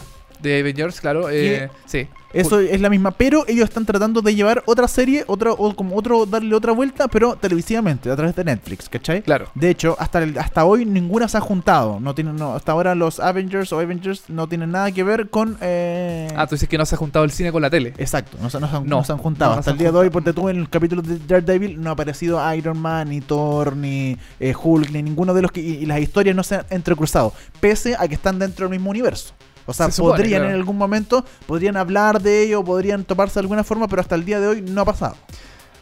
De 0.40 0.61
Avengers, 0.61 1.00
claro, 1.00 1.31
eh, 1.31 1.68
sí. 1.87 2.07
Eso 2.32 2.60
es 2.60 2.80
la 2.80 2.88
misma, 2.90 3.10
pero 3.10 3.44
ellos 3.46 3.64
están 3.64 3.84
tratando 3.84 4.22
de 4.22 4.34
llevar 4.34 4.62
otra 4.66 4.88
serie, 4.88 5.24
otra 5.26 5.52
o 5.52 5.74
como 5.74 5.96
otro 5.96 6.24
darle 6.26 6.54
otra 6.54 6.72
vuelta, 6.72 7.08
pero 7.08 7.36
televisivamente 7.36 8.10
a 8.10 8.16
través 8.16 8.34
de 8.36 8.44
Netflix, 8.44 8.88
¿cachai? 8.88 9.22
Claro. 9.22 9.48
De 9.54 9.68
hecho, 9.70 9.96
hasta 9.98 10.22
el- 10.22 10.38
hasta 10.38 10.64
hoy 10.64 10.84
ninguna 10.84 11.28
se 11.28 11.36
ha 11.36 11.40
juntado. 11.40 12.00
No 12.00 12.14
tienen, 12.14 12.36
no, 12.36 12.54
hasta 12.54 12.72
ahora 12.72 12.94
los 12.94 13.20
Avengers 13.20 13.72
o 13.72 13.78
Avengers 13.80 14.24
no 14.28 14.46
tienen 14.48 14.70
nada 14.70 14.90
que 14.92 15.02
ver 15.04 15.28
con. 15.30 15.58
eh, 15.60 16.28
Ah, 16.36 16.46
tú 16.46 16.54
dices 16.54 16.68
que 16.68 16.78
no 16.78 16.86
se 16.86 16.94
ha 16.94 16.98
juntado 16.98 17.24
el 17.24 17.30
cine 17.30 17.52
con 17.52 17.62
la 17.62 17.70
tele. 17.70 17.92
Exacto, 17.98 18.38
no, 18.40 18.48
se- 18.50 18.58
no 18.60 18.68
se 18.68 18.76
han, 18.76 18.86
No, 18.86 18.96
no 18.98 19.04
se 19.04 19.12
han 19.12 19.18
juntado. 19.18 19.52
Hasta 19.54 19.70
el 19.72 19.78
día 19.78 19.92
de 19.92 19.98
hoy, 19.98 20.10
porque 20.10 20.32
tú 20.32 20.48
en 20.48 20.56
el 20.58 20.68
capítulo 20.68 21.02
de 21.02 21.18
Daredevil 21.18 21.80
no 21.80 21.90
ha 21.90 21.92
aparecido 21.92 22.40
Iron 22.54 22.78
Man, 22.78 23.10
ni 23.10 23.20
Thor, 23.20 23.76
ni 23.76 24.16
eh, 24.40 24.54
Hulk, 24.60 24.90
ni 24.90 25.02
ninguno 25.02 25.34
de 25.34 25.42
los 25.42 25.52
que. 25.52 25.60
Y, 25.60 25.72
y 25.82 25.86
las 25.86 26.00
historias 26.00 26.34
no 26.34 26.42
se 26.42 26.56
han 26.56 26.66
entrecruzado, 26.70 27.32
pese 27.60 27.94
a 27.98 28.08
que 28.08 28.14
están 28.14 28.38
dentro 28.38 28.64
del 28.66 28.70
mismo 28.78 28.90
universo. 28.90 29.34
O 29.66 29.72
sea, 29.72 29.87
Se 29.87 29.92
supone, 29.92 30.16
podrían 30.16 30.40
claro. 30.40 30.55
en 30.55 30.61
algún 30.61 30.77
momento, 30.77 31.25
podrían 31.46 31.77
hablar 31.77 32.20
de 32.20 32.42
ello, 32.42 32.64
podrían 32.64 33.05
toparse 33.05 33.35
de 33.35 33.40
alguna 33.40 33.62
forma, 33.64 33.87
pero 33.88 34.03
hasta 34.03 34.14
el 34.14 34.25
día 34.25 34.40
de 34.40 34.46
hoy 34.48 34.62
no 34.62 34.81
ha 34.83 34.85
pasado. 34.85 35.16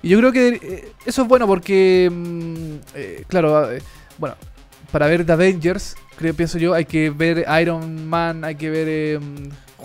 Y 0.03 0.09
yo 0.11 0.19
creo 0.19 0.33
que 0.33 0.49
eh, 0.49 0.93
eso 1.07 1.23
es 1.23 1.29
bueno 1.29 1.47
porque, 1.47 2.11
mm, 2.13 2.75
eh, 2.95 3.25
claro, 3.29 3.71
eh, 3.73 3.83
bueno, 4.19 4.35
para 4.93 5.07
ver 5.07 5.25
The 5.27 5.33
Avengers, 5.33 5.95
creo, 6.17 6.35
pienso 6.35 6.59
yo, 6.59 6.75
hay 6.75 6.85
que 6.85 7.11
ver 7.11 7.45
Iron 7.61 8.07
Man, 8.09 8.45
hay 8.45 8.55
que 8.57 8.71
ver 8.71 8.87
eh, 8.89 9.21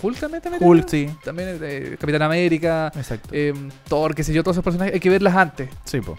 Hulk 0.02 0.18
también. 0.18 0.42
también 0.42 0.62
Hulk, 0.62 0.88
sí. 0.88 1.08
También 1.24 1.58
Capitán 1.98 2.22
América, 2.22 2.92
Exacto. 2.94 3.28
eh, 3.32 3.52
Thor, 3.88 4.14
qué 4.14 4.22
sé 4.24 4.32
yo, 4.34 4.42
todos 4.42 4.56
esos 4.56 4.64
personajes, 4.64 4.94
hay 4.94 5.00
que 5.00 5.10
verlas 5.10 5.34
antes. 5.34 5.68
sí, 5.84 6.00
po. 6.00 6.16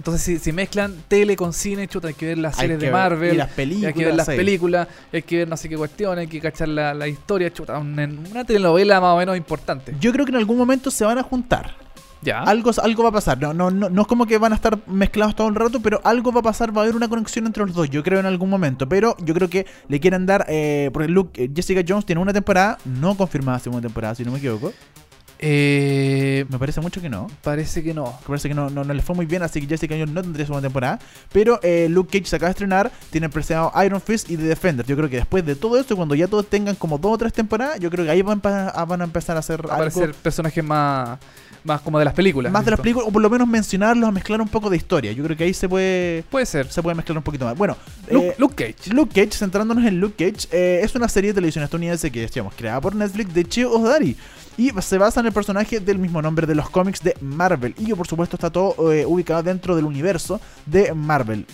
Entonces, 0.00 0.22
si, 0.22 0.38
si 0.38 0.50
mezclan 0.50 0.94
tele 1.08 1.36
con 1.36 1.52
cine, 1.52 1.86
chuta, 1.86 2.08
hay 2.08 2.14
que 2.14 2.24
ver 2.24 2.38
las 2.38 2.58
Hay 2.58 2.68
series 2.68 2.80
de 2.80 2.90
Marvel, 2.90 3.34
y 3.34 3.36
las 3.36 3.50
películas, 3.50 3.86
hay 3.86 3.92
que 3.92 4.04
ver 4.06 4.14
las 4.14 4.26
películas, 4.26 4.88
hay 5.12 5.22
que 5.22 5.36
ver 5.36 5.48
no 5.48 5.58
sé 5.58 5.68
qué 5.68 5.76
cuestión, 5.76 6.18
hay 6.18 6.26
que 6.26 6.40
cachar 6.40 6.68
la, 6.68 6.94
la 6.94 7.06
historia, 7.06 7.52
chuta, 7.52 7.76
una, 7.76 8.04
una 8.04 8.42
telenovela 8.42 8.98
más 8.98 9.12
o 9.12 9.18
menos 9.18 9.36
importante. 9.36 9.94
Yo 10.00 10.10
creo 10.10 10.24
que 10.24 10.30
en 10.30 10.38
algún 10.38 10.56
momento 10.56 10.90
se 10.90 11.04
van 11.04 11.18
a 11.18 11.22
juntar. 11.22 11.76
Ya. 12.22 12.40
Algo, 12.40 12.70
algo 12.82 13.02
va 13.02 13.08
a 13.10 13.12
pasar. 13.12 13.40
No, 13.40 13.52
no, 13.54 13.70
no, 13.70 13.88
no 13.88 14.02
es 14.02 14.08
como 14.08 14.26
que 14.26 14.38
van 14.38 14.52
a 14.52 14.56
estar 14.56 14.78
mezclados 14.86 15.34
todo 15.34 15.48
el 15.48 15.54
rato, 15.54 15.80
pero 15.80 16.00
algo 16.04 16.32
va 16.32 16.40
a 16.40 16.44
pasar. 16.44 16.74
Va 16.74 16.82
a 16.82 16.84
haber 16.84 16.96
una 16.96 17.08
conexión 17.08 17.46
entre 17.46 17.64
los 17.64 17.74
dos, 17.74 17.88
yo 17.88 18.02
creo, 18.02 18.20
en 18.20 18.26
algún 18.26 18.50
momento. 18.50 18.88
Pero 18.88 19.16
yo 19.24 19.32
creo 19.34 19.48
que 19.48 19.66
le 19.88 20.00
quieren 20.00 20.26
dar. 20.26 20.44
Eh, 20.48 20.90
porque 20.92 21.08
Luke, 21.08 21.44
eh, 21.44 21.50
Jessica 21.54 21.82
Jones 21.86 22.04
tiene 22.04 22.20
una 22.20 22.32
temporada, 22.32 22.78
no 22.84 23.16
confirmada 23.16 23.58
segunda 23.58 23.86
temporada, 23.86 24.14
si 24.14 24.24
no 24.24 24.32
me 24.32 24.38
equivoco. 24.38 24.72
Eh, 25.42 26.44
Me 26.50 26.58
parece 26.58 26.80
mucho 26.82 27.00
que 27.00 27.08
no. 27.08 27.26
parece 27.42 27.82
que 27.82 27.94
no. 27.94 28.04
Me 28.22 28.26
parece 28.28 28.48
que 28.48 28.54
no, 28.54 28.68
no, 28.68 28.84
no 28.84 28.92
le 28.94 29.00
fue 29.02 29.16
muy 29.16 29.24
bien, 29.26 29.42
así 29.42 29.60
que 29.60 29.66
Jessica 29.66 29.94
Jones 29.98 30.12
no 30.14 30.20
tendría 30.22 30.44
segunda 30.44 30.68
temporada. 30.68 30.98
Pero 31.32 31.58
eh, 31.62 31.88
Luke 31.88 32.10
Cage 32.18 32.28
se 32.28 32.36
acaba 32.36 32.48
de 32.48 32.52
estrenar, 32.52 32.92
tiene 33.10 33.28
presionado 33.30 33.72
Iron 33.84 34.00
Fist 34.02 34.30
y 34.30 34.36
The 34.36 34.42
Defender. 34.44 34.84
Yo 34.86 34.96
creo 34.96 35.08
que 35.08 35.16
después 35.16 35.44
de 35.46 35.56
todo 35.56 35.78
esto, 35.78 35.96
cuando 35.96 36.14
ya 36.14 36.28
todos 36.28 36.46
tengan 36.46 36.74
como 36.76 36.98
dos 36.98 37.12
o 37.14 37.18
tres 37.18 37.32
temporadas, 37.32 37.80
yo 37.80 37.90
creo 37.90 38.04
que 38.04 38.10
ahí 38.10 38.20
van, 38.22 38.40
pa- 38.40 38.68
a- 38.68 38.84
van 38.84 39.00
a 39.00 39.04
empezar 39.04 39.36
a 39.36 39.40
hacer 39.40 39.60
algo 39.62 39.72
Aparecer 39.72 40.12
personajes 40.14 40.62
más, 40.62 41.18
más 41.64 41.80
como 41.80 41.98
de 41.98 42.04
las 42.04 42.14
películas. 42.14 42.52
más 42.52 42.64
de 42.64 42.72
las 42.72 42.80
películas, 42.80 43.08
o 43.08 43.10
por 43.12 43.22
lo 43.22 43.30
menos 43.30 43.48
mencionarlos, 43.48 44.08
a 44.08 44.12
mezclar 44.12 44.40
un 44.42 44.48
poco 44.48 44.68
de 44.68 44.76
historia. 44.76 45.12
Yo 45.12 45.24
creo 45.24 45.36
que 45.38 45.44
ahí 45.44 45.54
se 45.54 45.68
puede 45.68 46.22
Puede 46.30 46.44
ser. 46.44 46.70
se 46.70 46.82
puede 46.82 46.94
mezclar 46.94 47.16
un 47.16 47.24
poquito 47.24 47.46
más. 47.46 47.56
Bueno, 47.56 47.76
Luke, 48.10 48.26
eh, 48.28 48.34
Luke 48.38 48.74
Cage. 48.74 48.92
Luke 48.92 49.12
Cage, 49.14 49.36
centrándonos 49.38 49.84
en 49.86 50.00
Luke 50.00 50.14
Cage, 50.32 50.48
eh, 50.52 50.80
es 50.82 50.94
una 50.94 51.08
serie 51.08 51.30
de 51.30 51.34
televisión 51.34 51.64
estadounidense 51.64 52.10
que 52.10 52.20
decíamos 52.20 52.52
creada 52.54 52.80
por 52.80 52.94
Netflix 52.94 53.32
de 53.32 53.44
Cheo 53.44 53.72
Ohdari 53.72 54.16
y 54.56 54.70
se 54.80 54.98
basa 54.98 55.20
en 55.20 55.26
el 55.26 55.32
personaje 55.32 55.80
del 55.80 55.98
mismo 55.98 56.20
nombre 56.20 56.46
de 56.46 56.54
los 56.54 56.70
cómics 56.70 57.02
de 57.02 57.16
Marvel 57.20 57.74
y 57.78 57.86
que 57.86 57.96
por 57.96 58.06
supuesto 58.06 58.36
está 58.36 58.50
todo 58.50 58.92
eh, 58.92 59.06
ubicado 59.06 59.42
dentro 59.42 59.76
del 59.76 59.84
universo 59.84 60.40
de 60.66 60.92
Marvel. 60.94 61.46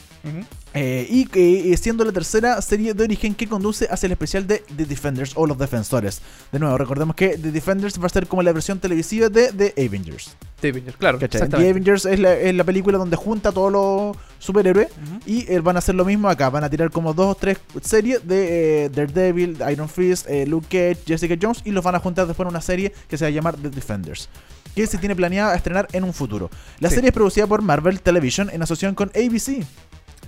Eh, 0.79 1.07
y 1.09 1.25
que 1.25 1.73
eh, 1.73 1.77
siendo 1.79 2.05
la 2.05 2.13
tercera 2.13 2.61
serie 2.61 2.93
de 2.93 3.03
origen 3.05 3.35
que 3.35 3.49
conduce 3.49 3.89
hacia 3.91 4.07
el 4.07 4.13
especial 4.13 4.47
de 4.47 4.63
The 4.77 4.85
Defenders 4.85 5.33
o 5.35 5.47
Los 5.47 5.57
Defensores. 5.59 6.21
De 6.53 6.59
nuevo, 6.59 6.77
recordemos 6.77 7.17
que 7.17 7.39
The 7.39 7.51
Defenders 7.51 7.99
va 8.01 8.07
a 8.07 8.11
ser 8.11 8.27
como 8.27 8.43
la 8.43 8.53
versión 8.53 8.79
televisiva 8.79 9.31
de 9.31 9.53
The 9.53 9.87
Avengers. 9.87 10.37
The 10.61 10.69
Avengers, 10.69 10.97
claro. 10.99 11.19
The. 11.19 11.47
Avengers 11.57 12.05
es 12.05 12.21
la, 12.21 12.35
es 12.35 12.55
la 12.55 12.65
película 12.65 12.99
donde 12.99 13.17
junta 13.17 13.49
a 13.49 13.53
todos 13.53 13.73
los 13.73 14.17
superhéroes 14.39 14.89
y 15.25 15.51
eh, 15.51 15.61
van 15.61 15.77
a 15.77 15.79
hacer 15.79 15.95
lo 15.95 16.05
mismo 16.05 16.29
acá. 16.29 16.51
Van 16.51 16.65
a 16.65 16.69
tirar 16.69 16.91
como 16.91 17.15
dos 17.15 17.33
o 17.33 17.35
tres 17.35 17.59
series 17.83 18.27
de 18.29 18.91
Daredevil, 18.95 19.57
Iron 19.73 19.89
Fist, 19.89 20.29
Luke 20.47 20.67
Cage, 20.69 21.03
Jessica 21.07 21.37
Jones 21.41 21.63
y 21.65 21.71
los 21.71 21.83
van 21.83 21.95
a 21.95 22.01
juntar 22.01 22.27
después 22.27 22.45
en 22.47 22.51
una 22.51 22.61
serie 22.61 22.93
que 23.09 23.17
se 23.17 23.25
va 23.25 23.29
a 23.29 23.31
llamar 23.31 23.57
The 23.57 23.71
Defenders. 23.71 24.29
Que 24.75 24.87
se 24.87 24.99
tiene 24.99 25.17
planeada 25.17 25.55
estrenar 25.55 25.89
en 25.93 26.05
un 26.05 26.13
futuro. 26.13 26.51
La 26.81 26.91
Sí. 26.91 26.97
serie 26.97 27.09
es 27.09 27.15
producida 27.15 27.47
por 27.47 27.63
Marvel 27.63 27.99
Television 28.03 28.51
en 28.51 28.61
asociación 28.61 28.95
con 28.95 29.09
ABC. 29.15 29.65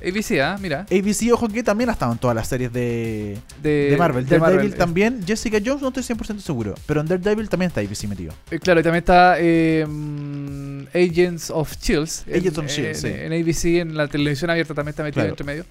ABC, 0.07 0.40
ah, 0.40 0.57
mira. 0.61 0.86
ABC, 0.90 1.32
ojo 1.32 1.49
que 1.49 1.62
también 1.62 1.90
ha 1.90 1.92
estado 1.92 2.12
en 2.12 2.18
todas 2.18 2.34
las 2.34 2.46
series 2.49 2.72
de, 2.72 3.38
De, 3.62 3.90
de 3.90 3.96
Marvel. 3.96 4.24
de 4.26 4.38
Daredevil 4.38 4.70
Marvel, 4.70 4.78
también. 4.78 5.22
Jessica 5.26 5.59
Jones 5.64 5.82
no 5.82 5.88
estoy 5.88 6.03
100% 6.03 6.38
seguro. 6.40 6.74
Pero 6.86 7.01
en 7.01 7.07
Daredevil 7.07 7.49
también 7.49 7.68
está 7.68 7.80
ABC 7.80 8.05
metido. 8.09 8.32
Eh, 8.51 8.59
claro, 8.59 8.80
y 8.80 8.82
también 8.82 9.01
está 9.03 9.36
eh, 9.38 9.84
Agents 10.94 11.51
of 11.51 11.76
Chills. 11.78 12.24
Agents 12.28 12.59
of 12.59 12.66
S.H.I.E.L.D., 12.66 12.94
sí. 12.94 13.09
En 13.09 13.32
ABC, 13.32 13.64
en 13.80 13.96
la 13.96 14.09
televisión 14.09 14.51
abierta 14.51 14.74
también 14.74 14.90
está 14.90 15.03
metido 15.03 15.22
Claro. 15.22 15.30
entre 15.30 15.44
medio. 15.46 15.64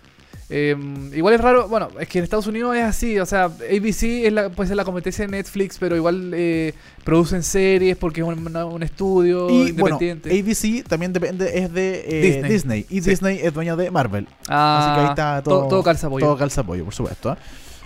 Eh, 0.50 0.76
igual 1.14 1.34
es 1.34 1.42
raro, 1.42 1.68
bueno, 1.68 1.90
es 2.00 2.08
que 2.08 2.20
en 2.20 2.24
Estados 2.24 2.48
Unidos 2.48 2.74
es 2.78 2.84
así, 2.84 3.20
o 3.20 3.26
sea, 3.26 3.46
ABC 3.46 4.04
es 4.26 4.32
la, 4.32 4.48
puede 4.50 4.70
ser 4.70 4.78
la 4.78 4.86
competencia 4.86 5.26
de 5.26 5.32
Netflix, 5.32 5.78
pero 5.78 5.98
igual 5.98 6.32
eh, 6.34 6.74
producen 7.04 7.44
series 7.44 7.98
porque 7.98 8.22
es 8.22 8.28
un, 8.28 8.82
estudio 8.82 9.50
Y 9.50 9.74
bueno, 9.74 9.98
independiente. 10.00 10.40
ABC 10.40 10.88
también 10.88 11.12
depende, 11.12 11.60
es 11.60 11.74
de 11.74 12.06
eh, 12.08 12.22
Disney. 12.22 12.52
Disney. 12.52 12.86
Y 12.90 13.02
Sí. 13.02 13.10
Disney 13.10 13.40
es 13.44 13.54
dueño 13.54 13.76
de 13.76 13.92
Marvel. 13.92 14.28
ah, 14.48 14.80
Así 14.80 14.96
que 14.96 15.02
ahí 15.02 15.10
está 15.10 15.44
todo, 15.44 15.60
todo, 15.60 15.68
todo 15.70 15.84
calza 15.84 16.10
pollo. 16.10 16.26
Todo 16.26 16.38
calza 16.38 16.64
pollo, 16.64 16.86
por 16.86 16.94
supuesto. 16.94 17.38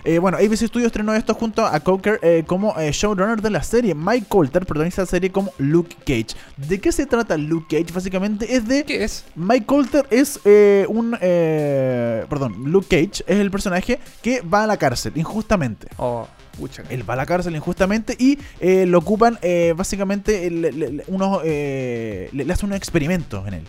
¿Eh? 0.04 0.18
Bueno, 0.18 0.38
ABC 0.38 0.66
Studios 0.66 0.86
estrenó 0.86 1.14
esto 1.14 1.34
junto 1.34 1.64
a 1.66 1.78
Coker 1.80 2.18
eh, 2.22 2.44
como 2.46 2.78
eh, 2.78 2.90
showrunner 2.92 3.40
de 3.42 3.50
la 3.50 3.62
serie. 3.62 3.94
Mike 3.94 4.26
Coulter 4.28 4.64
protagoniza 4.66 5.02
la 5.02 5.06
serie 5.06 5.30
como 5.30 5.52
Luke 5.58 5.96
Cage. 6.06 6.36
¿De 6.56 6.80
qué 6.80 6.92
se 6.92 7.06
trata 7.06 7.36
Luke 7.36 7.66
Cage? 7.76 7.92
Básicamente 7.92 8.54
es 8.54 8.66
de... 8.66 8.84
¿Qué 8.84 9.04
es? 9.04 9.24
Mike 9.34 9.66
Coulter 9.66 10.06
es 10.10 10.40
un... 10.88 11.16
perdón, 11.20 12.70
Luke 12.70 12.86
Cage 12.88 13.24
es 13.26 13.38
el 13.40 13.50
personaje 13.50 13.98
que 14.22 14.40
va 14.42 14.64
a 14.64 14.66
la 14.66 14.76
cárcel 14.76 15.12
injustamente. 15.16 15.88
Oh, 15.96 16.26
pucha. 16.58 16.82
Él 16.90 17.08
va 17.08 17.14
a 17.14 17.16
la 17.18 17.26
cárcel 17.26 17.54
injustamente 17.56 18.16
y 18.18 18.38
lo 18.86 18.98
ocupan 18.98 19.38
básicamente 19.76 20.50
le, 20.50 20.72
le- 20.72 21.04
unos, 21.08 21.42
le, 21.44 22.28
le 22.32 22.52
hacen 22.52 22.70
un 22.70 22.74
experimento 22.74 23.44
en 23.46 23.54
él. 23.54 23.62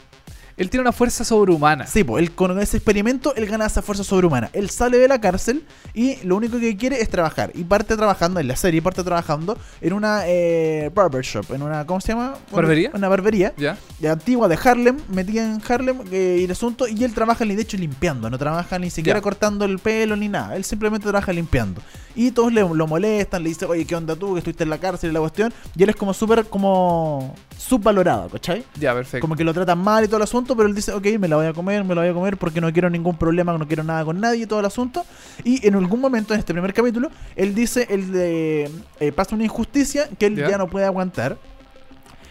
Él 0.58 0.70
tiene 0.70 0.82
una 0.82 0.92
fuerza 0.92 1.24
sobrehumana. 1.24 1.88
Sí, 1.88 2.04
pues 2.04 2.22
él 2.24 2.32
con 2.34 2.60
ese 2.60 2.78
experimento 2.78 3.34
él 3.36 3.46
gana 3.48 3.66
esa 3.66 3.82
fuerza 3.82 4.04
sobrehumana. 4.04 4.50
Él 4.54 4.70
sale 4.70 4.98
de 4.98 5.08
la 5.08 5.20
cárcel 5.20 5.64
y 5.94 6.18
lo 6.26 6.36
único 6.36 6.60
que 6.60 6.78
quiere 6.78 7.02
es 7.02 7.10
trabajar. 7.10 7.52
Y 7.56 7.64
parte 7.64 7.96
trabajando 7.96 8.40
en 8.40 8.48
la 8.48 8.56
serie, 8.56 8.82
parte 8.82 9.04
trabajando 9.04 9.58
en 9.82 9.94
una 9.94 10.22
eh, 10.28 10.92
barbershop, 10.94 11.52
en 11.54 11.62
una, 11.64 11.86
¿cómo 11.86 12.02
se 12.02 12.10
llama? 12.10 12.36
¿Barbería? 12.52 12.92
Una 12.94 13.08
barbería. 13.10 13.54
¿Ya? 13.58 13.78
De 14.00 14.10
antigua 14.10 14.48
de 14.48 14.58
Harlem, 14.64 14.98
metida 15.10 15.44
en 15.44 15.62
Harlem 15.68 16.02
eh, 16.12 16.38
y 16.42 16.44
el 16.44 16.52
asunto. 16.52 16.88
Y 16.88 17.04
él 17.04 17.14
trabaja, 17.14 17.46
de 17.46 17.62
hecho, 17.62 17.78
limpiando. 17.78 18.30
No 18.30 18.38
trabaja 18.38 18.78
ni 18.80 18.90
siquiera 18.90 19.20
Ya. 19.20 19.24
cortando 19.24 19.66
el 19.66 19.80
pelo 19.80 20.16
ni 20.16 20.30
nada. 20.30 20.56
Él 20.56 20.64
simplemente 20.64 21.04
trabaja 21.08 21.32
limpiando. 21.34 21.82
Y 22.16 22.30
todos 22.32 22.54
le, 22.54 22.62
lo 22.62 22.88
molestan, 22.88 23.42
le 23.42 23.50
dicen, 23.50 23.68
oye, 23.72 23.86
¿qué 23.86 23.96
onda 23.96 24.16
tú? 24.16 24.34
Que 24.34 24.40
estuviste 24.40 24.64
en 24.64 24.70
la 24.70 24.78
cárcel 24.78 25.10
y 25.10 25.14
la 25.14 25.20
cuestión. 25.20 25.52
Y 25.76 25.82
él 25.84 25.90
es 25.90 25.96
como 25.96 26.14
súper, 26.14 26.46
como 26.46 27.34
subvalorado, 27.58 28.30
¿cachai? 28.30 28.64
Ya, 28.80 28.94
perfecto. 28.94 29.22
Como 29.22 29.36
que 29.36 29.44
lo 29.44 29.54
tratan 29.54 29.80
mal 29.80 30.04
y 30.04 30.08
todo 30.08 30.18
el 30.18 30.24
asunto, 30.24 30.43
pero 30.46 30.68
él 30.68 30.76
dice, 30.76 30.92
ok, 30.92 31.06
me 31.20 31.28
la 31.28 31.36
voy 31.38 31.46
a 31.48 31.54
comer, 31.54 31.84
me 31.84 31.96
la 31.96 32.02
voy 32.02 32.10
a 32.10 32.14
comer 32.14 32.38
porque 32.38 32.62
no 32.62 32.72
quiero 32.72 32.90
ningún 32.90 33.18
problema, 33.18 33.58
no 33.58 33.68
quiero 33.68 33.84
nada 33.84 34.04
con 34.06 34.20
nadie 34.20 34.46
todo 34.48 34.60
el 34.60 34.66
asunto. 34.66 35.06
Y 35.44 35.66
en 35.68 35.76
algún 35.76 36.00
momento, 36.00 36.34
en 36.34 36.40
este 36.40 36.54
primer 36.54 36.74
capítulo, 36.74 37.10
él 37.36 37.56
dice, 37.56 37.88
él 37.90 38.12
eh, 38.14 38.70
eh, 39.00 39.12
pasa 39.12 39.36
una 39.36 39.44
injusticia 39.46 40.10
que 40.20 40.26
él 40.28 40.36
Ya. 40.36 40.50
ya 40.50 40.58
no 40.58 40.68
puede 40.68 40.86
aguantar. 40.86 41.38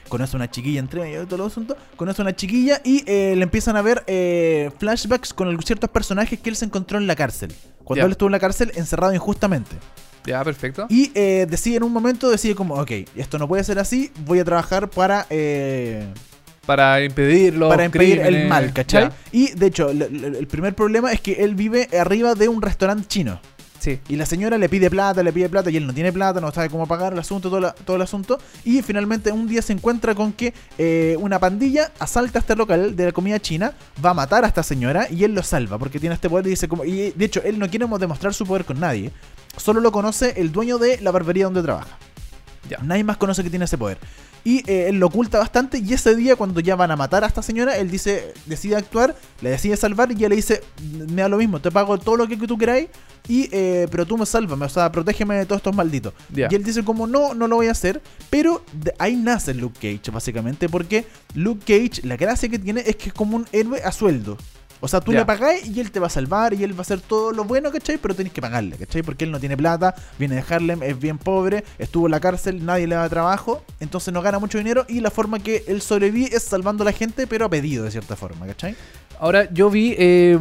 Conoce 0.08 0.36
a 0.36 0.38
una 0.38 0.50
chiquilla 0.50 0.78
entre 0.78 1.00
medio 1.00 1.20
de 1.20 1.26
todo 1.26 1.42
el 1.42 1.50
asunto. 1.50 1.74
Conoce 1.96 2.20
a 2.20 2.24
una 2.24 2.36
chiquilla 2.36 2.82
y 2.84 3.02
eh, 3.06 3.34
le 3.34 3.42
empiezan 3.42 3.76
a 3.76 3.82
ver 3.82 4.04
eh, 4.06 4.70
flashbacks 4.78 5.32
con 5.32 5.58
ciertos 5.62 5.88
personajes 5.88 6.38
que 6.38 6.50
él 6.50 6.56
se 6.56 6.66
encontró 6.66 6.98
en 6.98 7.06
la 7.06 7.16
cárcel. 7.16 7.50
Cuando 7.82 8.04
él 8.04 8.12
estuvo 8.12 8.28
en 8.28 8.32
la 8.32 8.38
cárcel 8.38 8.72
encerrado 8.74 9.14
injustamente. 9.14 9.74
Ya, 10.26 10.44
perfecto. 10.44 10.86
Y 10.90 11.10
eh, 11.14 11.46
decide 11.48 11.76
en 11.78 11.82
un 11.82 11.92
momento, 11.92 12.30
decide 12.30 12.54
como, 12.54 12.74
ok, 12.74 12.90
esto 13.16 13.38
no 13.38 13.48
puede 13.48 13.64
ser 13.64 13.78
así, 13.78 14.12
voy 14.26 14.38
a 14.38 14.44
trabajar 14.44 14.88
para... 14.90 15.26
para 16.66 17.02
impedir 17.02 17.54
los 17.54 17.68
para 17.68 17.84
impedir 17.84 18.20
el 18.20 18.46
mal, 18.48 18.72
¿cachai? 18.72 19.04
Ya. 19.04 19.12
Y 19.32 19.52
de 19.52 19.66
hecho, 19.66 19.90
el, 19.90 20.46
primer 20.46 20.74
problema 20.74 21.12
es 21.12 21.20
que 21.20 21.44
él 21.44 21.54
vive 21.54 21.88
arriba 21.98 22.34
de 22.34 22.48
un 22.48 22.62
restaurante 22.62 23.06
chino. 23.08 23.40
Sí. 23.80 23.98
Y 24.08 24.14
la 24.14 24.26
señora 24.26 24.58
le 24.58 24.68
pide 24.68 24.88
plata, 24.88 25.24
le 25.24 25.32
pide 25.32 25.48
plata 25.48 25.68
y 25.68 25.76
él 25.76 25.88
no 25.88 25.92
tiene 25.92 26.12
plata, 26.12 26.40
no 26.40 26.52
sabe 26.52 26.70
cómo 26.70 26.86
pagar 26.86 27.14
el 27.14 27.18
asunto, 27.18 27.48
todo, 27.48 27.58
la- 27.58 27.72
todo 27.72 27.96
el 27.96 28.02
asunto. 28.02 28.38
Y 28.64 28.80
finalmente 28.80 29.32
un 29.32 29.48
día 29.48 29.60
se 29.60 29.72
encuentra 29.72 30.14
con 30.14 30.32
que 30.32 30.54
eh, 30.78 31.16
una 31.18 31.40
pandilla 31.40 31.90
asalta 31.98 32.38
este 32.38 32.54
local 32.54 32.94
de 32.94 33.06
la 33.06 33.12
comida 33.12 33.40
china, 33.40 33.72
va 34.04 34.10
a 34.10 34.14
matar 34.14 34.44
a 34.44 34.46
esta 34.46 34.62
señora 34.62 35.08
y 35.10 35.24
él 35.24 35.34
lo 35.34 35.42
salva 35.42 35.78
porque 35.78 35.98
tiene 35.98 36.14
este 36.14 36.30
poder 36.30 36.46
y 36.46 36.50
dice 36.50 36.68
como... 36.68 36.84
Y 36.84 37.10
de 37.10 37.24
hecho, 37.24 37.42
él 37.44 37.58
no 37.58 37.68
quiere 37.68 37.88
demostrar 37.98 38.32
su 38.34 38.46
poder 38.46 38.64
con 38.64 38.78
nadie. 38.78 39.10
Solo 39.56 39.80
lo 39.80 39.90
conoce 39.90 40.34
el 40.36 40.52
dueño 40.52 40.78
de 40.78 41.00
la 41.00 41.10
barbería 41.10 41.46
donde 41.46 41.62
trabaja. 41.62 41.98
Ya. 42.70 42.78
Nadie 42.84 43.02
más 43.02 43.16
conoce 43.16 43.42
que 43.42 43.50
tiene 43.50 43.64
ese 43.64 43.76
poder. 43.76 43.98
Y 44.44 44.68
eh, 44.70 44.88
él 44.88 44.98
lo 44.98 45.06
oculta 45.06 45.38
bastante. 45.38 45.78
Y 45.78 45.92
ese 45.92 46.16
día, 46.16 46.36
cuando 46.36 46.60
ya 46.60 46.76
van 46.76 46.90
a 46.90 46.96
matar 46.96 47.24
a 47.24 47.26
esta 47.26 47.42
señora, 47.42 47.76
él 47.76 47.90
dice, 47.90 48.34
decide 48.46 48.76
actuar, 48.76 49.14
la 49.40 49.50
decide 49.50 49.76
salvar. 49.76 50.10
Y 50.10 50.14
ella 50.16 50.28
le 50.28 50.36
dice: 50.36 50.62
Me 51.10 51.22
da 51.22 51.28
lo 51.28 51.36
mismo, 51.36 51.60
te 51.60 51.70
pago 51.70 51.98
todo 51.98 52.16
lo 52.16 52.26
que 52.26 52.36
tú 52.36 52.58
queráis. 52.58 52.88
Y, 53.28 53.48
eh, 53.52 53.86
pero 53.90 54.04
tú 54.04 54.18
me 54.18 54.26
sálvame, 54.26 54.66
o 54.66 54.68
sea, 54.68 54.90
protégeme 54.90 55.36
de 55.36 55.46
todos 55.46 55.60
estos 55.60 55.74
malditos. 55.74 56.12
Y 56.34 56.42
él 56.42 56.64
dice: 56.64 56.84
Como 56.84 57.06
no, 57.06 57.34
no 57.34 57.46
lo 57.46 57.56
voy 57.56 57.68
a 57.68 57.72
hacer. 57.72 58.02
Pero 58.30 58.64
de 58.72 58.94
ahí 58.98 59.16
nace 59.16 59.54
Luke 59.54 59.78
Cage, 59.80 60.10
básicamente. 60.10 60.68
Porque 60.68 61.06
Luke 61.34 61.64
Cage, 61.64 62.06
la 62.06 62.16
gracia 62.16 62.48
que 62.48 62.58
tiene 62.58 62.82
es 62.84 62.96
que 62.96 63.08
es 63.08 63.14
como 63.14 63.36
un 63.36 63.46
héroe 63.52 63.82
a 63.82 63.92
sueldo. 63.92 64.36
O 64.84 64.88
sea, 64.88 65.00
tú 65.00 65.12
le 65.12 65.24
pagáis 65.24 65.64
y 65.66 65.78
él 65.80 65.92
te 65.92 66.00
va 66.00 66.08
a 66.08 66.10
salvar 66.10 66.52
y 66.54 66.64
él 66.64 66.72
va 66.74 66.78
a 66.78 66.80
hacer 66.82 67.00
todo 67.00 67.30
lo 67.32 67.44
bueno, 67.44 67.70
¿cachai? 67.70 67.98
Pero 67.98 68.14
tenés 68.14 68.32
que 68.32 68.40
pagarle, 68.42 68.76
¿cachai? 68.76 69.02
Porque 69.02 69.24
él 69.24 69.30
no 69.30 69.38
tiene 69.38 69.56
plata, 69.56 69.94
viene 70.18 70.34
de 70.34 70.44
Harlem, 70.48 70.82
es 70.82 70.98
bien 70.98 71.18
pobre, 71.18 71.62
estuvo 71.78 72.06
en 72.06 72.10
la 72.10 72.18
cárcel, 72.20 72.66
nadie 72.66 72.86
le 72.88 72.96
da 72.96 73.08
trabajo, 73.08 73.64
entonces 73.78 74.12
no 74.12 74.20
gana 74.22 74.40
mucho 74.40 74.58
dinero 74.58 74.84
y 74.88 74.98
la 75.00 75.10
forma 75.12 75.38
que 75.38 75.62
él 75.68 75.80
sobrevive 75.82 76.34
es 76.36 76.42
salvando 76.42 76.82
a 76.82 76.86
la 76.86 76.92
gente, 76.92 77.26
pero 77.28 77.44
a 77.44 77.48
pedido 77.48 77.84
de 77.84 77.92
cierta 77.92 78.16
forma, 78.16 78.44
¿cachai? 78.46 78.74
Ahora, 79.20 79.48
yo 79.52 79.70
vi. 79.70 79.94
eh, 79.96 80.36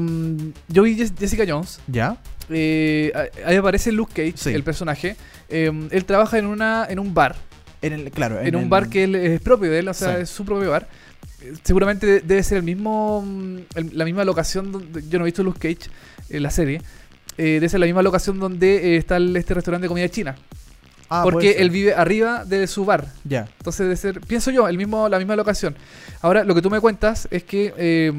yo 0.68 0.82
vi 0.84 0.98
Jess- 0.98 1.14
Jessica 1.18 1.44
Jones. 1.48 1.80
¿Ya? 1.88 2.18
eh, 2.50 3.12
ahí 3.46 3.56
aparece 3.56 3.92
Luke 3.92 4.12
Cage, 4.14 4.34
Sí. 4.38 4.50
el 4.54 4.64
personaje. 4.64 5.16
Eh, 5.50 5.72
él 5.92 6.06
trabaja 6.06 6.38
en 6.38 6.48
una 6.48 6.86
en 6.90 7.00
un 7.00 7.14
bar. 7.14 7.36
En 7.82 7.94
el, 7.94 8.12
claro, 8.12 8.40
En, 8.40 8.56
un 8.56 8.64
el- 8.64 8.70
bar 8.70 8.90
que 8.90 9.04
él 9.06 9.16
es 9.16 9.42
propio 9.42 9.72
de 9.72 9.80
él, 9.80 9.88
o 9.88 9.94
sea, 9.94 10.16
Sí. 10.18 10.22
es 10.24 10.30
su 10.30 10.46
propio 10.46 10.70
bar. 10.72 10.88
Eh, 11.42 11.54
Seguramente 11.64 12.06
de- 12.08 12.20
debe 12.22 12.44
ser 12.44 12.58
el 12.58 12.64
mismo 12.64 13.22
mm, 13.26 13.58
el- 13.76 13.98
la 13.98 14.06
misma 14.06 14.24
locación 14.24 14.72
donde 14.72 15.08
yo 15.08 15.20
no 15.20 15.26
he 15.26 15.28
visto 15.28 15.44
Luke 15.44 15.60
Cage 15.60 15.90
en 16.30 16.44
la 16.44 16.50
serie. 16.52 16.82
Eh, 17.38 17.44
debe 17.54 17.70
ser 17.70 17.80
la 17.80 17.86
misma 17.86 18.02
locación 18.02 18.40
donde 18.40 18.94
eh, 18.94 18.98
está 18.98 19.18
el- 19.18 19.36
este 19.36 19.54
restaurante 19.54 19.84
de 19.86 19.90
comida 19.90 20.10
china. 20.10 20.36
Ah, 21.14 21.24
porque 21.24 21.58
él 21.60 21.70
vive 21.72 21.94
arriba 21.94 22.46
de 22.46 22.66
su 22.68 22.86
bar. 22.86 23.08
Ya. 23.26 23.50
Entonces 23.58 23.80
debe 23.86 23.98
ser, 23.98 24.22
pienso 24.22 24.50
yo, 24.50 24.68
el 24.70 24.78
mismo, 24.78 25.10
la 25.10 25.18
misma 25.18 25.36
locación. 25.36 25.76
Ahora, 26.22 26.46
lo 26.46 26.56
que 26.56 26.62
tú 26.62 26.70
me 26.70 26.80
cuentas 26.80 27.28
es 27.32 27.44
que 27.44 27.74
eh, 27.78 28.14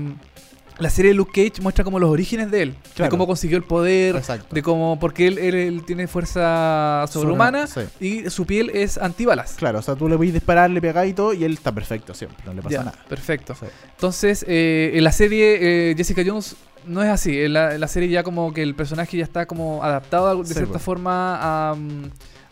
la 0.82 0.90
serie 0.90 1.10
de 1.12 1.14
Luke 1.14 1.32
Cage 1.48 1.62
muestra 1.62 1.84
como 1.84 1.98
los 1.98 2.10
orígenes 2.10 2.50
de 2.50 2.62
él, 2.62 2.74
de 2.96 3.08
cómo 3.08 3.26
consiguió 3.26 3.56
el 3.56 3.62
poder, 3.64 4.16
Exacto. 4.16 4.54
de 4.54 4.62
cómo 4.62 4.98
porque 5.00 5.26
él, 5.28 5.38
él- 5.38 5.54
él 5.54 5.82
tiene 5.86 6.06
fuerza 6.08 7.06
sobrehumana 7.08 7.66
sí. 7.66 7.80
y 8.00 8.30
su 8.30 8.44
piel 8.46 8.70
es 8.74 8.98
antibalas. 8.98 9.54
Claro, 9.54 9.78
o 9.78 9.82
sea, 9.82 9.94
tú 9.94 10.08
le 10.08 10.16
voy 10.16 10.30
a 10.30 10.32
disparar, 10.32 10.70
le 10.70 10.80
pegáis 10.80 11.12
y 11.12 11.14
todo, 11.14 11.32
y 11.32 11.44
él 11.44 11.52
está 11.54 11.72
perfecto 11.72 12.14
siempre, 12.14 12.38
no 12.44 12.52
le 12.54 12.62
pasa 12.62 12.74
Ya, 12.74 12.84
nada. 12.84 12.98
perfecto. 13.08 13.54
Sí. 13.54 13.66
Entonces, 13.90 14.44
eh, 14.48 14.92
en 14.94 15.04
la 15.04 15.12
serie 15.12 15.90
eh, 15.90 15.94
Jessica 15.96 16.22
Jones 16.26 16.56
no 16.86 17.02
es 17.02 17.08
así. 17.08 17.40
En 17.40 17.52
la, 17.52 17.74
en 17.74 17.80
la 17.80 17.86
serie 17.88 18.08
ya 18.08 18.22
como 18.24 18.52
que 18.52 18.62
el 18.62 18.74
personaje 18.74 19.16
ya 19.16 19.24
está 19.24 19.46
como 19.46 19.84
adaptado 19.84 20.36
de 20.42 20.46
Sí, 20.48 20.54
cierta 20.54 20.72
pues. 20.72 20.82
forma 20.82 21.70
a, 21.70 21.74
mm, 21.76 22.02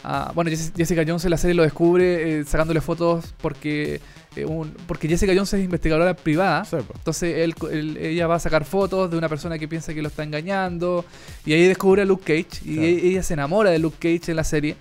a- 0.05 0.33
Bueno, 0.35 0.51
Jess- 0.51 0.73
Jessica 0.77 1.03
Jones 1.07 1.25
en 1.25 1.31
la 1.33 1.37
serie 1.37 1.55
lo 1.55 1.65
descubre 1.65 2.41
eh, 2.41 2.45
sacándole 2.45 2.81
fotos 2.81 3.35
porque... 3.43 4.01
eh, 4.37 4.45
un- 4.45 4.73
porque 4.87 5.09
Jessica 5.09 5.33
Jones 5.35 5.53
es 5.55 5.65
investigadora 5.65 6.15
privada. 6.15 6.65
Entonces 6.73 7.39
él, 7.39 7.55
él- 7.71 7.97
ella 7.97 8.27
va 8.27 8.37
a 8.37 8.39
sacar 8.39 8.65
fotos 8.65 9.11
de 9.11 9.17
una 9.19 9.29
persona 9.29 9.59
que 9.59 9.67
piensa 9.69 9.93
que 9.95 10.03
lo 10.03 10.09
está 10.09 10.23
engañando. 10.23 11.05
Y 11.45 11.53
ahí 11.53 11.67
descubre 11.67 12.03
a 12.03 12.05
Luke 12.05 12.23
Cage. 12.25 12.63
Y 12.65 12.75
Claro. 12.75 12.89
e- 12.89 13.07
ella 13.09 13.23
se 13.23 13.35
enamora 13.35 13.71
de 13.71 13.79
Luke 13.79 13.97
Cage 13.99 14.31
en 14.33 14.37
la 14.37 14.45
serie. 14.45 14.77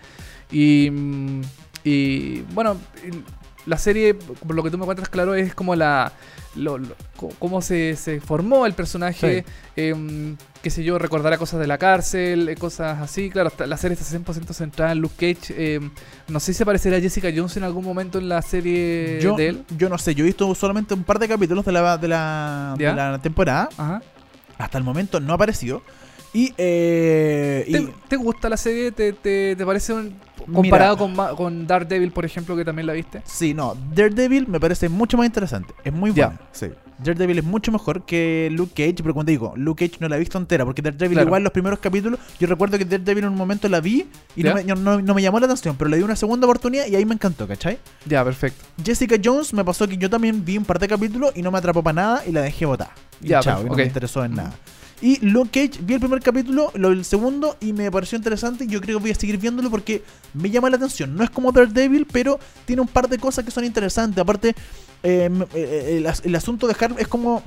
Y, 0.51 0.89
mm, 0.91 1.41
y 1.83 2.41
bueno, 2.53 2.77
la 3.69 3.77
serie, 3.77 4.13
por 4.15 4.55
lo 4.55 4.63
que 4.63 4.71
tú 4.71 4.77
me 4.77 4.85
cuentas, 4.85 5.07
claro, 5.09 5.35
es 5.35 5.53
como 5.55 5.75
la. 5.75 6.11
Lo, 6.55 6.79
cómo 7.37 7.61
se, 7.61 7.95
se 7.95 8.19
formó 8.19 8.65
el 8.65 8.73
personaje. 8.73 9.45
em, 9.75 10.35
qué 10.63 10.69
sé 10.71 10.83
yo, 10.83 10.97
recordará 10.97 11.37
cosas 11.37 11.59
de 11.59 11.67
la 11.67 11.77
cárcel, 11.77 12.49
eh, 12.49 12.55
cosas 12.55 12.99
así. 12.99 13.29
Claro, 13.29 13.51
la 13.65 13.77
serie 13.77 13.95
está 13.97 14.05
100% 14.17 14.53
centrada 14.53 14.91
en 14.91 14.99
Luke 14.99 15.35
Cage. 15.35 15.75
em, 15.75 15.91
no 16.27 16.39
sé 16.39 16.53
si 16.53 16.63
aparecerá 16.63 16.99
Jessica 16.99 17.29
Jones 17.33 17.55
en 17.57 17.63
algún 17.63 17.85
momento 17.85 18.17
en 18.17 18.27
la 18.29 18.41
serie 18.41 19.19
Yo, 19.21 19.35
de 19.35 19.49
él. 19.49 19.63
yo 19.77 19.87
no 19.89 19.97
sé, 19.99 20.15
yo 20.15 20.23
he 20.23 20.27
visto 20.27 20.53
solamente 20.55 20.95
un 20.95 21.03
par 21.03 21.19
de 21.19 21.27
capítulos 21.27 21.63
de 21.63 21.71
la, 21.71 21.97
de 21.97 22.07
la, 22.07 22.73
de 22.77 22.83
¿Ya? 22.83 22.95
la 22.95 23.19
temporada. 23.21 23.69
Ajá. 23.77 24.01
Hasta 24.57 24.77
el 24.79 24.83
momento 24.83 25.19
no 25.19 25.31
ha 25.33 25.35
aparecido. 25.35 25.83
Y, 26.33 26.53
eh, 26.57 27.65
y- 27.67 27.89
¿Te, 28.07 28.15
gusta 28.15 28.49
la 28.49 28.57
serie? 28.57 28.91
¿Te, 28.91 29.13
te, 29.13 29.55
te 29.55 29.65
parece 29.65 29.93
un, 29.93 30.15
comparado 30.53 30.97
con, 30.97 31.15
con 31.35 31.65
Daredevil, 31.65 32.11
por 32.11 32.23
ejemplo, 32.25 32.55
que 32.55 32.63
también 32.63 32.85
la 32.85 32.93
viste? 32.93 33.21
Sí, 33.25 33.53
no, 33.53 33.75
Daredevil 33.95 34.47
me 34.47 34.59
parece 34.59 34.89
mucho 34.89 35.17
más 35.17 35.25
interesante. 35.25 35.73
Es 35.83 35.91
muy 35.93 36.11
buena. 36.11 36.39
Sí. 36.51 36.67
Daredevil 36.99 37.39
es 37.39 37.45
mucho 37.45 37.71
mejor 37.71 38.05
que 38.05 38.49
Luke 38.51 38.73
Cage, 38.75 39.01
pero 39.01 39.13
cuando 39.13 39.29
digo, 39.31 39.53
Luke 39.55 39.87
Cage 39.87 39.99
no 40.01 40.09
la 40.09 40.17
he 40.17 40.19
visto 40.19 40.37
entera, 40.37 40.65
porque 40.65 40.81
Daredevil 40.81 41.15
Claro. 41.15 41.27
igual 41.29 41.43
los 41.43 41.51
primeros 41.53 41.79
capítulos, 41.79 42.19
yo 42.39 42.45
recuerdo 42.47 42.77
que 42.77 42.83
Daredevil 42.85 43.23
en 43.23 43.29
un 43.31 43.37
momento 43.37 43.67
la 43.69 43.79
vi 43.79 44.05
y 44.35 44.43
no 44.43 44.53
me, 44.53 44.63
no- 44.65 45.01
no 45.01 45.13
me 45.15 45.21
llamó 45.21 45.39
la 45.39 45.45
atención, 45.45 45.75
pero 45.77 45.89
le 45.89 45.97
di 45.97 46.03
una 46.03 46.17
segunda 46.17 46.45
oportunidad 46.45 46.85
y 46.87 46.95
ahí 46.97 47.05
me 47.05 47.13
encantó, 47.15 47.47
¿cachai? 47.47 47.79
Ya, 48.05 48.23
perfecto. 48.23 48.65
Jessica 48.83 49.15
Jones 49.23 49.53
me 49.53 49.63
pasó 49.63 49.87
que 49.87 49.97
yo 49.97 50.09
también 50.09 50.43
vi 50.43 50.57
un 50.57 50.65
par 50.65 50.77
de 50.77 50.87
capítulos 50.89 51.31
y 51.35 51.41
no 51.41 51.51
me 51.51 51.57
atrapó 51.57 51.81
para 51.81 51.93
nada 51.93 52.23
y 52.27 52.33
la 52.33 52.41
dejé 52.41 52.65
botar. 52.65 52.89
Y 53.21 53.29
Ya, 53.29 53.39
chao, 53.39 53.61
y 53.65 53.69
no 53.69 53.75
me 53.75 53.83
interesó 53.83 54.23
en 54.25 54.35
nada. 54.35 54.53
Y 55.01 55.17
Luke 55.25 55.49
Cage, 55.67 55.81
vi 55.83 55.93
el 55.93 55.99
primer 56.01 56.19
capítulo, 56.21 56.71
lo 56.75 56.89
el 56.89 57.05
segundo 57.05 57.55
y 57.61 57.71
me 57.71 57.89
pareció 57.89 58.17
interesante. 58.17 58.67
Yo 58.67 58.81
creo 58.81 58.97
que 58.97 59.03
voy 59.03 59.11
a 59.11 59.15
seguir 59.15 59.37
viéndolo 59.37 59.69
porque 59.71 60.03
me 60.33 60.49
llama 60.49 60.69
la 60.69 60.75
atención. 60.75 61.15
No 61.15 61.23
es 61.23 61.29
como 61.29 61.51
Daredevil, 61.53 62.05
pero 62.11 62.37
tiene 62.65 62.81
un 62.81 62.87
par 62.87 63.07
de 63.07 63.17
cosas 63.17 63.45
que 63.45 63.51
son 63.51 63.63
interesantes. 63.63 64.21
Aparte, 64.21 64.53
eh, 65.03 65.23
m- 65.25 65.45
eh, 65.53 65.95
el, 65.99 66.07
as- 66.07 66.21
el 66.25 66.35
asunto 66.35 66.67
de 66.67 66.75
Harvey 66.77 67.01
es 67.01 67.07
como. 67.07 67.41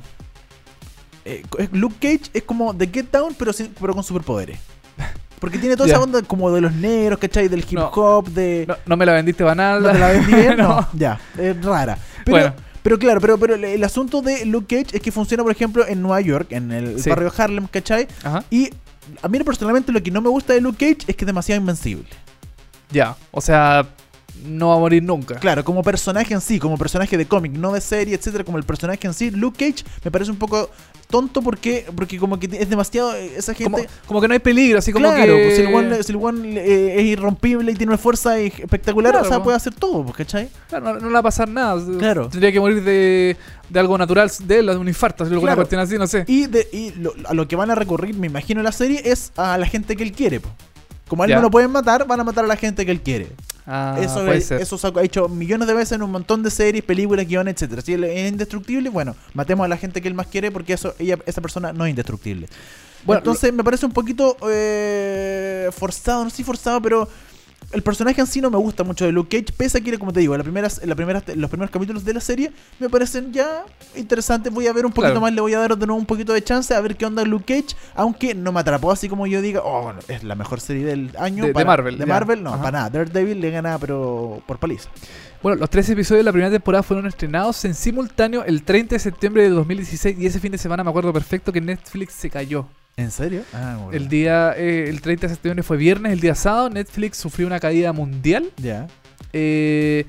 eh, 1.26 1.42
Luke 1.72 1.96
Cage 2.00 2.30
es 2.32 2.42
como 2.42 2.74
The 2.74 2.86
Get 2.88 3.10
Down, 3.12 3.34
pero, 3.38 3.52
sin- 3.52 3.72
pero 3.78 3.92
con 3.94 4.02
superpoderes. 4.02 4.58
Porque 5.38 5.58
tiene 5.58 5.76
toda 5.76 5.88
esa 5.88 6.00
onda 6.00 6.22
como 6.22 6.50
de 6.52 6.60
los 6.60 6.72
negros, 6.72 7.18
¿cachai? 7.18 7.48
Del 7.48 7.60
hip 7.60 7.72
No. 7.72 7.88
hop, 7.90 8.28
de. 8.28 8.64
No, 8.66 8.76
no 8.86 8.96
me 8.96 9.04
la 9.04 9.12
vendiste 9.12 9.42
nada. 9.44 9.80
¿No 9.80 9.90
te 9.90 9.98
la 9.98 10.08
vendí 10.08 10.32
bien? 10.36 10.56
No. 10.56 10.68
No, 10.80 10.88
ya, 10.94 11.20
es 11.36 11.62
rara. 11.64 11.98
Pero, 12.24 12.38
Bueno. 12.38 12.54
Pero 12.82 12.98
claro, 12.98 13.20
pero, 13.20 13.38
pero 13.38 13.54
el, 13.54 13.64
el 13.64 13.84
asunto 13.84 14.22
de 14.22 14.44
Luke 14.44 14.76
Cage 14.84 14.96
es 14.96 15.02
que 15.02 15.12
funciona, 15.12 15.42
por 15.42 15.52
ejemplo, 15.52 15.86
en 15.86 16.02
Nueva 16.02 16.20
York, 16.20 16.48
en 16.52 16.72
el 16.72 17.00
Sí. 17.02 17.10
barrio 17.10 17.32
Harlem, 17.36 17.66
¿cachai? 17.68 18.08
Ajá. 18.24 18.44
Y 18.50 18.70
a 19.22 19.28
mí 19.28 19.38
personalmente 19.40 19.92
lo 19.92 20.02
que 20.02 20.10
no 20.10 20.20
me 20.20 20.28
gusta 20.28 20.52
de 20.52 20.60
Luke 20.60 20.78
Cage 20.78 21.04
es 21.10 21.16
que 21.16 21.24
es 21.24 21.26
demasiado 21.26 21.60
invencible. 21.60 22.08
Ya, 22.90 23.16
o 23.30 23.40
sea, 23.40 23.86
no 24.44 24.68
va 24.68 24.74
a 24.74 24.78
morir 24.78 25.02
nunca. 25.02 25.36
Claro, 25.36 25.64
como 25.64 25.82
personaje 25.82 26.34
en 26.34 26.40
sí, 26.40 26.58
como 26.58 26.76
personaje 26.76 27.16
de 27.16 27.26
cómic, 27.26 27.52
no 27.52 27.72
de 27.72 27.80
serie, 27.80 28.14
etcétera, 28.14 28.44
como 28.44 28.58
el 28.58 28.64
personaje 28.64 29.06
en 29.06 29.14
sí, 29.14 29.30
Luke 29.30 29.58
Cage 29.70 29.84
me 30.04 30.10
parece 30.10 30.30
un 30.30 30.36
poco 30.36 30.68
tonto 31.12 31.42
porque 31.42 31.84
porque 31.94 32.18
como 32.18 32.40
que 32.40 32.48
es 32.50 32.68
demasiado 32.68 33.14
eh, 33.14 33.34
esa 33.36 33.52
gente 33.54 33.70
Como, 33.70 33.84
como 34.06 34.20
que 34.22 34.28
no 34.28 34.32
hay 34.34 34.40
peligro, 34.40 34.78
así 34.78 34.92
como 34.92 35.06
claro, 35.06 35.34
que... 35.36 35.42
pues, 35.44 35.56
si 35.56 35.62
el 35.62 35.74
one, 35.74 36.02
si 36.02 36.12
el 36.12 36.18
one, 36.20 36.58
eh, 36.58 37.00
es 37.00 37.04
irrompible 37.04 37.70
y 37.70 37.74
tiene 37.76 37.90
una 37.90 37.98
fuerza 37.98 38.38
espectacular, 38.38 39.12
Claro, 39.12 39.26
o 39.26 39.28
sea, 39.28 39.38
pues. 39.38 39.44
puede 39.44 39.56
hacer 39.58 39.74
todo, 39.74 40.02
pues, 40.04 40.16
¿cachai? 40.16 40.48
Claro, 40.68 40.86
no, 40.94 41.00
no 41.00 41.06
le 41.06 41.12
va 41.12 41.20
a 41.20 41.22
pasar 41.22 41.48
nada. 41.48 41.80
Claro. 41.98 42.28
Tendría 42.28 42.50
que 42.50 42.58
morir 42.58 42.82
de, 42.82 43.36
de 43.68 43.78
algo 43.78 43.96
natural 43.98 44.30
de 44.42 44.58
él, 44.58 44.66
de 44.66 44.76
un 44.76 44.88
infarto, 44.88 45.24
Claro. 45.24 45.56
cuestión 45.56 45.80
así, 45.80 45.98
no 45.98 46.06
sé. 46.06 46.24
Y, 46.26 46.46
de, 46.46 46.66
y 46.72 46.92
lo, 46.98 47.12
a 47.26 47.34
lo 47.34 47.46
que 47.46 47.54
van 47.54 47.70
a 47.70 47.74
recurrir, 47.74 48.16
me 48.16 48.26
imagino, 48.26 48.60
en 48.60 48.64
la 48.64 48.72
serie 48.72 49.02
es 49.04 49.32
a 49.36 49.58
la 49.58 49.66
gente 49.66 49.94
que 49.96 50.02
él 50.02 50.12
quiere. 50.12 50.40
po. 50.40 50.48
Como 51.08 51.24
a 51.24 51.26
él 51.26 51.34
no 51.34 51.42
lo 51.42 51.50
pueden 51.50 51.70
matar, 51.70 52.06
van 52.06 52.20
a 52.20 52.24
matar 52.24 52.44
a 52.44 52.48
la 52.48 52.56
gente 52.56 52.86
que 52.86 52.90
él 52.90 53.02
quiere. 53.02 53.28
Ah, 53.66 53.96
eso 54.00 54.24
puede 54.24 54.38
es- 54.38 54.46
ser. 54.46 54.60
eso 54.60 54.76
se 54.76 54.86
ha 54.88 55.02
hecho 55.02 55.28
millones 55.28 55.68
de 55.68 55.74
veces 55.74 55.92
en 55.92 56.02
un 56.02 56.10
montón 56.10 56.42
de 56.42 56.50
series, 56.50 56.82
películas, 56.84 57.26
guiones, 57.26 57.54
etcétera. 57.54 57.82
Si 57.82 57.92
él 57.94 58.04
es 58.04 58.30
indestructible, 58.30 58.88
bueno, 58.90 59.14
matemos 59.34 59.64
a 59.64 59.68
la 59.68 59.76
gente 59.76 60.00
que 60.02 60.08
él 60.08 60.14
más 60.14 60.26
quiere 60.26 60.50
porque 60.50 60.72
eso 60.72 60.94
ella 60.98 61.16
esa 61.26 61.40
persona 61.40 61.72
no 61.72 61.84
es 61.86 61.90
indestructible. 61.90 62.48
Bueno, 63.04 63.18
Entonces 63.18 63.52
me 63.52 63.64
parece 63.64 63.84
un 63.86 63.92
poquito 63.92 64.36
eh, 64.48 65.68
forzado, 65.76 66.24
no 66.24 66.30
sé 66.30 66.36
si 66.36 66.44
forzado, 66.44 66.80
pero 66.80 67.08
el 67.72 67.82
personaje 67.82 68.20
en 68.20 68.26
sí 68.26 68.40
no 68.40 68.50
me 68.50 68.56
gusta 68.58 68.84
mucho 68.84 69.04
de 69.04 69.12
Luke 69.12 69.36
Cage, 69.40 69.52
pese 69.56 69.78
a 69.78 69.80
que, 69.80 69.98
como 69.98 70.12
te 70.12 70.20
digo, 70.20 70.36
la 70.36 70.42
primera, 70.42 70.68
la 70.84 70.94
primera, 70.94 71.22
los 71.34 71.50
primeros 71.50 71.70
capítulos 71.70 72.04
de 72.04 72.14
la 72.14 72.20
serie 72.20 72.52
me 72.78 72.88
parecen 72.88 73.32
ya 73.32 73.64
interesantes. 73.96 74.52
Voy 74.52 74.66
a 74.66 74.72
ver 74.72 74.84
un 74.86 74.92
poquito 74.92 75.12
Claro. 75.12 75.20
más, 75.22 75.32
le 75.32 75.40
voy 75.40 75.54
a 75.54 75.58
dar 75.58 75.76
de 75.76 75.86
nuevo 75.86 75.98
un 75.98 76.06
poquito 76.06 76.32
de 76.32 76.42
chance 76.42 76.74
a 76.74 76.80
ver 76.80 76.96
qué 76.96 77.06
onda 77.06 77.24
Luke 77.24 77.44
Cage, 77.46 77.74
aunque 77.94 78.34
no 78.34 78.52
me 78.52 78.60
atrapó 78.60 78.90
así 78.92 79.08
como 79.08 79.26
yo 79.26 79.40
diga, 79.40 79.60
oh, 79.64 79.82
bueno, 79.84 80.00
es 80.08 80.22
la 80.24 80.34
mejor 80.34 80.60
serie 80.60 80.84
del 80.84 81.10
año. 81.18 81.46
De- 81.46 81.64
Marvel, 81.64 81.98
De 81.98 82.06
ya. 82.06 82.12
Marvel, 82.12 82.42
no, 82.42 82.50
Ajá. 82.54 82.62
para 82.62 82.78
nada. 82.78 82.90
Daredevil 82.90 83.40
le 83.40 83.50
gana, 83.50 83.78
pero 83.78 84.42
por 84.46 84.58
paliza. 84.58 84.88
Bueno, 85.42 85.58
los 85.58 85.70
tres 85.70 85.90
episodios 85.90 86.20
de 86.20 86.24
la 86.24 86.30
primera 86.30 86.52
temporada 86.52 86.84
fueron 86.84 87.04
estrenados 87.06 87.64
en 87.64 87.74
simultáneo 87.74 88.44
el 88.44 88.62
30 88.62 88.94
de 88.94 88.98
septiembre 89.00 89.42
de 89.42 89.48
2016 89.48 90.16
y 90.16 90.26
ese 90.26 90.38
fin 90.38 90.52
de 90.52 90.58
semana 90.58 90.84
me 90.84 90.90
acuerdo 90.90 91.12
perfecto 91.12 91.52
que 91.52 91.60
Netflix 91.60 92.12
se 92.12 92.30
cayó. 92.30 92.68
¿En 92.96 93.10
serio? 93.10 93.42
Ah, 93.52 93.76
bueno. 93.82 93.92
El 93.92 94.08
día, 94.08 94.54
eh, 94.56 94.88
el 94.88 95.00
30 95.00 95.26
de 95.26 95.34
septiembre 95.34 95.64
fue 95.64 95.76
viernes, 95.78 96.12
el 96.12 96.20
día 96.20 96.36
sábado 96.36 96.70
Netflix 96.70 97.16
sufrió 97.16 97.48
una 97.48 97.58
caída 97.58 97.92
mundial. 97.92 98.52
Ya. 98.56 98.86
Eh, 99.32 100.06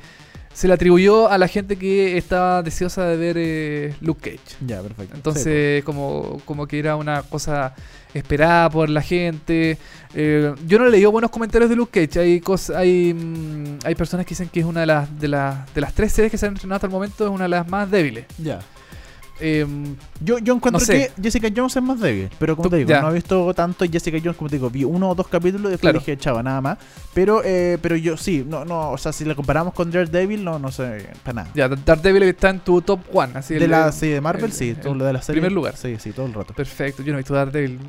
se 0.54 0.68
le 0.68 0.74
atribuyó 0.74 1.30
a 1.30 1.38
la 1.38 1.48
gente 1.48 1.78
que 1.78 2.18
estaba 2.18 2.62
deseosa 2.62 3.06
de 3.06 3.18
ver 3.18 3.36
eh, 3.40 3.96
Luke 4.02 4.32
Cage. 4.32 4.58
Ya, 4.66 4.82
perfecto. 4.82 5.16
Entonces, 5.16 5.84
como, 5.84 6.40
como 6.46 6.68
que 6.68 6.80
era 6.80 6.96
una 6.96 7.24
cosa 7.24 7.74
esperada 8.14 8.70
por 8.70 8.90
la 8.90 9.02
gente. 9.02 9.78
Eh, 10.14 10.54
yo 10.68 10.80
no 10.80 10.88
he 10.88 10.92
leído 10.92 11.12
buenos 11.12 11.32
comentarios 11.32 11.70
de 11.70 11.76
Luke 11.76 12.08
Cage. 12.08 12.20
Hay 12.20 12.40
cosas, 12.40 12.76
hay, 12.76 13.14
mm, 13.14 13.80
hay 13.84 13.96
personas 13.96 14.26
que 14.26 14.32
dicen 14.32 14.50
que 14.50 14.60
es 14.60 14.66
una 14.66 14.82
de 14.82 14.86
las, 14.86 15.20
de 15.20 15.28
las 15.28 15.74
de 15.74 15.82
las 15.82 15.94
tres 15.94 16.12
series 16.14 16.32
que 16.32 16.38
se 16.38 16.46
han 16.46 16.54
estrenado 16.54 16.76
hasta 16.76 16.88
el 16.88 16.94
momento, 16.94 17.26
es 17.26 17.32
una 17.32 17.46
de 17.46 17.50
las 17.50 17.68
más 17.68 17.90
débiles. 17.90 18.26
Ya. 18.38 18.60
Em, 19.40 19.96
Yo, 20.24 20.38
yo 20.38 20.54
encuentro 20.56 20.80
No 20.80 20.86
sé. 20.86 21.12
que 21.16 21.22
Jessica 21.22 21.50
Jones 21.54 21.76
es 21.76 21.82
más 21.84 22.00
débil, 22.00 22.30
pero 22.40 22.56
como 22.56 22.70
Tú- 22.70 22.70
te 22.72 22.78
digo, 22.78 22.90
ya. 22.92 23.02
no 23.02 23.10
he 23.10 23.14
visto 23.16 23.54
tanto 23.54 23.84
Jessica 23.92 24.18
Jones, 24.24 24.38
como 24.38 24.50
te 24.50 24.56
digo, 24.58 24.70
vi 24.70 24.84
uno 24.84 25.10
o 25.10 25.16
dos 25.16 25.28
capítulos 25.28 25.68
y 25.68 25.72
después 25.72 25.82
Claro. 25.82 26.00
dije, 26.00 26.16
chava, 26.18 26.42
nada 26.44 26.62
más. 26.62 26.78
Pero, 27.14 27.42
eh, 27.44 27.78
pero 27.82 27.96
yo 27.96 28.16
sí, 28.16 28.46
no, 28.48 28.64
no, 28.64 28.92
o 28.92 28.98
sea, 28.98 29.12
si 29.12 29.26
la 29.26 29.36
comparamos 29.36 29.74
con 29.74 29.92
Daredevil, 29.92 30.44
no, 30.44 30.60
no 30.60 30.72
sé, 30.72 31.08
para 31.24 31.34
nada. 31.44 31.50
ya, 31.56 31.68
Daredevil 31.68 32.24
está 32.24 32.52
en 32.52 32.60
tu 32.60 32.82
top 32.82 33.02
one. 33.12 33.34
Así 33.36 33.56
de 33.56 33.66
el- 33.66 33.72
la 33.72 33.92
sí, 33.92 34.08
de 34.08 34.22
Marvel, 34.22 34.46
el- 34.46 34.52
sí, 34.54 34.76
todo 34.82 34.94
el 34.94 35.00
lo 35.00 35.06
de 35.06 35.14
la 35.14 35.22
serie. 35.22 35.42
primer 35.42 35.52
lugar. 35.52 35.76
Sí, 35.78 35.96
sí, 36.00 36.12
todo 36.12 36.28
el 36.28 36.34
rato. 36.34 36.54
Perfecto, 36.54 37.02
yo 37.04 37.12
no 37.12 37.18
he 37.18 37.22
visto 37.22 37.34
Daredevil. 37.34 37.80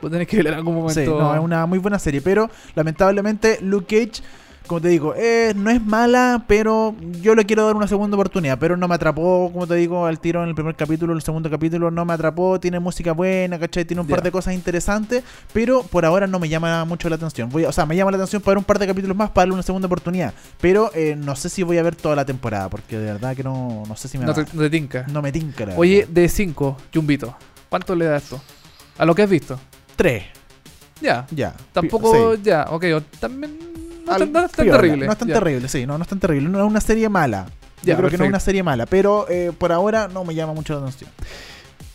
Vos 0.00 0.10
tenés 0.10 0.28
que 0.28 0.36
ver 0.36 0.48
en 0.48 0.54
algún 0.54 0.74
momento. 0.74 1.00
Sí, 1.00 1.06
no, 1.06 1.34
es 1.34 1.40
una 1.40 1.64
muy 1.66 1.78
buena 1.78 1.98
serie, 1.98 2.20
pero 2.20 2.50
lamentablemente 2.74 3.58
Luke 3.62 3.86
Cage, 4.06 4.22
como 4.66 4.80
te 4.80 4.88
digo, 4.88 5.14
eh, 5.16 5.52
no 5.56 5.70
es 5.70 5.84
mala, 5.84 6.44
pero 6.46 6.94
yo 7.20 7.34
le 7.34 7.44
quiero 7.44 7.66
dar 7.66 7.76
una 7.76 7.86
segunda 7.88 8.16
oportunidad, 8.16 8.58
pero 8.58 8.76
no 8.76 8.88
me 8.88 8.94
atrapó, 8.94 9.50
como 9.52 9.66
te 9.66 9.74
digo, 9.74 10.06
al 10.06 10.18
tiro 10.20 10.42
en 10.42 10.48
el 10.48 10.54
primer 10.54 10.74
capítulo, 10.76 11.12
el 11.12 11.22
segundo 11.22 11.50
capítulo 11.50 11.90
no 11.90 12.04
me 12.04 12.12
atrapó, 12.14 12.58
tiene 12.60 12.78
música 12.80 13.12
buena, 13.12 13.58
¿cachai? 13.58 13.84
Tiene 13.84 14.00
un 14.00 14.06
par 14.06 14.22
de 14.22 14.30
cosas 14.30 14.54
interesantes, 14.54 15.22
pero 15.52 15.82
por 15.82 16.04
ahora 16.04 16.26
no 16.26 16.38
me 16.38 16.48
llama 16.48 16.84
mucho 16.84 17.08
la 17.08 17.16
atención. 17.16 17.48
Voy, 17.50 17.64
a- 17.64 17.68
o 17.68 17.72
sea, 17.72 17.86
me 17.86 17.96
llama 17.96 18.10
la 18.12 18.16
atención 18.18 18.40
para 18.40 18.52
ver 18.52 18.58
un 18.58 18.64
par 18.64 18.78
de 18.78 18.86
capítulos 18.86 19.16
más, 19.16 19.30
para 19.30 19.42
darle 19.42 19.54
una 19.54 19.62
segunda 19.62 19.86
oportunidad, 19.86 20.32
pero 20.60 20.90
eh, 20.94 21.16
no 21.16 21.34
sé 21.36 21.48
si 21.48 21.62
voy 21.62 21.78
a 21.78 21.82
ver 21.82 21.96
toda 21.96 22.14
la 22.16 22.24
temporada, 22.24 22.68
porque 22.68 22.98
de 22.98 23.12
verdad 23.12 23.34
que 23.36 23.42
no, 23.42 23.82
no 23.86 23.96
sé 23.96 24.08
si 24.08 24.18
me 24.18 24.24
No 24.24 24.32
va. 24.34 24.44
te, 24.44 24.54
no 24.56 24.62
te 24.62 24.70
tinca. 24.70 25.06
No 25.12 25.22
me 25.22 25.32
tinca. 25.32 25.66
la 25.66 25.74
Oye, 25.76 26.00
verdad. 26.00 26.12
de 26.14 26.28
5, 26.28 26.76
Jumbito, 26.94 27.34
¿cuánto 27.68 27.94
le 27.94 28.04
das 28.06 28.22
esto? 28.22 28.40
A 28.98 29.04
lo 29.04 29.14
que 29.14 29.22
has 29.22 29.30
visto. 29.30 29.58
tres, 29.96 30.24
Ya. 31.00 31.26
ya. 31.30 31.54
Tampoco, 31.72 32.34
Sí. 32.36 32.42
ya, 32.44 32.66
ok. 32.70 32.84
También 33.18 33.58
no, 34.06 34.12
Al- 34.12 34.18
tan, 34.20 34.32
no 34.32 34.44
es 34.46 34.52
tan 34.52 34.66
terrible. 34.66 35.06
No 35.06 35.12
es 35.12 35.18
tan 35.18 35.28
ya. 35.28 35.34
terrible, 35.34 35.68
sí, 35.68 35.86
no, 35.86 35.98
no 35.98 36.02
es 36.02 36.08
tan 36.08 36.18
terrible. 36.20 36.48
No 36.48 36.58
es 36.58 36.64
una 36.70 36.80
serie 36.80 37.08
mala. 37.08 37.46
Ya, 37.82 37.94
Yo 37.94 37.98
creo 37.98 38.10
que 38.10 38.18
no 38.18 38.24
es 38.24 38.28
una 38.30 38.40
serie 38.40 38.62
mala, 38.62 38.86
pero 38.86 39.26
eh, 39.28 39.50
por 39.56 39.72
ahora 39.72 40.06
no 40.08 40.24
me 40.24 40.34
llama 40.34 40.52
mucho 40.52 40.74
la 40.74 40.80
atención. 40.80 41.10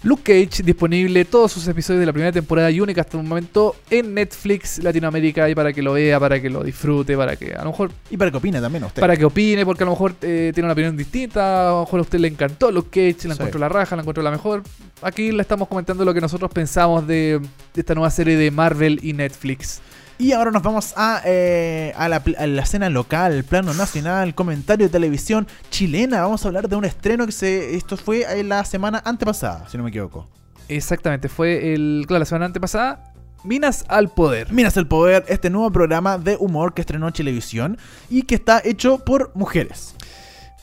Luke 0.04 0.22
Cage 0.48 0.62
disponible 0.64 1.26
todos 1.26 1.52
sus 1.52 1.68
episodios 1.68 2.00
de 2.02 2.06
la 2.06 2.14
primera 2.14 2.32
temporada 2.32 2.70
y 2.70 2.80
única 2.80 3.02
hasta 3.02 3.18
el 3.18 3.24
momento 3.24 3.76
en 3.90 4.14
Netflix 4.14 4.78
Latinoamérica 4.84 5.50
y 5.50 5.56
para 5.56 5.74
que 5.74 5.82
lo 5.82 5.94
vea, 5.94 6.20
para 6.20 6.40
que 6.40 6.52
lo 6.52 6.64
disfrute, 6.64 7.18
para 7.18 7.36
que 7.36 7.54
a 7.56 7.64
lo 7.64 7.72
mejor 7.72 7.92
Y 8.12 8.16
para 8.16 8.30
que 8.30 8.38
opine 8.38 8.62
también 8.62 8.84
usted. 8.84 9.02
para 9.02 9.18
que 9.18 9.26
opine, 9.26 9.66
porque 9.66 9.84
a 9.84 9.86
lo 9.86 9.94
mejor 9.94 10.14
eh, 10.22 10.52
tiene 10.54 10.66
una 10.68 10.74
opinión 10.74 10.96
distinta, 10.96 11.70
a 11.70 11.72
lo 11.72 11.80
mejor 11.82 12.00
a 12.00 12.04
usted 12.04 12.20
le 12.20 12.28
encantó 12.28 12.72
Luke 12.72 12.90
Cage, 12.92 13.28
la 13.28 13.34
Sí. 13.34 13.42
encontró 13.42 13.60
la 13.60 13.70
raja, 13.70 13.96
la 13.96 14.04
encontró 14.04 14.22
la 14.22 14.32
mejor. 14.32 14.62
Aquí 15.02 15.32
le 15.32 15.42
estamos 15.42 15.68
comentando 15.68 16.06
lo 16.06 16.14
que 16.14 16.22
nosotros 16.22 16.52
pensamos 16.52 17.08
de, 17.08 17.40
de 17.74 17.82
esta 17.82 17.96
nueva 17.96 18.12
serie 18.12 18.38
de 18.38 18.52
Marvel 18.52 19.00
y 19.02 19.14
Netflix. 19.14 19.82
Y 20.20 20.32
ahora 20.32 20.50
nos 20.50 20.64
vamos 20.64 20.94
a, 20.98 21.22
eh, 21.26 21.94
a, 21.96 22.10
la, 22.10 22.22
pl- 22.24 22.36
a 22.38 22.48
la 22.48 22.64
escena 22.64 22.90
local, 22.90 23.44
plano 23.44 23.74
nacional, 23.76 24.34
comentario 24.34 24.88
de 24.88 24.92
televisión 24.92 25.46
chilena. 25.70 26.22
Vamos 26.22 26.44
a 26.44 26.48
hablar 26.48 26.68
de 26.68 26.76
un 26.76 26.86
estreno 26.86 27.26
que 27.28 27.32
se 27.32 27.76
esto 27.76 27.98
fue 27.98 28.22
eh, 28.40 28.44
la 28.44 28.66
semana 28.66 29.02
antepasada, 29.06 29.68
si 29.70 29.78
no 29.78 29.84
me 29.84 29.90
equivoco. 29.90 30.28
Exactamente, 30.70 31.30
fue 31.30 31.74
el, 31.76 32.06
claro, 32.08 32.20
la 32.20 32.26
semana 32.26 32.46
antepasada, 32.48 33.14
Minas 33.44 33.86
al 33.90 34.10
Poder. 34.10 34.52
Minas 34.52 34.76
el 34.78 34.88
Poder, 34.88 35.24
este 35.28 35.52
nuevo 35.52 35.72
programa 35.72 36.18
de 36.18 36.36
humor 36.38 36.74
que 36.74 36.82
estrenó 36.82 37.12
Chilevisión 37.12 37.78
y 38.10 38.24
que 38.24 38.36
está 38.36 38.60
hecho 38.66 38.98
por 39.06 39.32
mujeres. 39.36 39.94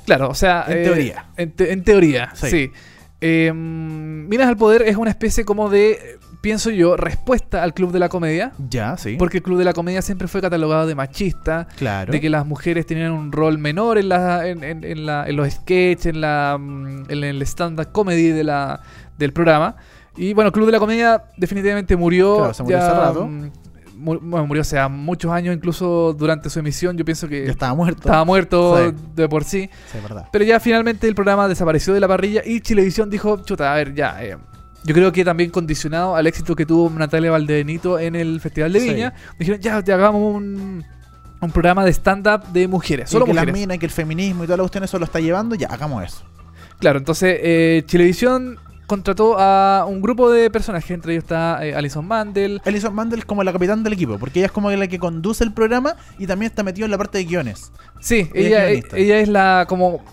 Claro, 0.05 0.29
o 0.31 0.35
sea... 0.35 0.65
En 0.67 0.79
eh, 0.79 0.83
teoría. 0.83 1.27
En, 1.37 1.53
te- 1.53 1.73
en 1.73 1.85
teoría, 1.85 2.33
Sí. 2.35 2.51
sí. 2.51 2.73
Eh, 3.21 3.53
Minas 3.55 4.49
al 4.49 4.57
Poder 4.57 4.83
es 4.83 4.97
una 4.97 5.09
especie 5.11 5.45
como 5.47 5.71
de, 5.71 6.19
pienso 6.45 6.71
yo, 6.71 6.97
respuesta 6.97 7.63
al 7.63 7.75
Club 7.75 7.91
de 7.91 7.99
la 7.99 8.09
Comedia. 8.09 8.53
Ya, 8.71 8.97
sí. 8.97 9.17
Porque 9.19 9.39
el 9.39 9.43
Club 9.43 9.59
de 9.59 9.65
la 9.65 9.73
Comedia 9.73 10.03
siempre 10.03 10.29
fue 10.29 10.41
catalogado 10.41 10.87
de 10.87 10.95
machista, 10.95 11.67
Claro. 11.77 12.13
de 12.13 12.21
que 12.21 12.29
las 12.31 12.47
mujeres 12.47 12.87
tenían 12.87 13.11
un 13.13 13.33
rol 13.33 13.59
menor 13.59 13.99
en, 13.99 14.11
la, 14.11 14.47
en, 14.47 14.63
en- 14.63 14.85
en 14.85 15.07
la- 15.07 15.27
en 15.27 15.35
los 15.37 15.51
sketches, 15.51 16.07
en, 16.07 16.21
la, 16.21 16.57
mm, 16.61 17.05
en 17.11 17.25
el 17.25 17.43
stand-up 17.43 17.91
comedy 17.93 18.29
de 18.29 18.45
la, 18.45 18.81
del 19.19 19.33
programa. 19.33 19.75
Y 20.17 20.35
bueno, 20.35 20.49
el 20.49 20.53
Club 20.53 20.67
de 20.67 20.73
la 20.73 20.79
Comedia 20.79 21.25
definitivamente 21.37 21.97
murió. 21.97 22.37
Claro, 22.37 22.55
se 22.55 22.63
murió 22.63 22.79
ya, 22.79 22.87
hace 22.87 22.95
rato. 23.01 23.27
mm, 23.27 23.51
bueno, 23.97 24.47
murió 24.47 24.61
hace 24.61 24.87
muchos 24.89 25.33
años, 25.33 25.55
incluso 25.57 26.13
durante 26.13 26.51
su 26.51 26.59
emisión. 26.59 26.97
Yo 26.97 27.05
pienso 27.07 27.27
que 27.27 27.47
Ya 27.47 27.53
estaba 27.53 27.75
muerto. 27.75 28.01
estaba 28.01 28.25
muerto 28.25 28.77
Sí. 28.91 28.95
de 29.15 29.29
por 29.29 29.45
sí. 29.45 29.71
Sí, 29.91 29.97
es 29.97 30.03
verdad. 30.03 30.29
Pero 30.31 30.45
ya 30.45 30.61
finalmente 30.61 31.09
el 31.09 31.15
programa 31.15 31.49
desapareció 31.49 31.95
de 31.95 32.01
la 32.01 32.09
parrilla 32.09 32.43
y 32.45 32.61
Chilevisión 32.61 33.09
dijo, 33.09 33.39
chuta, 33.45 33.73
a 33.73 33.77
ver, 33.77 33.95
ya. 33.95 34.23
eh, 34.23 34.37
yo 34.85 34.95
creo 34.95 35.13
que 35.13 35.25
también 35.25 35.51
condicionado 35.51 36.15
al 36.15 36.27
éxito 36.27 36.55
que 36.55 36.67
tuvo 36.67 36.91
Natalia 36.91 37.31
Valdebenito 37.31 37.99
en 37.99 38.15
el 38.15 38.41
Festival 38.41 38.73
de 38.73 38.81
Sí. 38.81 38.91
Viña, 38.91 39.15
dijeron, 39.39 39.61
ya, 39.61 39.83
ya 39.83 39.95
hagamos 39.95 40.35
un, 40.37 40.85
un 41.41 41.51
programa 41.51 41.85
de 41.85 41.93
stand-up 41.93 42.45
de 42.53 42.69
mujeres, 42.69 43.11
solo 43.11 43.25
y 43.25 43.29
que 43.29 43.33
mujeres. 43.35 43.69
las 43.69 43.79
que 43.79 43.87
el 43.87 43.93
feminismo 43.93 44.45
y 44.45 44.47
toda 44.47 44.59
la 44.59 44.63
cuestión 44.63 44.85
eso 44.85 44.99
lo 44.99 45.07
está 45.07 45.21
llevando, 45.21 45.55
ya, 45.55 45.69
hagamos 45.69 46.05
eso. 46.05 46.25
Claro, 46.79 46.99
entonces 46.99 47.39
eh, 47.43 47.83
Chilevisión 47.87 48.59
contrató 48.87 49.39
a 49.39 49.87
un 49.89 50.03
grupo 50.03 50.31
de 50.31 50.51
personajes, 50.51 50.91
entre 50.91 51.13
ellos 51.13 51.25
está 51.25 51.65
eh, 51.65 51.75
Alison 51.75 52.07
Mandel. 52.07 52.61
Alison 52.65 52.95
Mandel 52.95 53.21
es 53.21 53.25
como 53.25 53.43
la 53.43 53.53
capitán 53.53 53.83
del 53.83 53.95
equipo, 53.95 54.19
porque 54.19 54.41
ella 54.41 54.47
es 54.47 54.53
como 54.53 54.71
la 54.71 54.87
que 54.87 54.99
conduce 54.99 55.45
el 55.45 55.53
programa 55.53 55.97
y 56.19 56.27
también 56.27 56.51
está 56.51 56.63
metida 56.63 56.85
en 56.85 56.91
la 56.91 56.99
parte 56.99 57.19
de 57.19 57.25
guiones. 57.25 57.73
Sí, 58.01 58.29
Ella 58.35 58.69
ella 58.69 59.19
es 59.19 59.29
la 59.29 59.65
como... 59.69 60.05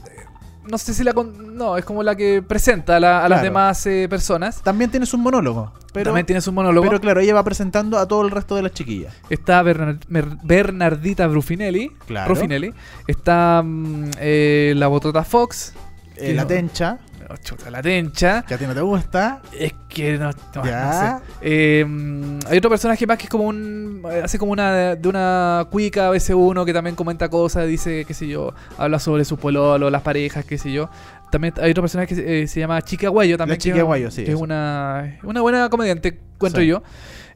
No 0.70 0.78
sé 0.78 0.94
si 0.94 1.04
la... 1.04 1.14
con- 1.14 1.56
no, 1.58 1.76
es 1.78 1.84
como 1.86 2.04
la 2.04 2.16
que 2.16 2.42
presenta 2.42 2.98
a, 2.98 3.00
la- 3.00 3.26
a 3.26 3.30
las 3.30 3.42
demás 3.42 3.86
eh, 3.88 4.08
personas. 4.10 4.62
También 4.62 4.92
tiene 4.92 5.06
su 5.06 5.18
monólogo, 5.18 5.74
pero, 5.94 6.06
También 6.12 6.26
tiene 6.26 6.42
su 6.42 6.52
monólogo. 6.52 6.88
pero 6.88 7.02
claro, 7.02 7.20
ella 7.20 7.34
va 7.34 7.44
presentando 7.44 7.98
a 7.98 8.08
todo 8.08 8.22
el 8.24 8.32
resto 8.32 8.56
de 8.56 8.62
las 8.62 8.72
chiquillas. 8.72 9.14
Está 9.30 9.64
Bernardita 9.64 11.28
Brufinelli. 11.28 11.92
Claro. 12.06 12.34
Rufinelli. 12.34 12.74
Está 13.08 13.62
mm, 13.64 14.12
eh, 14.20 14.74
la 14.78 14.88
Botota 14.88 15.24
Fox. 15.24 15.74
Eh, 16.16 16.34
la 16.34 16.44
no- 16.44 16.48
tencha, 16.48 17.00
oh, 17.34 17.38
chuta, 17.38 17.70
la 17.72 17.82
Tencha. 17.82 18.44
que 18.44 18.54
a 18.54 18.58
ti 18.58 18.66
no 18.66 18.74
te 18.74 18.82
gusta. 18.82 19.42
Es 19.58 19.74
que 19.90 20.18
no, 20.18 20.32
no, 20.56 20.66
Ya. 20.66 20.86
no 20.86 21.20
sé. 21.20 21.26
Eh, 21.42 22.40
hay 22.50 22.58
otro 22.58 22.70
personaje 22.70 23.06
más 23.08 23.18
que 23.18 23.24
es 23.26 23.30
como 23.30 23.46
un. 23.46 24.02
Hace 24.24 24.38
como 24.38 24.52
una. 24.52 24.96
De 24.96 25.08
una 25.10 25.66
cuica 25.70 26.08
a 26.08 26.10
veces 26.10 26.36
uno 26.38 26.66
que 26.66 26.74
también 26.74 26.96
comenta 26.96 27.30
cosas, 27.30 27.68
dice, 27.68 28.06
qué 28.06 28.14
sé 28.14 28.28
yo, 28.28 28.54
habla 28.78 29.00
sobre 29.00 29.26
su 29.26 29.38
pololo, 29.38 29.90
las 29.90 30.02
parejas, 30.02 30.46
qué 30.46 30.58
sé 30.58 30.72
yo. 30.72 30.90
También 31.32 31.54
hay 31.62 31.72
otro 31.72 31.84
personaje 31.84 32.08
que 32.10 32.16
se, 32.16 32.42
eh, 32.44 32.48
se 32.48 32.60
llama 32.60 32.82
Chica 32.82 33.08
Guayo 33.10 33.38
también. 33.38 33.60
Chica 33.60 33.84
Guayo, 33.84 34.12
sí, 34.12 34.24
Que 34.26 34.32
es 34.32 34.38
una, 34.38 35.18
una 35.24 35.42
buena 35.42 35.70
comediante, 35.70 36.20
encuentro 36.36 36.62
Sí. 36.62 36.68
yo. 36.68 36.84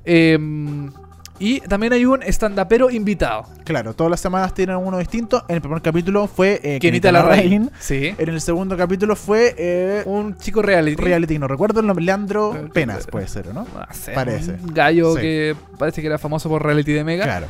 Eh, 0.03 0.37
y 1.39 1.59
también 1.61 1.93
hay 1.93 2.05
un 2.05 2.21
stand-upero 2.23 2.89
invitado. 2.89 3.45
Claro, 3.63 3.93
todas 3.93 4.11
las 4.11 4.19
semanas 4.21 4.53
tienen 4.53 4.77
uno 4.77 4.97
distinto. 4.97 5.43
En 5.47 5.55
el 5.55 5.61
primer 5.61 5.81
capítulo 5.81 6.27
fue 6.27 6.59
eh, 6.63 6.79
Kenita 6.79 7.11
Larraín. 7.11 7.69
Sí. 7.79 8.15
En 8.17 8.29
el 8.29 8.39
segundo 8.41 8.77
capítulo 8.77 9.15
fue 9.15 9.53
eh, 9.57 10.03
Un 10.05 10.37
chico 10.37 10.61
reality. 10.61 11.01
reality, 11.01 11.37
no 11.39 11.47
recuerdo 11.47 11.79
el 11.81 11.87
nombre, 11.87 12.05
Leandro 12.05 12.55
Eh, 12.55 12.69
Penas, 12.73 13.05
eh, 13.05 13.11
puede 13.11 13.27
ser, 13.27 13.49
¿o 13.49 13.53
¿no? 13.53 13.61
No 13.61 13.85
sé, 13.91 14.11
Parece. 14.13 14.51
Un 14.53 14.73
gallo 14.73 15.15
Sí. 15.15 15.21
que 15.21 15.55
parece 15.77 16.01
que 16.01 16.07
era 16.07 16.17
famoso 16.17 16.47
por 16.49 16.63
reality 16.63 16.93
de 16.93 17.03
Mega. 17.03 17.23
Claro. 17.25 17.47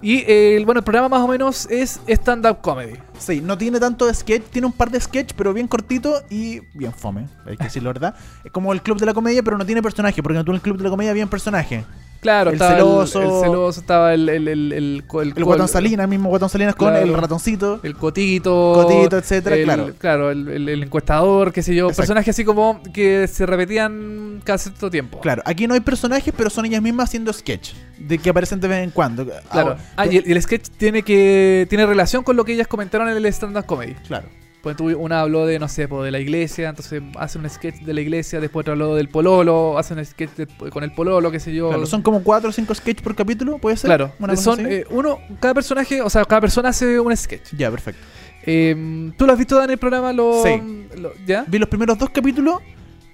Y 0.00 0.22
eh, 0.28 0.62
bueno, 0.64 0.78
el 0.78 0.84
programa 0.84 1.08
más 1.08 1.20
o 1.22 1.26
menos 1.28 1.66
es 1.70 2.00
stand-up 2.06 2.58
comedy. 2.60 2.94
Sí, 3.18 3.40
no 3.40 3.58
tiene 3.58 3.78
tanto 3.80 4.06
de 4.06 4.14
sketch, 4.14 4.44
tiene 4.50 4.66
un 4.66 4.72
par 4.72 4.90
de 4.90 5.00
sketch, 5.00 5.32
pero 5.36 5.52
bien 5.52 5.66
cortito 5.68 6.22
y 6.30 6.60
bien 6.74 6.92
fome, 6.92 7.26
hay 7.46 7.56
que 7.56 7.64
decirlo 7.64 7.90
verdad. 7.90 8.14
Es 8.44 8.50
como 8.52 8.72
el 8.72 8.82
club 8.82 8.98
de 8.98 9.06
la 9.06 9.14
comedia, 9.14 9.42
pero 9.42 9.58
no 9.58 9.66
tiene 9.66 9.82
personaje, 9.82 10.22
porque 10.22 10.42
tú 10.44 10.50
en 10.50 10.56
el 10.56 10.60
club 10.62 10.76
de 10.78 10.84
la 10.84 10.90
comedia 10.90 11.12
bien 11.12 11.28
personaje. 11.28 11.84
Claro, 12.20 12.50
El 12.50 12.54
estaba 12.54 12.72
celoso. 12.74 13.20
El, 13.22 13.26
el 13.28 13.40
celoso, 13.42 13.80
estaba 13.80 14.12
el. 14.12 14.28
El, 14.28 14.48
el, 14.48 14.72
el, 14.72 15.04
el 15.12 15.32
El 15.36 15.44
guatón 15.44 15.68
Salinas, 15.68 16.08
mismo 16.08 16.28
guatón 16.28 16.48
Salinas 16.48 16.74
con 16.74 16.88
Claro. 16.88 17.06
el 17.06 17.14
ratoncito. 17.14 17.78
el 17.84 17.94
cotito. 17.94 18.72
Cotito, 18.74 19.18
etcétera, 19.18 19.56
claro. 19.62 19.92
Claro, 19.98 20.30
el, 20.32 20.68
encuestador, 20.82 21.52
qué 21.52 21.62
sé 21.62 21.76
yo. 21.76 21.84
Exacto. 21.84 22.00
Personajes 22.02 22.34
así 22.34 22.44
como 22.44 22.82
que 22.92 23.28
se 23.28 23.46
repetían 23.46 24.40
cada 24.42 24.58
cierto 24.58 24.90
tiempo. 24.90 25.20
Claro, 25.20 25.42
aquí 25.44 25.68
no 25.68 25.74
hay 25.74 25.80
personajes, 25.80 26.34
pero 26.36 26.50
son 26.50 26.64
ellas 26.66 26.82
mismas 26.82 27.08
haciendo 27.08 27.32
sketch, 27.32 27.74
de 27.98 28.18
que 28.18 28.30
aparecen 28.30 28.58
de 28.58 28.66
vez 28.66 28.82
en 28.82 28.90
cuando. 28.90 29.24
Claro. 29.52 29.76
Ah, 29.78 29.84
Ah, 29.98 30.06
y 30.06 30.16
el, 30.16 30.26
y 30.28 30.32
el 30.32 30.42
sketch 30.42 30.70
tiene 30.76 31.04
que 31.04 31.66
tiene 31.68 31.86
relación 31.86 32.24
con 32.24 32.36
lo 32.36 32.44
que 32.44 32.52
ellas 32.52 32.66
comentaron 32.66 33.07
en 33.10 33.16
el 33.18 33.26
stand-up 33.26 33.66
comedy. 33.66 33.94
Claro. 34.06 34.26
Pues 34.62 34.76
tú, 34.76 34.88
una 34.98 35.20
habló 35.20 35.46
de, 35.46 35.58
no 35.60 35.68
sé, 35.68 35.86
po, 35.86 36.02
de 36.02 36.10
la 36.10 36.18
iglesia, 36.18 36.68
entonces 36.68 37.00
hace 37.16 37.38
un 37.38 37.48
sketch 37.48 37.76
de 37.82 37.94
la 37.94 38.00
iglesia, 38.00 38.40
después 38.40 38.64
otro 38.64 38.72
habló 38.72 38.96
del 38.96 39.08
pololo, 39.08 39.78
hace 39.78 39.94
un 39.94 40.04
sketch 40.04 40.30
de- 40.34 40.46
con 40.70 40.82
el 40.82 40.92
pololo, 40.92 41.30
qué 41.30 41.38
sé 41.38 41.54
yo. 41.54 41.68
Claro, 41.68 41.86
son 41.86 42.02
como 42.02 42.22
cuatro 42.24 42.50
o 42.50 42.52
cinco 42.52 42.74
sketch 42.74 43.00
por 43.00 43.14
capítulo, 43.14 43.58
¿puede 43.58 43.76
ser? 43.76 43.86
Claro, 43.88 44.12
Una 44.18 44.34
son 44.36 44.66
eh, 44.66 44.84
uno, 44.90 45.18
cada 45.38 45.54
personaje, 45.54 46.02
o 46.02 46.10
sea, 46.10 46.24
cada 46.24 46.40
persona 46.40 46.70
hace 46.70 46.98
un 46.98 47.16
sketch. 47.16 47.54
Ya, 47.56 47.70
perfecto. 47.70 48.02
Eh, 48.44 49.12
¿Tú 49.16 49.26
lo 49.26 49.32
has 49.32 49.38
visto 49.38 49.54
Dan, 49.56 49.66
en 49.66 49.70
el 49.70 49.78
programa? 49.78 50.12
Lo, 50.12 50.42
Sí. 50.42 50.60
lo- 50.96 51.12
¿Ya? 51.24 51.44
Vi 51.46 51.58
los 51.58 51.68
primeros 51.68 51.96
dos 51.96 52.10
capítulos 52.10 52.56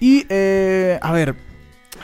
y, 0.00 0.24
eh, 0.30 0.98
a 1.02 1.12
ver, 1.12 1.34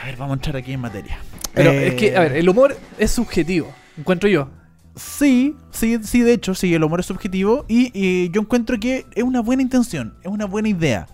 a 0.01 0.05
ver, 0.05 0.17
vamos 0.17 0.31
a 0.31 0.35
entrar 0.35 0.55
aquí 0.57 0.73
en 0.73 0.81
materia. 0.81 1.17
Pero 1.53 1.71
Eh, 1.71 1.87
es 1.87 1.93
que, 1.95 2.15
a 2.15 2.21
ver, 2.21 2.33
el 2.33 2.47
humor 2.47 2.77
es 2.99 3.09
subjetivo, 3.11 3.73
encuentro 3.97 4.29
yo. 4.29 4.49
Sí, 4.95 5.55
sí, 5.71 5.97
sí, 6.03 6.21
de 6.21 6.33
hecho, 6.33 6.53
sí, 6.53 6.73
el 6.73 6.83
humor 6.83 6.99
es 6.99 7.05
subjetivo 7.05 7.65
y, 7.67 7.91
y 7.93 8.29
yo 8.31 8.41
encuentro 8.41 8.79
que 8.79 9.05
es 9.15 9.23
una 9.23 9.41
buena 9.41 9.61
intención, 9.61 10.15
es 10.21 10.27
una 10.31 10.45
buena 10.45 10.69
idea. 10.69 11.07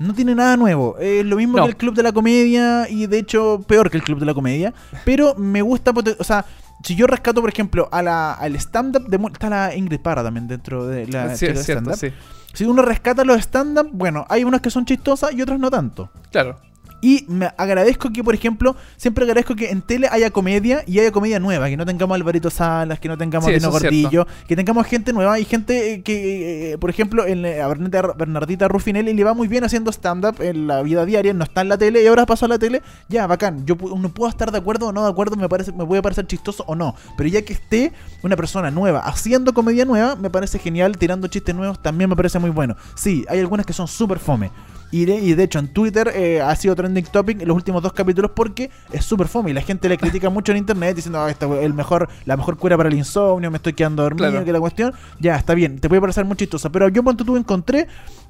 No 0.00 0.14
tiene 0.14 0.34
nada 0.34 0.56
nuevo, 0.56 0.96
es 0.98 1.24
lo 1.24 1.36
mismo 1.36 1.56
No. 1.58 1.64
que 1.64 1.70
el 1.70 1.76
Club 1.76 1.94
de 1.94 2.04
la 2.04 2.12
Comedia 2.12 2.88
y 2.88 3.06
de 3.06 3.18
hecho 3.18 3.64
peor 3.66 3.90
que 3.90 3.96
el 3.96 4.02
Club 4.04 4.20
de 4.20 4.26
la 4.26 4.34
Comedia, 4.34 4.72
pero 5.04 5.34
me 5.34 5.60
gusta, 5.60 5.92
o 6.18 6.24
sea, 6.24 6.44
si 6.84 6.94
yo 6.94 7.06
rescato, 7.08 7.40
por 7.40 7.50
ejemplo, 7.50 7.88
a 7.90 8.02
la, 8.02 8.32
al 8.32 8.54
stand-up, 8.56 9.08
de 9.08 9.18
está 9.32 9.50
la 9.50 9.74
Ingrid 9.74 10.00
Parra 10.00 10.22
también 10.22 10.46
dentro 10.46 10.86
de 10.86 11.06
la 11.08 11.34
Sí, 11.36 11.46
es 11.46 11.66
cierto, 11.66 11.94
sí. 11.96 12.12
Si 12.54 12.64
uno 12.64 12.82
rescata 12.82 13.24
los 13.24 13.38
stand-up, 13.40 13.90
bueno, 13.92 14.24
hay 14.28 14.44
unas 14.44 14.60
que 14.60 14.70
son 14.70 14.84
chistosas 14.84 15.32
y 15.32 15.42
otras 15.42 15.58
no 15.58 15.70
tanto. 15.70 16.10
Claro. 16.30 16.56
Y 17.00 17.24
me 17.28 17.50
agradezco 17.56 18.10
que, 18.10 18.24
por 18.24 18.34
ejemplo, 18.34 18.74
siempre 18.96 19.24
agradezco 19.24 19.54
que 19.54 19.70
en 19.70 19.82
tele 19.82 20.08
haya 20.10 20.30
comedia 20.30 20.82
y 20.86 20.98
haya 20.98 21.12
comedia 21.12 21.38
nueva, 21.38 21.68
que 21.68 21.76
no 21.76 21.86
tengamos 21.86 22.16
Alvarito 22.16 22.50
Salas, 22.50 22.98
que 22.98 23.08
no 23.08 23.16
tengamos 23.16 23.46
Sí, 23.46 23.54
Dino 23.54 23.70
Gordillo, 23.70 24.26
que 24.48 24.56
tengamos 24.56 24.86
gente 24.86 25.12
nueva 25.12 25.38
y 25.38 25.44
gente 25.44 25.92
eh, 25.92 26.02
que, 26.02 26.72
eh, 26.72 26.78
por 26.78 26.90
ejemplo, 26.90 27.24
en, 27.24 27.44
eh, 27.44 27.60
a 27.60 27.68
Bernardita, 27.68 28.14
Bernardita 28.14 28.68
Rufinelli 28.68 29.14
le 29.14 29.24
va 29.24 29.34
muy 29.34 29.46
bien 29.46 29.62
haciendo 29.62 29.92
stand-up 29.92 30.40
en 30.40 30.66
la 30.66 30.82
vida 30.82 31.04
diaria, 31.04 31.32
no 31.34 31.44
está 31.44 31.60
en 31.60 31.68
la 31.68 31.78
tele 31.78 32.02
y 32.02 32.06
ahora 32.08 32.26
pasó 32.26 32.46
a 32.46 32.48
la 32.48 32.58
tele, 32.58 32.82
ya, 33.08 33.26
bacán. 33.26 33.64
Yo 33.64 33.76
no 33.76 34.08
puedo 34.08 34.28
estar 34.28 34.50
de 34.50 34.58
acuerdo 34.58 34.88
o 34.88 34.92
no 34.92 35.04
de 35.04 35.10
acuerdo, 35.10 35.36
me 35.36 35.48
parece 35.48 35.72
me 35.72 35.86
puede 35.86 36.02
parecer 36.02 36.26
chistoso 36.26 36.64
o 36.66 36.74
no, 36.74 36.96
pero 37.16 37.28
ya 37.28 37.42
que 37.42 37.52
esté 37.52 37.92
una 38.22 38.36
persona 38.36 38.70
nueva 38.70 39.00
haciendo 39.00 39.54
comedia 39.54 39.84
nueva, 39.84 40.16
me 40.16 40.30
parece 40.30 40.58
genial, 40.58 40.98
tirando 40.98 41.28
chistes 41.28 41.54
nuevos 41.54 41.80
también 41.80 42.10
me 42.10 42.16
parece 42.16 42.38
muy 42.40 42.50
bueno. 42.50 42.76
Sí, 42.96 43.24
hay 43.28 43.38
algunas 43.38 43.64
que 43.64 43.72
son 43.72 43.86
súper 43.86 44.18
fome. 44.18 44.50
Y 44.90 45.04
de, 45.04 45.16
y 45.16 45.34
de 45.34 45.42
hecho 45.42 45.58
en 45.58 45.68
Twitter 45.68 46.10
eh, 46.14 46.40
ha 46.40 46.56
sido 46.56 46.74
trending 46.74 47.04
topic 47.04 47.42
en 47.42 47.48
los 47.48 47.54
últimos 47.54 47.82
dos 47.82 47.92
capítulos 47.92 48.30
porque 48.34 48.70
es 48.90 49.04
súper 49.04 49.28
fome 49.28 49.50
y 49.50 49.52
la 49.52 49.60
gente 49.60 49.86
le 49.86 49.98
critica 49.98 50.30
mucho 50.30 50.52
en 50.52 50.58
internet 50.58 50.96
diciendo 50.96 51.20
ah, 51.20 51.30
esta 51.30 51.44
el 51.60 51.74
mejor, 51.74 52.08
la 52.24 52.38
mejor 52.38 52.56
cura 52.56 52.74
para 52.76 52.88
el 52.88 52.94
insomnio, 52.94 53.50
me 53.50 53.58
estoy 53.58 53.74
quedando 53.74 54.02
dormido, 54.02 54.30
Claro. 54.30 54.44
que 54.46 54.52
la 54.52 54.60
cuestión, 54.60 54.94
ya 55.20 55.36
está 55.36 55.52
bien, 55.54 55.78
te 55.78 55.88
puede 55.90 56.00
parecer 56.00 56.24
muy 56.24 56.36
chistosa, 56.38 56.70
pero 56.70 56.88
yo 56.88 57.02
cuando 57.02 57.22
tú 57.22 57.36
encontré 57.36 57.86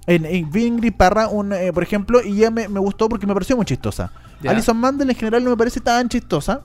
en, 0.08 0.24
en 0.26 0.50
Ingrid 0.52 0.94
Parra, 0.94 1.28
un, 1.28 1.52
eh, 1.52 1.72
por 1.72 1.84
ejemplo, 1.84 2.20
y 2.24 2.38
ella 2.38 2.50
me, 2.50 2.66
me 2.68 2.80
gustó 2.80 3.08
porque 3.08 3.26
me 3.26 3.34
pareció 3.34 3.54
muy 3.56 3.64
chistosa. 3.64 4.10
Ya. 4.42 4.50
Alison 4.50 4.76
Mandel 4.78 5.10
en 5.10 5.16
general 5.16 5.44
no 5.44 5.50
me 5.50 5.56
parece 5.56 5.80
tan 5.80 6.08
chistosa. 6.08 6.62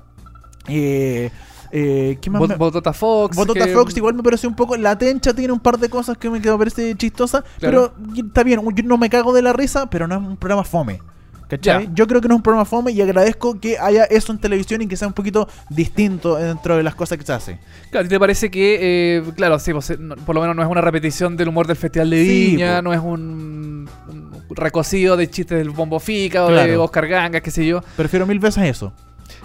Eh, 0.67 1.29
eh, 1.75 2.17
¿qué 2.21 2.29
más 2.29 2.39
Bot- 2.39 2.49
me- 2.49 2.55
Botota 2.55 2.93
Fox. 2.93 3.35
Botota 3.35 3.65
que- 3.65 3.73
Fox 3.73 3.97
igual 3.97 4.13
me 4.13 4.21
pareció 4.23 4.47
un 4.47 4.55
poco. 4.55 4.77
La 4.77 4.95
tencha 4.97 5.33
tiene 5.33 5.51
un 5.51 5.59
par 5.59 5.79
de 5.79 5.89
cosas 5.89 6.17
que 6.17 6.29
me 6.29 6.39
quedó 6.39 6.57
parece 6.57 6.95
chistosa. 6.95 7.43
Claro. 7.59 7.93
Pero 7.97 8.15
está 8.27 8.43
bien, 8.43 8.61
yo 8.75 8.83
no 8.83 8.97
me 8.97 9.09
cago 9.09 9.33
de 9.33 9.41
la 9.41 9.51
risa, 9.53 9.89
pero 9.89 10.07
no 10.07 10.15
es 10.15 10.21
un 10.21 10.37
programa 10.37 10.63
fome. 10.63 11.01
¿Cachai? 11.49 11.89
Yo 11.93 12.07
creo 12.07 12.19
que 12.21 12.27
no 12.27 12.35
es 12.35 12.37
un 12.37 12.41
programa 12.43 12.65
fome 12.65 12.91
y 12.93 13.01
agradezco 13.01 13.59
que 13.59 13.77
haya 13.77 14.05
eso 14.05 14.31
en 14.31 14.39
televisión 14.39 14.81
y 14.81 14.87
que 14.87 14.95
sea 14.95 15.07
un 15.07 15.13
poquito 15.13 15.47
distinto 15.69 16.35
dentro 16.35 16.77
de 16.77 16.83
las 16.83 16.95
cosas 16.95 17.17
que 17.19 17.25
se 17.25 17.33
hace. 17.33 17.59
Claro, 17.91 18.05
¿a 18.05 18.07
ti 18.07 18.09
¿te 18.09 18.19
parece 18.19 18.49
que, 18.49 19.17
eh, 19.17 19.23
claro, 19.35 19.59
sí, 19.59 19.71
pues, 19.71 19.89
eh, 19.91 19.97
no- 19.99 20.15
por 20.15 20.33
lo 20.33 20.41
menos 20.41 20.55
no 20.55 20.63
es 20.63 20.67
una 20.69 20.81
repetición 20.81 21.37
del 21.37 21.49
humor 21.49 21.67
del 21.67 21.75
Festival 21.75 22.09
de 22.09 22.23
Viña, 22.23 22.81
no 22.81 22.91
es 22.93 22.99
un, 22.99 23.87
un 24.09 24.31
recocido 24.55 25.15
de 25.15 25.29
chistes 25.29 25.57
del 25.59 25.69
Bombo 25.69 25.99
Fica 25.99 26.45
o 26.45 26.51
de. 26.51 26.75
Oscar 26.77 27.07
Ganga, 27.07 27.41
qué 27.41 27.51
sé 27.51 27.65
yo? 27.67 27.81
Prefiero 27.97 28.25
mil 28.25 28.39
veces 28.39 28.63
eso. 28.63 28.91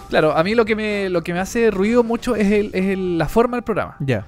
Claro, 0.09 0.35
a 0.35 0.43
mí 0.43 0.55
lo 0.55 0.65
que 0.65 0.75
me, 0.75 1.09
lo 1.09 1.21
que 1.23 1.33
me 1.33 1.39
hace 1.39 1.71
ruido 1.71 2.03
mucho 2.03 2.35
es, 2.35 2.51
el, 2.51 2.71
es 2.73 2.85
el- 2.87 3.17
la 3.17 3.27
forma 3.29 3.57
del 3.57 3.63
programa. 3.63 3.95
Ya. 3.99 4.25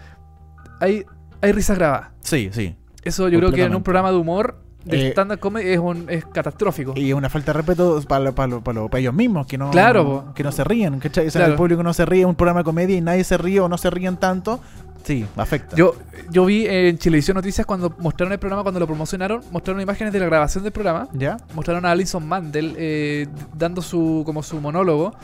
Hay, 0.80 1.06
hay 1.42 1.52
risas 1.52 1.78
grabadas. 1.78 2.10
Sí, 2.22 2.50
sí. 2.54 2.76
Eso 3.04 3.28
yo 3.30 3.40
creo 3.40 3.52
que 3.52 3.64
en 3.64 3.76
un 3.76 3.84
programa 3.84 4.12
de 4.12 4.18
humor, 4.18 4.62
de 4.86 5.08
Eh, 5.08 5.10
stand-up 5.12 5.40
comedy, 5.40 5.70
es, 5.70 5.80
un, 5.80 6.06
es 6.10 6.26
catastrófico. 6.26 6.94
Y 6.96 7.10
es 7.10 7.16
una 7.16 7.30
falta 7.30 7.52
de 7.52 7.58
respeto 7.58 8.02
para, 8.08 8.32
para, 8.32 8.60
para, 8.60 8.88
para 8.88 9.00
ellos 9.00 9.14
mismos, 9.14 9.46
que 9.48 9.58
no, 9.58 9.70
Claro, 9.72 10.32
que 10.36 10.44
no 10.44 10.52
se 10.52 10.64
ríen. 10.64 11.00
¿cachai? 11.00 11.28
O 11.28 11.32
sea, 11.32 11.40
Claro. 11.42 11.54
el 11.54 11.58
público 11.58 11.84
no 11.84 11.94
se 11.94 12.06
ríe 12.06 12.22
en 12.24 12.30
un 12.30 12.36
programa 12.36 12.60
de 12.62 12.64
comedia 12.64 12.96
y 12.96 13.02
nadie 13.02 13.24
se 13.24 13.38
ríe 13.38 13.60
o 13.60 13.68
no 13.70 13.78
se 13.78 13.90
ríen 13.90 14.18
tanto. 14.18 14.60
Sí, 15.04 15.26
afecta. 15.36 15.76
Yo, 15.76 15.96
yo 16.30 16.46
vi 16.46 16.68
en 16.68 17.00
Chilevisión 17.00 17.34
Noticias 17.36 17.66
cuando 17.66 17.92
mostraron 17.98 18.34
el 18.34 18.40
programa, 18.40 18.62
cuando 18.62 18.80
lo 18.80 18.86
promocionaron, 18.86 19.42
mostraron 19.52 19.82
imágenes 19.82 20.14
de 20.14 20.20
la 20.20 20.28
grabación 20.28 20.64
del 20.64 20.74
programa. 20.74 21.08
¿Ya? 21.14 21.38
Mostraron 21.56 21.86
a 21.88 21.92
Alison 21.92 22.28
Mandel 22.28 22.76
eh, 22.78 23.28
dando 23.58 23.82
su 23.82 24.22
como 24.28 24.44
su 24.44 24.62
monólogo 24.62 25.16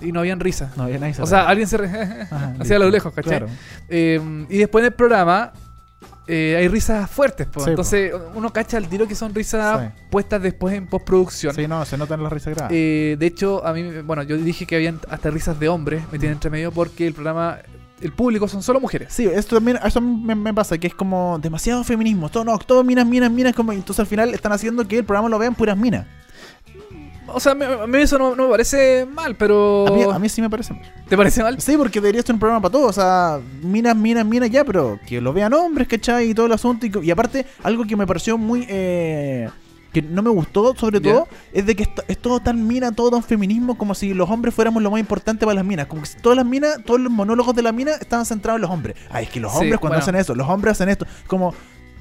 y 0.00 0.12
no 0.12 0.20
habían 0.20 0.40
risas. 0.40 0.76
No 0.76 0.84
había 0.84 0.98
nadie 0.98 1.14
O 1.18 1.26
sea, 1.26 1.46
alguien 1.48 1.68
se 1.68 1.76
re- 1.76 1.88
Ajá, 2.30 2.54
hacía 2.58 2.76
a 2.76 2.78
lo 2.80 2.90
lejos, 2.90 3.12
¿cachai? 3.12 3.38
Claro. 3.38 3.46
Eh, 3.88 4.46
y 4.48 4.58
después 4.58 4.82
en 4.82 4.86
el 4.86 4.92
programa 4.92 5.52
eh, 6.26 6.56
hay 6.58 6.68
risas 6.68 7.10
fuertes, 7.10 7.46
po. 7.48 7.60
Sí, 7.60 7.64
po. 7.64 7.70
entonces 7.70 8.12
uno 8.34 8.52
cacha 8.52 8.76
al 8.76 8.88
tiro 8.88 9.08
que 9.08 9.14
son 9.14 9.34
risas 9.34 9.80
Sí. 9.80 10.02
puestas 10.10 10.40
después 10.42 10.74
en 10.74 10.86
postproducción. 10.86 11.54
Sí, 11.54 11.66
no, 11.66 11.84
se 11.84 11.96
notan 11.96 12.22
las 12.22 12.32
risas 12.32 12.54
grabadas. 12.54 12.72
Eh, 12.76 13.16
de 13.18 13.26
hecho, 13.26 13.66
a 13.66 13.72
mí, 13.72 13.82
bueno, 14.04 14.22
yo 14.22 14.36
dije 14.36 14.64
que 14.66 14.76
habían 14.76 15.00
hasta 15.10 15.30
risas 15.30 15.58
de 15.58 15.68
hombres 15.68 16.02
metidas 16.12 16.32
entre 16.32 16.50
medio 16.50 16.70
porque 16.70 17.06
el 17.06 17.14
programa, 17.14 17.58
el 18.00 18.12
público 18.12 18.46
son 18.46 18.62
solo 18.62 18.78
mujeres. 18.80 19.12
Sí, 19.12 19.26
esto 19.26 19.56
también, 19.56 19.78
eso 19.84 20.00
me, 20.00 20.34
me 20.36 20.54
pasa, 20.54 20.78
que 20.78 20.86
es 20.86 20.94
como 20.94 21.38
demasiado 21.42 21.82
feminismo. 21.82 22.28
Todo, 22.28 22.44
no, 22.44 22.58
todo 22.58 22.84
minas, 22.84 23.06
minas, 23.06 23.30
minas. 23.30 23.52
Como, 23.54 23.72
entonces 23.72 24.00
al 24.00 24.06
final 24.06 24.32
están 24.32 24.52
haciendo 24.52 24.86
que 24.86 24.98
el 24.98 25.04
programa 25.04 25.28
lo 25.28 25.38
vean 25.38 25.54
puras 25.56 25.76
minas. 25.76 26.06
O 27.32 27.40
sea, 27.40 27.52
a 27.52 27.86
mí 27.86 27.98
eso 27.98 28.18
no, 28.18 28.34
no 28.36 28.44
me 28.44 28.50
parece 28.50 29.06
mal, 29.06 29.36
pero... 29.36 29.86
A 29.88 29.90
mí, 29.92 30.02
a 30.02 30.18
mí 30.18 30.28
sí 30.28 30.40
me 30.42 30.50
parece 30.50 30.74
mal. 30.74 30.82
¿Te 31.08 31.16
parece 31.16 31.42
mal? 31.42 31.60
Sí, 31.60 31.76
porque 31.76 32.00
debería 32.00 32.22
ser 32.22 32.34
un 32.34 32.38
programa 32.40 32.60
para 32.62 32.72
todos. 32.72 32.90
O 32.90 32.92
sea, 33.00 33.40
minas, 33.62 33.96
minas, 33.96 34.24
minas 34.26 34.50
ya, 34.50 34.64
pero 34.64 34.98
que 35.06 35.20
lo 35.20 35.32
vean 35.32 35.52
hombres, 35.54 35.88
¿cachai? 35.88 36.30
Y 36.30 36.34
todo 36.34 36.46
el 36.46 36.52
asunto. 36.52 36.86
Y, 37.02 37.10
aparte, 37.10 37.46
algo 37.62 37.84
que 37.84 37.96
me 37.96 38.06
pareció 38.06 38.36
muy. 38.38 38.66
Eh, 38.68 39.48
que 39.92 40.02
no 40.02 40.22
me 40.22 40.30
gustó, 40.30 40.72
sobre 40.76 41.00
todo, 41.00 41.26
es 41.52 41.66
de 41.66 41.74
que 41.74 41.82
esto- 41.82 42.04
es 42.06 42.16
todo 42.16 42.38
tan 42.38 42.64
mina, 42.64 42.92
todo 42.92 43.10
tan 43.10 43.24
feminismo, 43.24 43.76
como 43.76 43.96
si 43.96 44.14
los 44.14 44.30
hombres 44.30 44.54
fuéramos 44.54 44.80
lo 44.84 44.90
más 44.92 45.00
importante 45.00 45.44
para 45.44 45.56
las 45.56 45.64
minas. 45.64 45.86
Como 45.88 46.02
que 46.02 46.06
si 46.08 46.18
todas 46.18 46.36
las 46.36 46.46
minas, 46.46 46.78
todos 46.84 47.00
los 47.00 47.10
monólogos 47.12 47.56
de 47.56 47.62
la 47.62 47.72
mina 47.72 47.92
estaban 48.00 48.24
centrados 48.24 48.58
en 48.58 48.62
los 48.62 48.70
hombres. 48.70 48.96
Ay, 49.10 49.24
es 49.24 49.30
que 49.30 49.40
los 49.40 49.50
Sí, 49.50 49.58
hombres 49.58 49.80
cuando 49.80 49.94
bueno. 49.94 50.02
hacen 50.02 50.14
eso, 50.14 50.34
los 50.36 50.48
hombres 50.48 50.72
hacen 50.72 50.90
esto. 50.90 51.06
Como. 51.26 51.52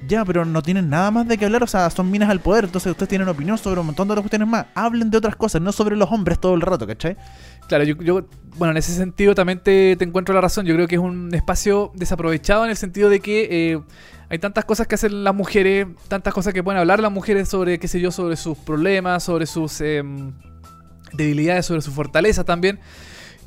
Ya, 0.07 0.23
pero 0.25 0.45
no 0.45 0.61
tienen 0.61 0.89
nada 0.89 1.11
más 1.11 1.27
de 1.27 1.37
qué 1.37 1.45
hablar, 1.45 1.63
o 1.63 1.67
sea, 1.67 1.89
son 1.89 2.09
minas 2.09 2.29
al 2.29 2.39
poder, 2.39 2.65
entonces 2.65 2.91
ustedes 2.91 3.09
tienen 3.09 3.27
opinión 3.27 3.57
sobre 3.57 3.79
un 3.79 3.87
montón 3.87 4.07
de 4.07 4.13
otras 4.13 4.23
cuestiones 4.23 4.47
más. 4.47 4.65
Hablen 4.73 5.11
de 5.11 5.17
otras 5.17 5.35
cosas, 5.35 5.61
no 5.61 5.71
sobre 5.71 5.95
los 5.95 6.09
hombres 6.11 6.39
todo 6.39 6.55
el 6.55 6.61
rato, 6.61 6.87
¿cachai? 6.87 7.17
Claro, 7.67 7.83
yo, 7.83 7.95
yo- 8.01 8.25
bueno, 8.57 8.71
en 8.71 8.77
ese 8.77 8.93
sentido 8.93 9.35
también 9.35 9.59
te, 9.59 9.91
encuentro 10.03 10.33
la 10.33 10.41
razón. 10.41 10.65
Yo 10.65 10.73
creo 10.73 10.87
que 10.87 10.95
es 10.95 11.01
un 11.01 11.33
espacio 11.35 11.91
desaprovechado 11.95 12.63
en 12.65 12.71
el 12.71 12.77
sentido 12.77 13.09
de 13.09 13.19
que 13.19 13.73
eh, 13.73 13.81
hay 14.29 14.39
tantas 14.39 14.65
cosas 14.65 14.87
que 14.87 14.95
hacen 14.95 15.23
las 15.23 15.35
mujeres, 15.35 15.87
tantas 16.07 16.33
cosas 16.33 16.53
que 16.53 16.63
pueden 16.63 16.79
hablar 16.79 16.99
las 16.99 17.11
mujeres 17.11 17.47
sobre, 17.47 17.77
qué 17.79 17.87
sé 17.87 17.99
yo, 18.01 18.11
sobre 18.11 18.35
sus 18.35 18.57
problemas, 18.57 19.23
sobre 19.23 19.45
sus 19.45 19.81
em, 19.81 20.31
debilidades, 21.13 21.65
sobre 21.65 21.81
sus 21.81 21.93
fortalezas 21.93 22.45
también. 22.45 22.79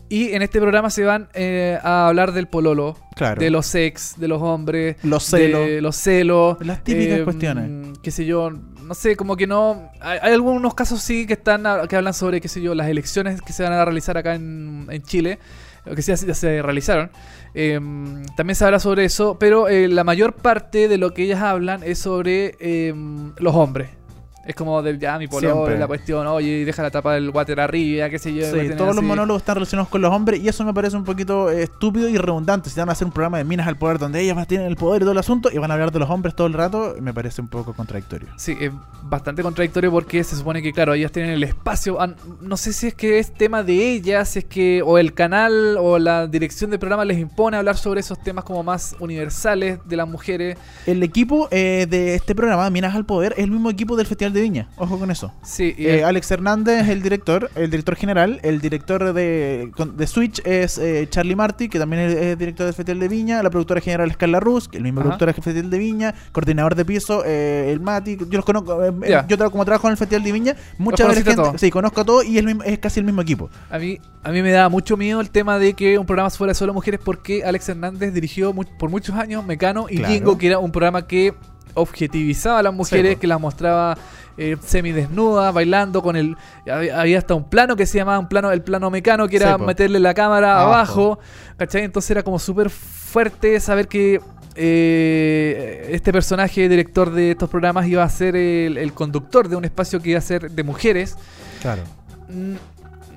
Y 0.09 0.32
en 0.34 0.42
este 0.42 0.61
programa 0.61 0.90
se 0.90 1.05
van 1.05 1.28
eh, 1.32 1.78
a 1.82 2.09
hablar 2.09 2.32
del 2.32 2.46
pololo, 2.46 2.98
Claro. 3.16 3.40
de 3.40 3.48
los 3.50 3.64
sex, 3.66 4.14
de 4.18 4.28
los 4.28 4.42
hombres, 4.42 4.96
Los 5.03 5.30
de 5.30 5.38
celos. 5.38 5.82
los 5.82 5.96
celos, 5.96 6.57
Las 6.61 6.84
típicas 6.84 7.18
em, 7.18 7.24
cuestiones. 7.24 7.98
Qué 8.03 8.11
sé 8.11 8.26
yo, 8.26 8.50
no 8.50 8.94
sé, 8.94 9.16
como 9.16 9.36
que 9.36 9.46
no. 9.46 9.90
Hay, 10.00 10.18
hay 10.20 10.32
algunos 10.34 10.74
casos 10.74 11.00
sí 11.03 11.26
que 11.26 11.32
están 11.32 11.66
a- 11.66 11.86
que 11.86 11.96
hablan 11.96 12.12
sobre, 12.12 12.40
qué 12.42 12.48
sé 12.48 12.61
yo, 12.61 12.74
las 12.74 12.88
elecciones 12.88 13.40
que 13.40 13.55
se 13.55 13.62
van 13.62 13.72
a 13.72 13.82
realizar 13.84 14.18
acá 14.18 14.34
en, 14.34 14.86
en 14.90 15.03
Chile, 15.03 15.38
que 15.96 16.03
sí, 16.03 16.12
ya 16.26 16.34
se 16.34 16.61
realizaron. 16.61 17.11
Em, 17.55 18.22
también 18.36 18.55
se 18.55 18.64
habla 18.66 18.80
sobre 18.80 19.05
eso, 19.07 19.36
pero 19.38 19.68
eh, 19.68 19.88
la 19.88 20.05
mayor 20.05 20.34
parte 20.34 20.88
de 20.88 20.98
lo 20.98 21.14
que 21.14 21.22
ellas 21.24 21.40
hablan 21.40 21.82
es 21.84 21.98
sobre 21.98 22.57
em, 22.61 23.32
los 23.38 23.55
hombres. 23.55 23.88
Es 24.45 24.55
como 24.57 24.82
de 24.82 24.99
ya 24.99 25.18
mi 25.18 25.28
pololo, 25.28 25.55
Siempre. 25.55 25.78
la 25.78 25.86
cuestión, 25.86 26.26
oye, 26.26 26.64
deja 26.64 26.82
la 26.82 26.90
tapa 26.90 27.14
del 27.14 27.30
water 27.30 27.61
arriba, 27.61 28.11
qué 28.11 28.18
sé 28.18 28.34
yo. 28.34 28.45
Sí, 28.47 28.70
todos 28.76 28.95
los 28.95 29.05
monólogos 29.05 29.43
están 29.43 29.55
relacionados 29.57 29.88
con 29.88 30.03
los 30.03 30.12
hombres 30.12 30.40
y 30.40 30.49
eso 30.49 30.64
me 30.64 30.74
parece 30.74 30.97
un 30.97 31.05
poquito 31.05 31.51
eh, 31.51 31.62
estúpido 31.62 32.09
y 32.09 32.16
redundante. 32.16 32.68
Si 32.68 32.78
van 32.78 32.88
a 32.88 32.93
hacer 32.93 33.07
un 33.07 33.12
programa 33.12 33.38
de 33.38 33.45
minas 33.45 33.68
al 33.68 33.76
poder 33.76 33.99
donde 33.99 34.20
ellas 34.20 34.47
tienen 34.49 34.66
el 34.66 34.76
poder 34.76 35.03
y 35.03 35.05
todo 35.05 35.12
el 35.12 35.18
asunto 35.18 35.49
y 35.53 35.59
van 35.59 35.70
a 35.70 35.74
hablar 35.74 35.93
de 35.93 35.99
los 36.01 36.11
hombres 36.11 36.34
todo 36.34 36.47
el 36.49 36.55
rato, 36.55 36.97
me 37.01 37.14
parece 37.14 37.40
un 37.40 37.49
poco 37.49 37.72
contradictorio. 37.72 38.28
Sí, 38.36 38.57
es 38.61 38.72
bastante 39.05 39.43
contradictorio 39.43 39.90
porque 39.93 40.24
se 40.24 40.34
supone 40.36 40.61
que, 40.61 40.72
claro, 40.72 40.95
ellas 40.95 41.12
tienen 41.12 41.32
el 41.32 41.45
espacio. 41.45 42.01
ah, 42.01 42.12
No 42.40 42.57
sé 42.57 42.72
si 42.72 42.88
es 42.88 42.95
que 42.95 43.18
es 43.20 43.32
tema 43.32 43.62
de 43.62 43.93
ellas, 43.93 44.30
si 44.30 44.40
es 44.40 44.45
que 44.45 44.82
o 44.84 44.99
el 44.99 45.14
canal 45.14 45.76
o 45.78 45.99
la 45.99 46.26
dirección 46.26 46.70
del 46.70 46.80
programa 46.80 47.05
les 47.05 47.18
impone 47.18 47.57
hablar 47.57 47.76
sobre 47.76 48.01
esos 48.01 48.20
temas 48.22 48.45
como 48.45 48.62
más 48.64 48.97
universales 48.99 49.78
de 49.84 49.97
las 49.97 50.09
mujeres. 50.09 50.59
El 50.86 51.03
equipo 51.03 51.49
eh, 51.51 51.86
de 51.88 52.14
este 52.14 52.34
programa, 52.34 52.68
Minas 52.70 52.95
al 52.95 53.05
Poder, 53.07 53.34
es 53.36 53.45
el 53.45 53.51
mismo 53.51 53.70
equipo 53.70 53.97
del 53.97 54.07
Festival 54.07 54.31
de 54.32 54.40
Viña. 54.40 54.68
Ojo 54.76 54.98
con 54.98 55.10
eso. 55.10 55.32
Sí, 55.42 55.74
y 55.76 55.86
Eh, 55.86 55.98
el- 56.00 56.04
Alex 56.04 56.30
Hernández 56.30 56.82
es 56.82 56.88
el 56.88 57.02
director, 57.02 57.50
el 57.54 57.70
director 57.70 57.96
general. 57.96 58.40
El 58.42 58.60
director 58.60 59.12
de, 59.12 59.70
de 59.94 60.06
Switch 60.06 60.40
es 60.46 60.78
eh, 60.78 61.06
Charlie 61.10 61.36
Marty, 61.36 61.68
que 61.68 61.78
también 61.78 62.02
es, 62.02 62.14
es 62.14 62.38
director 62.38 62.66
del 62.66 62.74
Festival 62.74 63.00
de 63.00 63.08
Viña. 63.08 63.42
La 63.42 63.50
productora 63.50 63.80
general 63.80 64.10
es 64.10 64.16
Carla 64.16 64.40
Rus, 64.40 64.68
que 64.68 64.76
es 64.76 64.80
el 64.80 64.84
mismo 64.84 65.00
Ajá. 65.00 65.08
productora 65.10 65.32
del 65.32 65.42
Festival 65.42 65.70
de 65.70 65.78
Viña. 65.78 66.14
Coordinador 66.32 66.74
de 66.74 66.84
piso, 66.84 67.22
eh, 67.24 67.70
el 67.72 67.80
Mati. 67.80 68.16
Yo 68.16 68.26
los 68.38 68.44
conozco. 68.44 68.80
Ya. 69.06 69.26
Yo 69.26 69.38
como 69.50 69.64
trabajo 69.64 69.86
en 69.88 69.92
el 69.92 69.96
Festival 69.96 70.22
de 70.24 70.32
Viña, 70.32 70.56
mucha 70.78 71.02
de 71.04 71.08
la 71.08 71.14
conociste 71.14 71.30
a 71.30 71.32
gente. 71.34 71.48
todos. 71.48 71.60
Sí, 71.60 71.70
conozco 71.70 72.00
a 72.00 72.04
todos 72.04 72.24
y 72.24 72.32
es, 72.36 72.38
el 72.40 72.46
mismo- 72.46 72.62
es 72.64 72.78
casi 72.78 73.00
el 73.00 73.06
mismo 73.06 73.20
equipo. 73.22 73.50
a 73.70 73.78
mí, 73.78 73.98
a 74.24 74.30
mí 74.30 74.42
me 74.42 74.50
da 74.52 74.68
mucho 74.68 74.96
miedo 74.96 75.20
el 75.20 75.30
tema 75.30 75.58
de 75.58 75.74
que 75.74 75.98
un 75.98 76.06
programa 76.06 76.30
fuera 76.30 76.54
solo 76.54 76.72
mujeres 76.72 77.00
porque 77.04 77.42
Alex 77.44 77.68
Hernández 77.68 78.12
dirigió 78.14 78.52
por 78.54 78.90
muchos 78.90 79.16
años 79.16 79.44
Mecano 79.44 79.86
y 79.90 79.96
Claro. 79.96 80.14
Jingo, 80.14 80.38
que 80.38 80.46
era 80.46 80.58
un 80.58 80.70
programa 80.72 81.06
que 81.06 81.34
objetivizaba 81.74 82.58
a 82.58 82.62
las 82.62 82.74
mujeres, 82.74 83.18
que 83.18 83.26
las 83.26 83.40
mostraba 83.40 83.96
eh, 84.38 84.56
semidesnudas, 84.64 85.52
bailando 85.54 86.02
con 86.02 86.16
el... 86.16 86.36
Había 86.94 87.18
hasta 87.18 87.34
un 87.34 87.44
plano 87.44 87.76
que 87.76 87.86
se 87.86 87.98
llamaba 87.98 88.18
un 88.18 88.28
plano, 88.28 88.50
el 88.52 88.62
plano 88.62 88.90
mecano, 88.90 89.28
que 89.28 89.36
era 89.36 89.56
Sí, 89.58 89.62
meterle 89.64 90.00
la 90.00 90.14
cámara 90.14 90.60
Abajo. 90.62 90.72
abajo, 90.74 91.18
¿cachai? 91.56 91.82
Entonces 91.84 92.10
era 92.10 92.22
como 92.22 92.38
súper 92.38 92.70
fuerte 92.70 93.58
saber 93.60 93.88
que 93.88 94.20
eh, 94.54 95.88
este 95.90 96.12
personaje, 96.12 96.68
director 96.68 97.10
de 97.10 97.32
estos 97.32 97.48
programas, 97.48 97.86
iba 97.86 98.02
a 98.02 98.08
ser 98.08 98.36
el, 98.36 98.76
el 98.78 98.92
conductor 98.92 99.48
de 99.48 99.56
un 99.56 99.64
espacio 99.64 100.00
que 100.00 100.10
iba 100.10 100.18
a 100.18 100.22
ser 100.22 100.50
de 100.50 100.62
mujeres. 100.62 101.16
Claro. 101.60 101.82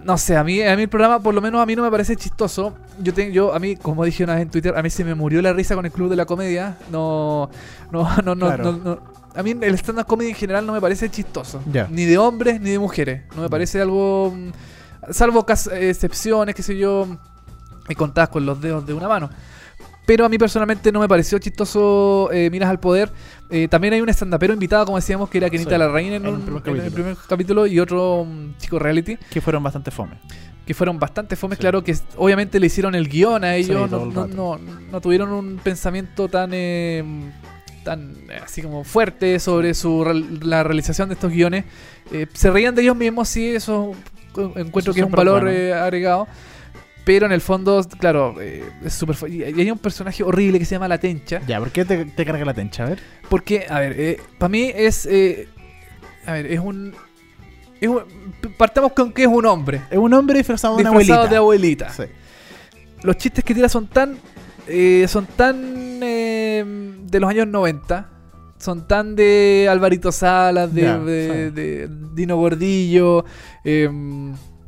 No 0.03 0.18
sé, 0.20 0.38
a 0.38 0.43
mí, 0.43 0.61
a 0.61 0.76
mí 0.76 0.84
el 0.84 0.89
programa, 0.89 1.20
por 1.20 1.34
lo 1.34 1.41
menos 1.41 1.61
a 1.61 1.66
mí 1.66 1.76
no 1.76 1.82
me 1.82 1.89
parece 1.89 2.16
chistoso. 2.16 2.76
Yo 3.01 3.11
tengo, 3.13 3.32
yo, 3.34 3.53
a 3.55 3.59
mí, 3.59 3.76
como 3.76 4.05
dije 4.05 4.24
una 4.24 4.34
vez 4.36 4.43
en 4.43 4.49
Twitter, 4.49 4.78
a 4.78 4.84
mí 4.84 4.89
se 4.91 5.03
me 5.03 5.16
murió 5.16 5.41
la 5.41 5.51
risa 5.51 5.74
con 5.76 5.84
el 5.86 5.91
Club 5.91 6.09
de 6.09 6.16
la 6.16 6.26
Comedia. 6.26 6.78
No, 6.91 7.49
no, 7.91 8.07
no, 8.24 8.36
no, 8.36 8.45
Claro. 8.47 8.63
no, 8.63 8.78
no. 8.84 9.14
A 9.36 9.44
mí 9.44 9.56
el 9.62 9.76
stand-up 9.76 10.06
comedy 10.06 10.30
en 10.30 10.36
general 10.36 10.66
no 10.66 10.74
me 10.74 10.82
parece 10.82 11.10
chistoso. 11.10 11.62
Ya. 11.72 11.88
Ni 11.92 12.06
de 12.06 12.18
hombres 12.18 12.60
ni 12.62 12.70
de 12.72 12.80
mujeres. 12.80 13.24
No 13.36 13.42
me 13.44 13.50
parece 13.50 13.82
algo... 13.82 14.34
mm, 14.36 14.50
Salvo 15.12 15.46
excepciones, 15.74 16.56
qué 16.56 16.64
sé 16.64 16.76
yo, 16.78 17.08
y 17.88 17.94
contadas 17.96 18.30
con 18.30 18.44
los 18.46 18.60
dedos 18.60 18.86
de 18.88 18.94
una 18.94 19.08
mano. 19.08 19.30
Pero 20.08 20.26
a 20.26 20.30
mí 20.30 20.38
personalmente 20.38 20.92
no 20.92 21.00
me 21.00 21.08
pareció 21.08 21.38
chistoso 21.40 22.30
eh, 22.32 22.50
Miras 22.52 22.70
al 22.70 22.80
Poder. 22.80 23.12
Eh, 23.50 23.68
también 23.68 23.94
hay 23.94 24.02
un 24.02 24.10
estandapero 24.10 24.54
invitado, 24.54 24.86
como 24.86 24.98
decíamos, 24.98 25.30
que 25.30 25.38
era 25.40 25.50
Kenita 25.50 25.72
Sí, 25.72 25.78
Larraín 25.78 26.14
en, 26.14 26.26
en 26.26 26.26
el 26.26 26.34
un- 26.36 26.42
primer 26.42 26.50
en 26.50 26.56
el 26.58 26.64
capítulo. 26.82 26.94
primer 26.94 27.18
capítulo 27.28 27.68
y 27.68 27.80
otro 27.80 28.26
mm, 28.26 28.58
chico 28.58 28.80
reality 28.80 29.18
Que 29.30 29.42
fueron 29.42 29.62
bastante 29.64 29.92
fome. 29.92 30.18
que 30.66 30.74
fueron 30.74 30.98
bastante 31.00 31.36
fomes, 31.36 31.60
claro, 31.60 31.84
que 31.84 31.96
obviamente 32.18 32.60
le 32.60 32.66
hicieron 32.68 32.96
el 32.96 33.08
guion 33.08 33.44
a 33.44 33.56
ellos, 33.56 33.88
Sí, 33.90 33.96
no, 33.96 34.04
el 34.04 34.14
no, 34.14 34.28
no, 34.28 34.60
no 34.92 35.02
tuvieron 35.02 35.32
un 35.32 35.58
pensamiento 35.58 36.28
tan 36.30 36.50
eh, 36.54 37.04
tan 37.86 38.16
eh, 38.30 38.40
así 38.44 38.62
como 38.62 38.84
fuerte 38.84 39.40
sobre 39.40 39.74
su 39.74 40.04
la 40.42 40.64
realización 40.64 41.08
de 41.08 41.14
estos 41.14 41.32
guiones. 41.32 41.64
Eh, 42.12 42.28
se 42.34 42.52
reían 42.52 42.76
de 42.76 42.82
ellos 42.82 42.98
mismos, 42.98 43.30
sí, 43.30 43.48
eso 43.56 43.94
cu- 44.34 44.52
encuentro 44.58 44.92
Eso 44.92 44.94
que 44.94 45.00
es 45.00 45.06
un 45.06 45.12
valor 45.14 45.44
bueno. 45.44 45.58
eh, 45.58 45.74
agregado. 45.74 46.28
Pero 47.06 47.28
en 47.28 47.32
el 47.32 47.42
fondo, 47.42 47.82
claro, 48.00 48.36
eh, 48.42 48.64
es 48.84 48.94
súper... 48.94 49.16
Y 49.32 49.44
hay 49.44 49.70
un 49.70 49.78
personaje 49.78 50.24
horrible 50.24 50.58
que 50.58 50.66
se 50.66 50.74
llama 50.74 50.88
La 50.88 50.98
Tencha. 50.98 51.40
Ya, 51.48 51.60
¿por 51.60 51.70
qué 51.70 51.86
te, 51.86 52.04
te 52.04 52.26
carga 52.26 52.44
la 52.44 52.54
tencha? 52.56 52.84
A 52.84 52.90
ver. 52.90 53.00
Porque, 53.30 53.68
a 53.70 53.80
ver, 53.80 54.18
para 54.40 54.50
mí 54.50 54.72
es... 54.76 55.06
eh, 55.06 55.48
a 56.26 56.34
ver, 56.34 56.48
es 56.48 56.60
un, 56.60 56.96
es 57.80 57.88
un- 57.90 58.02
Partamos 58.58 58.94
con 58.94 59.14
que 59.14 59.22
es 59.22 59.28
un 59.28 59.46
hombre. 59.46 59.82
Es 59.92 60.00
un 60.00 60.12
hombre 60.16 60.40
disfrazado 60.40 60.78
de 60.78 60.82
una 60.82 60.90
abuelita. 60.90 61.28
de 61.28 61.36
abuelita. 61.36 61.90
Sí. 61.94 62.04
Los 63.04 63.18
chistes 63.18 63.44
que 63.44 63.54
tira 63.54 63.70
son 63.70 63.86
tan... 63.88 64.18
eh, 64.68 65.06
son 65.08 65.28
tan... 65.28 66.02
eh, 66.60 66.66
de 66.66 67.20
los 67.20 67.30
años 67.30 67.47
90. 67.47 68.10
son 68.58 68.88
tan 68.88 69.16
de 69.16 69.68
Alvarito 69.70 70.12
Salas, 70.12 70.74
de, 70.74 71.89
Dino 72.14 72.38
Gordillo. 72.38 73.26
eh, 73.64 73.89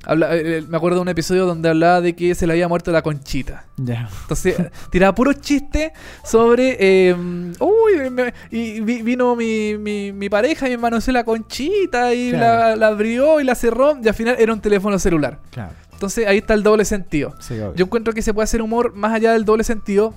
habla- 0.06 0.36
eh, 0.36 0.64
me 0.68 0.78
acuerdo 0.78 0.98
de 0.98 1.02
un 1.04 1.08
episodio 1.10 1.46
donde 1.46 1.70
hablaba 1.70 2.02
de 2.02 2.16
que 2.16 2.36
se 2.36 2.46
le 2.46 2.54
había 2.54 2.68
muerto 2.68 2.92
la 2.92 3.02
conchita. 3.02 3.66
Ya. 3.78 4.10
Entonces, 4.22 4.56
tiraba 4.92 5.16
puros 5.16 5.40
chistes 5.42 5.92
sobre. 6.24 6.76
eh, 6.80 7.16
uy, 7.60 8.10
me- 8.12 8.34
y 8.52 8.82
vi- 8.82 9.02
vino 9.02 9.36
mi, 9.36 9.78
mi, 9.78 10.12
mi 10.12 10.30
pareja 10.30 10.68
y 10.68 10.72
me 10.72 10.78
manoseó 10.78 11.14
la 11.14 11.24
conchita 11.24 12.14
y 12.14 12.32
Claro. 12.32 12.70
la, 12.72 12.76
la 12.76 12.88
abrió 12.88 13.40
y 13.40 13.46
la 13.46 13.56
cerró. 13.56 13.98
Y 14.04 14.08
al 14.08 14.14
final 14.14 14.36
era 14.38 14.54
un 14.54 14.60
teléfono 14.62 15.00
celular. 15.00 15.40
Claro. 15.52 15.72
Entonces 15.94 16.28
ahí 16.28 16.38
está 16.38 16.54
el 16.54 16.62
doble 16.62 16.86
sentido. 16.86 17.34
Sí. 17.40 17.56
Yo 17.76 17.86
encuentro 17.86 18.14
que 18.14 18.22
se 18.22 18.32
puede 18.34 18.44
hacer 18.44 18.62
humor 18.62 18.94
más 18.94 19.14
allá 19.14 19.32
del 19.34 19.46
doble 19.46 19.64
sentido. 19.64 20.14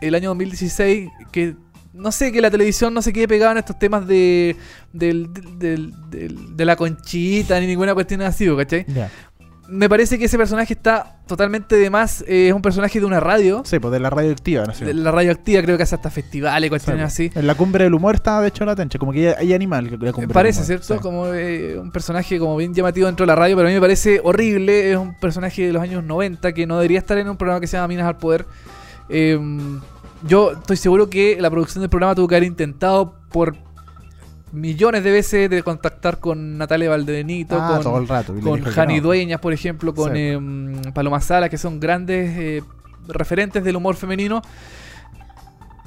El 0.00 0.14
año 0.14 0.30
2016, 0.30 1.08
que 1.32 1.54
no 1.92 2.12
sé, 2.12 2.30
que 2.30 2.40
la 2.40 2.50
televisión 2.50 2.94
no 2.94 3.02
se 3.02 3.12
quede 3.12 3.26
pegada 3.26 3.52
en 3.52 3.58
estos 3.58 3.78
temas 3.78 4.06
de, 4.06 4.54
del- 4.92 5.28
del- 5.58 5.92
de 6.56 6.64
la 6.64 6.76
conchita 6.76 7.58
ni 7.60 7.66
ninguna 7.66 7.94
cuestión 7.94 8.22
así, 8.22 8.46
¿cachai? 8.56 8.84
Ya. 8.88 9.10
Me 9.70 9.86
parece 9.86 10.18
que 10.18 10.24
ese 10.24 10.38
personaje 10.38 10.72
está 10.72 11.18
totalmente 11.26 11.76
de 11.76 11.90
más. 11.90 12.22
eh, 12.26 12.48
es 12.48 12.54
un 12.54 12.62
personaje 12.62 13.00
de 13.00 13.04
una 13.04 13.20
radio. 13.20 13.62
Sí, 13.66 13.78
pues 13.78 13.92
de 13.92 14.00
la 14.00 14.08
radioactiva, 14.08 14.64
¿no? 14.64 14.72
Sí. 14.72 14.82
De 14.86 14.94
la 14.94 15.10
radioactiva, 15.10 15.60
creo 15.60 15.76
que 15.76 15.82
hace 15.82 15.94
hasta 15.94 16.08
festivales, 16.10 16.70
cuestiones 16.70 17.04
así. 17.04 17.30
En 17.34 17.46
la 17.46 17.54
cumbre 17.54 17.84
del 17.84 17.92
humor 17.92 18.14
está, 18.14 18.40
de 18.40 18.48
hecho, 18.48 18.64
la 18.64 18.74
tencha. 18.74 18.98
Como 18.98 19.12
que 19.12 19.34
hay 19.36 19.52
animal. 19.52 19.84
La 19.84 19.90
cumbre 20.12 20.12
del 20.22 20.28
Parece, 20.28 20.60
humor, 20.60 20.66
¿cierto? 20.66 20.94
sí. 20.94 21.00
Como 21.00 21.26
eh, 21.34 21.78
un 21.78 21.90
personaje 21.92 22.38
como 22.38 22.56
bien 22.56 22.72
llamativo 22.72 23.06
dentro 23.08 23.24
de 23.24 23.28
la 23.28 23.34
radio, 23.36 23.56
pero 23.56 23.68
a 23.68 23.70
mí 23.70 23.74
me 23.74 23.80
parece 23.82 24.22
horrible. 24.24 24.90
Es 24.92 24.96
un 24.96 25.14
personaje 25.18 25.66
de 25.66 25.72
los 25.74 25.82
años 25.82 26.02
90 26.02 26.54
que 26.54 26.66
no 26.66 26.76
debería 26.76 27.00
estar 27.00 27.18
en 27.18 27.28
un 27.28 27.36
programa 27.36 27.60
que 27.60 27.66
se 27.66 27.76
llama 27.76 27.88
Minas 27.88 28.06
al 28.06 28.16
Poder. 28.16 28.46
Eh, 29.08 29.38
yo 30.26 30.52
estoy 30.52 30.76
seguro 30.76 31.08
que 31.08 31.38
la 31.40 31.50
producción 31.50 31.82
del 31.82 31.90
programa 31.90 32.14
tuvo 32.14 32.28
que 32.28 32.34
haber 32.36 32.46
intentado 32.48 33.14
por 33.30 33.56
millones 34.52 35.04
de 35.04 35.10
veces 35.10 35.50
de 35.50 35.62
contactar 35.62 36.18
con 36.18 36.56
Natalia 36.58 36.88
Valdebenito, 36.90 37.56
Ah, 37.60 37.80
con, 37.82 38.06
rato, 38.08 38.34
Jani 38.72 38.96
no. 38.96 39.02
Dueñas, 39.02 39.40
por 39.40 39.52
ejemplo, 39.52 39.94
con 39.94 40.12
Sí. 40.14 40.18
eh, 40.20 40.40
Paloma 40.94 41.20
Sala, 41.20 41.48
que 41.48 41.58
son 41.58 41.78
grandes 41.80 42.30
eh, 42.38 42.62
referentes 43.08 43.62
del 43.62 43.76
humor 43.76 43.94
femenino. 43.96 44.42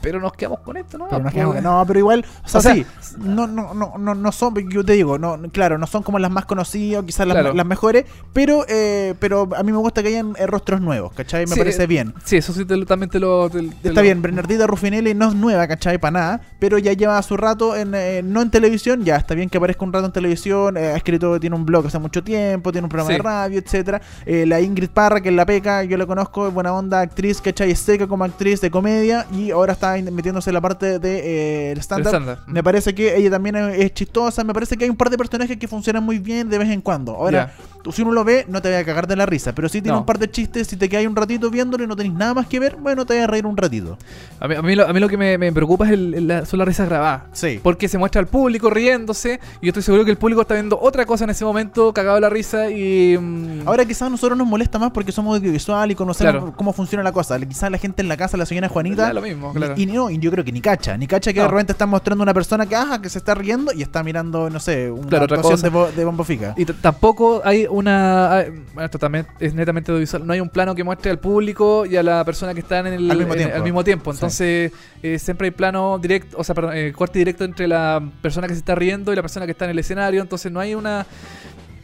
Pero 0.01 0.19
nos 0.19 0.33
quedamos 0.33 0.59
con 0.61 0.77
esto, 0.77 0.97
¿no? 0.97 1.07
Pero 1.09 1.23
nos 1.23 1.33
Pues, 1.33 1.63
no, 1.63 1.83
pero 1.87 1.99
igual, 1.99 2.25
o 2.43 2.47
sea, 2.49 2.59
O 2.59 2.61
sea, 2.61 2.73
sí, 2.75 2.85
no, 3.19 3.47
no, 3.47 3.73
no, 3.73 3.93
no, 3.97 4.15
no 4.15 4.31
son, 4.31 4.53
yo 4.69 4.83
te 4.83 4.93
digo, 4.93 5.17
no, 5.17 5.37
claro, 5.51 5.77
no 5.77 5.87
son 5.87 6.03
como 6.03 6.19
las 6.19 6.31
más 6.31 6.45
conocidas, 6.45 7.03
quizás 7.05 7.27
las, 7.27 7.35
Claro. 7.37 7.53
las 7.53 7.65
mejores, 7.65 8.05
pero, 8.33 8.65
eh, 8.67 9.15
pero 9.19 9.49
a 9.55 9.63
mí 9.63 9.71
me 9.71 9.77
gusta 9.77 10.01
que 10.01 10.09
hayan 10.09 10.33
eh, 10.37 10.47
rostros 10.47 10.81
nuevos, 10.81 11.13
¿cachai? 11.13 11.45
Me 11.45 11.53
Sí, 11.53 11.59
parece 11.59 11.87
bien. 11.87 12.13
Sí, 12.25 12.37
eso 12.37 12.53
sí 12.53 12.65
te 12.65 12.75
lo- 12.77 12.85
también 12.85 13.09
te 13.09 13.19
lo... 13.19 13.49
te- 13.49 13.59
te 13.61 13.89
Está 13.89 13.91
lo- 13.95 14.01
bien, 14.01 14.21
Bernardita 14.21 14.67
Ruffinelli 14.67 15.13
no 15.13 15.29
es 15.29 15.35
nueva, 15.35 15.67
¿cachai? 15.67 15.97
Para 15.97 16.11
nada, 16.11 16.41
pero 16.59 16.77
ya 16.77 16.93
lleva 16.93 17.21
su 17.21 17.37
rato, 17.37 17.75
en, 17.75 17.93
eh, 17.95 18.21
no 18.23 18.41
en 18.41 18.49
televisión, 18.51 19.03
ya 19.03 19.15
está 19.17 19.35
bien 19.35 19.49
que 19.49 19.57
aparezca 19.57 19.85
un 19.85 19.93
rato 19.93 20.05
en 20.07 20.11
televisión, 20.13 20.77
eh, 20.77 20.87
ha 20.91 20.95
escrito, 20.97 21.39
tiene 21.39 21.55
un 21.55 21.65
blog 21.65 21.87
hace 21.87 21.99
mucho 21.99 22.23
tiempo, 22.23 22.71
tiene 22.71 22.85
un 22.85 22.89
programa 22.89 23.09
Sí. 23.11 23.17
de 23.17 23.21
radio, 23.23 23.59
etcétera 23.59 24.01
Eh, 24.25 24.45
la 24.45 24.59
Ingrid 24.61 24.89
Parra, 24.89 25.21
que 25.21 25.29
es 25.29 25.35
la 25.35 25.45
peca, 25.45 25.83
yo 25.83 25.97
la 25.97 26.05
conozco, 26.05 26.47
es 26.47 26.53
buena 26.53 26.73
onda, 26.73 27.01
actriz, 27.01 27.41
¿cachai? 27.41 27.71
Es 27.71 27.79
seca 27.79 28.07
como 28.07 28.23
actriz 28.23 28.61
de 28.61 28.69
comedia 28.71 29.25
y 29.31 29.51
ahora 29.51 29.73
está 29.73 29.90
metiéndose 30.11 30.49
en 30.49 30.53
la 30.53 30.61
parte 30.61 30.99
de 30.99 31.19
eh, 31.19 31.71
el 31.71 31.79
stand-up. 31.79 32.37
Me 32.47 32.63
parece 32.63 32.93
que 32.95 33.15
ella 33.17 33.29
también 33.31 33.55
es, 33.55 33.93
chistosa, 33.93 34.43
me 34.43 34.53
parece 34.53 34.77
que 34.77 34.83
hay 34.85 34.89
un 34.89 34.95
par 34.97 35.09
de 35.09 35.17
personajes 35.17 35.57
que 35.57 35.67
funcionan 35.67 36.03
muy 36.03 36.19
bien 36.19 36.49
de 36.49 36.57
vez 36.57 36.69
en 36.69 36.81
cuando. 36.81 37.15
Ahora, 37.15 37.53
tú, 37.83 37.91
si 37.91 38.01
uno 38.01 38.11
lo 38.11 38.23
ve, 38.23 38.45
no 38.47 38.61
te 38.61 38.69
vaya 38.69 38.79
a 38.81 38.85
cagar 38.85 39.07
de 39.07 39.15
la 39.15 39.25
risa, 39.25 39.53
pero 39.53 39.67
si 39.69 39.81
tiene 39.81 39.93
No. 39.95 39.99
un 40.01 40.05
par 40.05 40.19
de 40.19 40.29
chistes, 40.29 40.67
si 40.67 40.77
te 40.77 40.87
quedas 40.89 41.05
un 41.05 41.15
ratito 41.15 41.49
viéndolo 41.49 41.83
y 41.83 41.87
no 41.87 41.95
tenés 41.95 42.13
nada 42.13 42.33
más 42.33 42.47
que 42.47 42.59
ver, 42.59 42.75
bueno, 42.77 43.05
te 43.05 43.15
vas 43.15 43.23
a 43.23 43.27
reír 43.27 43.45
un 43.45 43.57
ratito. 43.57 43.97
A 44.39 44.47
mí, 44.47 44.55
a 44.55 44.61
mí 44.61 44.75
lo, 44.75 44.87
a 44.87 44.93
mí 44.93 44.99
lo 44.99 45.09
que 45.09 45.17
me, 45.17 45.37
me 45.37 45.51
preocupa 45.51 45.85
es 45.85 45.91
el, 45.91 46.13
el- 46.13 46.27
la, 46.27 46.45
son 46.45 46.59
las 46.59 46.67
risas 46.67 46.87
grabadas. 46.87 47.23
Sí. 47.33 47.59
Porque 47.61 47.87
se 47.87 47.97
muestra 47.97 48.19
al 48.21 48.27
público 48.27 48.69
riéndose 48.69 49.39
y 49.61 49.65
yo 49.65 49.69
estoy 49.69 49.83
seguro 49.83 50.05
que 50.05 50.11
el 50.11 50.17
público 50.17 50.41
está 50.41 50.53
viendo 50.53 50.79
otra 50.79 51.05
cosa 51.05 51.23
en 51.23 51.29
ese 51.31 51.43
momento, 51.45 51.93
cagado 51.93 52.15
de 52.15 52.21
la 52.21 52.29
risa 52.29 52.69
y... 52.69 53.17
mm, 53.19 53.67
Ahora 53.67 53.85
quizás 53.85 54.03
a 54.03 54.09
nosotros 54.09 54.37
nos 54.37 54.47
molesta 54.47 54.79
más 54.79 54.91
porque 54.91 55.11
somos 55.11 55.37
audiovisual 55.37 55.91
y 55.91 55.95
conocemos 55.95 56.31
Claro. 56.33 56.53
cómo 56.55 56.73
funciona 56.73 57.03
la 57.03 57.11
cosa. 57.11 57.39
Quizás 57.39 57.71
la 57.71 57.77
gente 57.77 58.01
en 58.01 58.07
la 58.07 58.17
casa, 58.17 58.37
la 58.37 58.45
señora 58.45 58.69
Juanita, 58.69 59.11
lo 59.13 59.21
mismo, 59.21 59.53
claro. 59.53 59.73
Y, 59.81 59.85
no, 59.85 60.09
y 60.09 60.17
yo 60.19 60.31
creo 60.31 60.43
que 60.43 60.51
ni 60.51 60.61
cacha, 60.61 60.97
ni 60.97 61.07
cacha 61.07 61.31
que 61.33 61.39
No. 61.39 61.45
de 61.45 61.51
repente 61.51 61.71
está 61.71 61.85
mostrando 61.85 62.21
una 62.23 62.33
persona 62.33 62.65
que, 62.65 62.75
ajá, 62.75 63.01
que 63.01 63.09
se 63.09 63.17
está 63.17 63.33
riendo 63.35 63.71
y 63.73 63.81
está 63.81 64.03
mirando, 64.03 64.49
no 64.49 64.59
sé, 64.59 64.89
una 64.91 65.07
Claro, 65.07 65.25
actuación 65.25 65.61
de, 65.61 65.69
bo- 65.69 65.91
de 65.91 66.05
Bombo 66.05 66.23
Fica. 66.23 66.53
Y 66.57 66.65
tampoco 66.65 67.41
hay 67.43 67.65
una... 67.69 68.35
hay- 68.37 68.49
Bueno, 68.73 68.85
esto 68.85 68.99
también 68.99 69.25
es 69.39 69.53
netamente 69.53 69.91
audiovisual. 69.91 70.25
No 70.25 70.33
hay 70.33 70.39
un 70.39 70.49
plano 70.49 70.75
que 70.75 70.83
muestre 70.83 71.11
al 71.11 71.19
público 71.19 71.85
y 71.85 71.95
a 71.95 72.03
la 72.03 72.23
persona 72.25 72.53
que 72.53 72.59
está 72.61 72.79
en 72.79 72.87
el, 72.87 73.11
Al 73.11 73.17
mismo 73.17 73.33
en- 73.33 73.37
tiempo. 73.39 73.55
al 73.55 73.63
mismo 73.63 73.83
tiempo. 73.83 74.11
Sí. 74.11 74.17
Entonces, 74.17 74.71
eh, 75.03 75.19
siempre 75.19 75.45
hay 75.47 75.51
plano 75.51 75.97
directo, 75.99 76.37
o 76.39 76.43
sea, 76.43 76.53
perdón, 76.55 76.73
eh, 76.75 76.91
corte 76.93 77.19
directo 77.19 77.43
entre 77.43 77.67
la 77.67 78.01
persona 78.21 78.47
que 78.47 78.53
se 78.53 78.59
está 78.59 78.75
riendo 78.75 79.11
y 79.11 79.15
la 79.15 79.21
persona 79.21 79.45
que 79.45 79.51
está 79.53 79.65
en 79.65 79.71
el 79.71 79.79
escenario. 79.79 80.21
Entonces, 80.21 80.51
no 80.51 80.59
hay 80.59 80.75
una... 80.75 81.05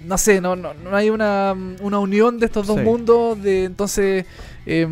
No 0.05 0.17
sé, 0.17 0.39
no, 0.39 0.55
no, 0.55 0.73
no 0.73 0.95
hay 0.95 1.09
una, 1.09 1.53
una 1.81 1.99
unión 1.99 2.39
de 2.39 2.45
estos 2.45 2.65
dos 2.67 2.77
Sí. 2.77 2.83
mundos. 2.83 3.41
De, 3.41 3.65
entonces, 3.65 4.25
eh, 4.65 4.87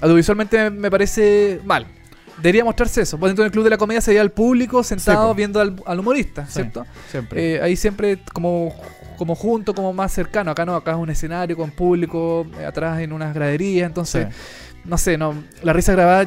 audiovisualmente 0.00 0.70
me, 0.70 0.70
me 0.70 0.90
parece 0.90 1.60
mal. 1.64 1.86
Debería 2.38 2.64
mostrarse 2.64 3.02
eso. 3.02 3.18
Por 3.18 3.28
dentro 3.28 3.42
del 3.44 3.52
club 3.52 3.64
de 3.64 3.70
la 3.70 3.78
comedia 3.78 4.00
se 4.00 4.10
veía 4.10 4.20
al 4.20 4.30
público 4.32 4.82
sentado 4.82 5.34
viendo 5.34 5.60
al, 5.60 5.76
al 5.86 6.00
humorista, 6.00 6.46
Sí, 6.46 6.52
¿cierto? 6.54 6.84
siempre. 7.10 7.54
Eh, 7.56 7.62
ahí 7.62 7.76
siempre 7.76 8.18
como, 8.32 8.74
como 9.16 9.34
junto, 9.34 9.74
como 9.74 9.92
más 9.92 10.12
cercano. 10.12 10.50
Acá 10.50 10.64
no, 10.64 10.74
acá 10.74 10.92
es 10.92 10.96
un 10.96 11.10
escenario 11.10 11.56
con 11.56 11.70
público, 11.70 12.46
eh, 12.58 12.64
atrás 12.64 13.00
en 13.00 13.12
unas 13.12 13.34
graderías. 13.34 13.86
Entonces, 13.86 14.26
no 14.84 14.98
sé, 14.98 15.16
no 15.16 15.34
la 15.62 15.72
risa 15.72 15.92
grabada. 15.92 16.26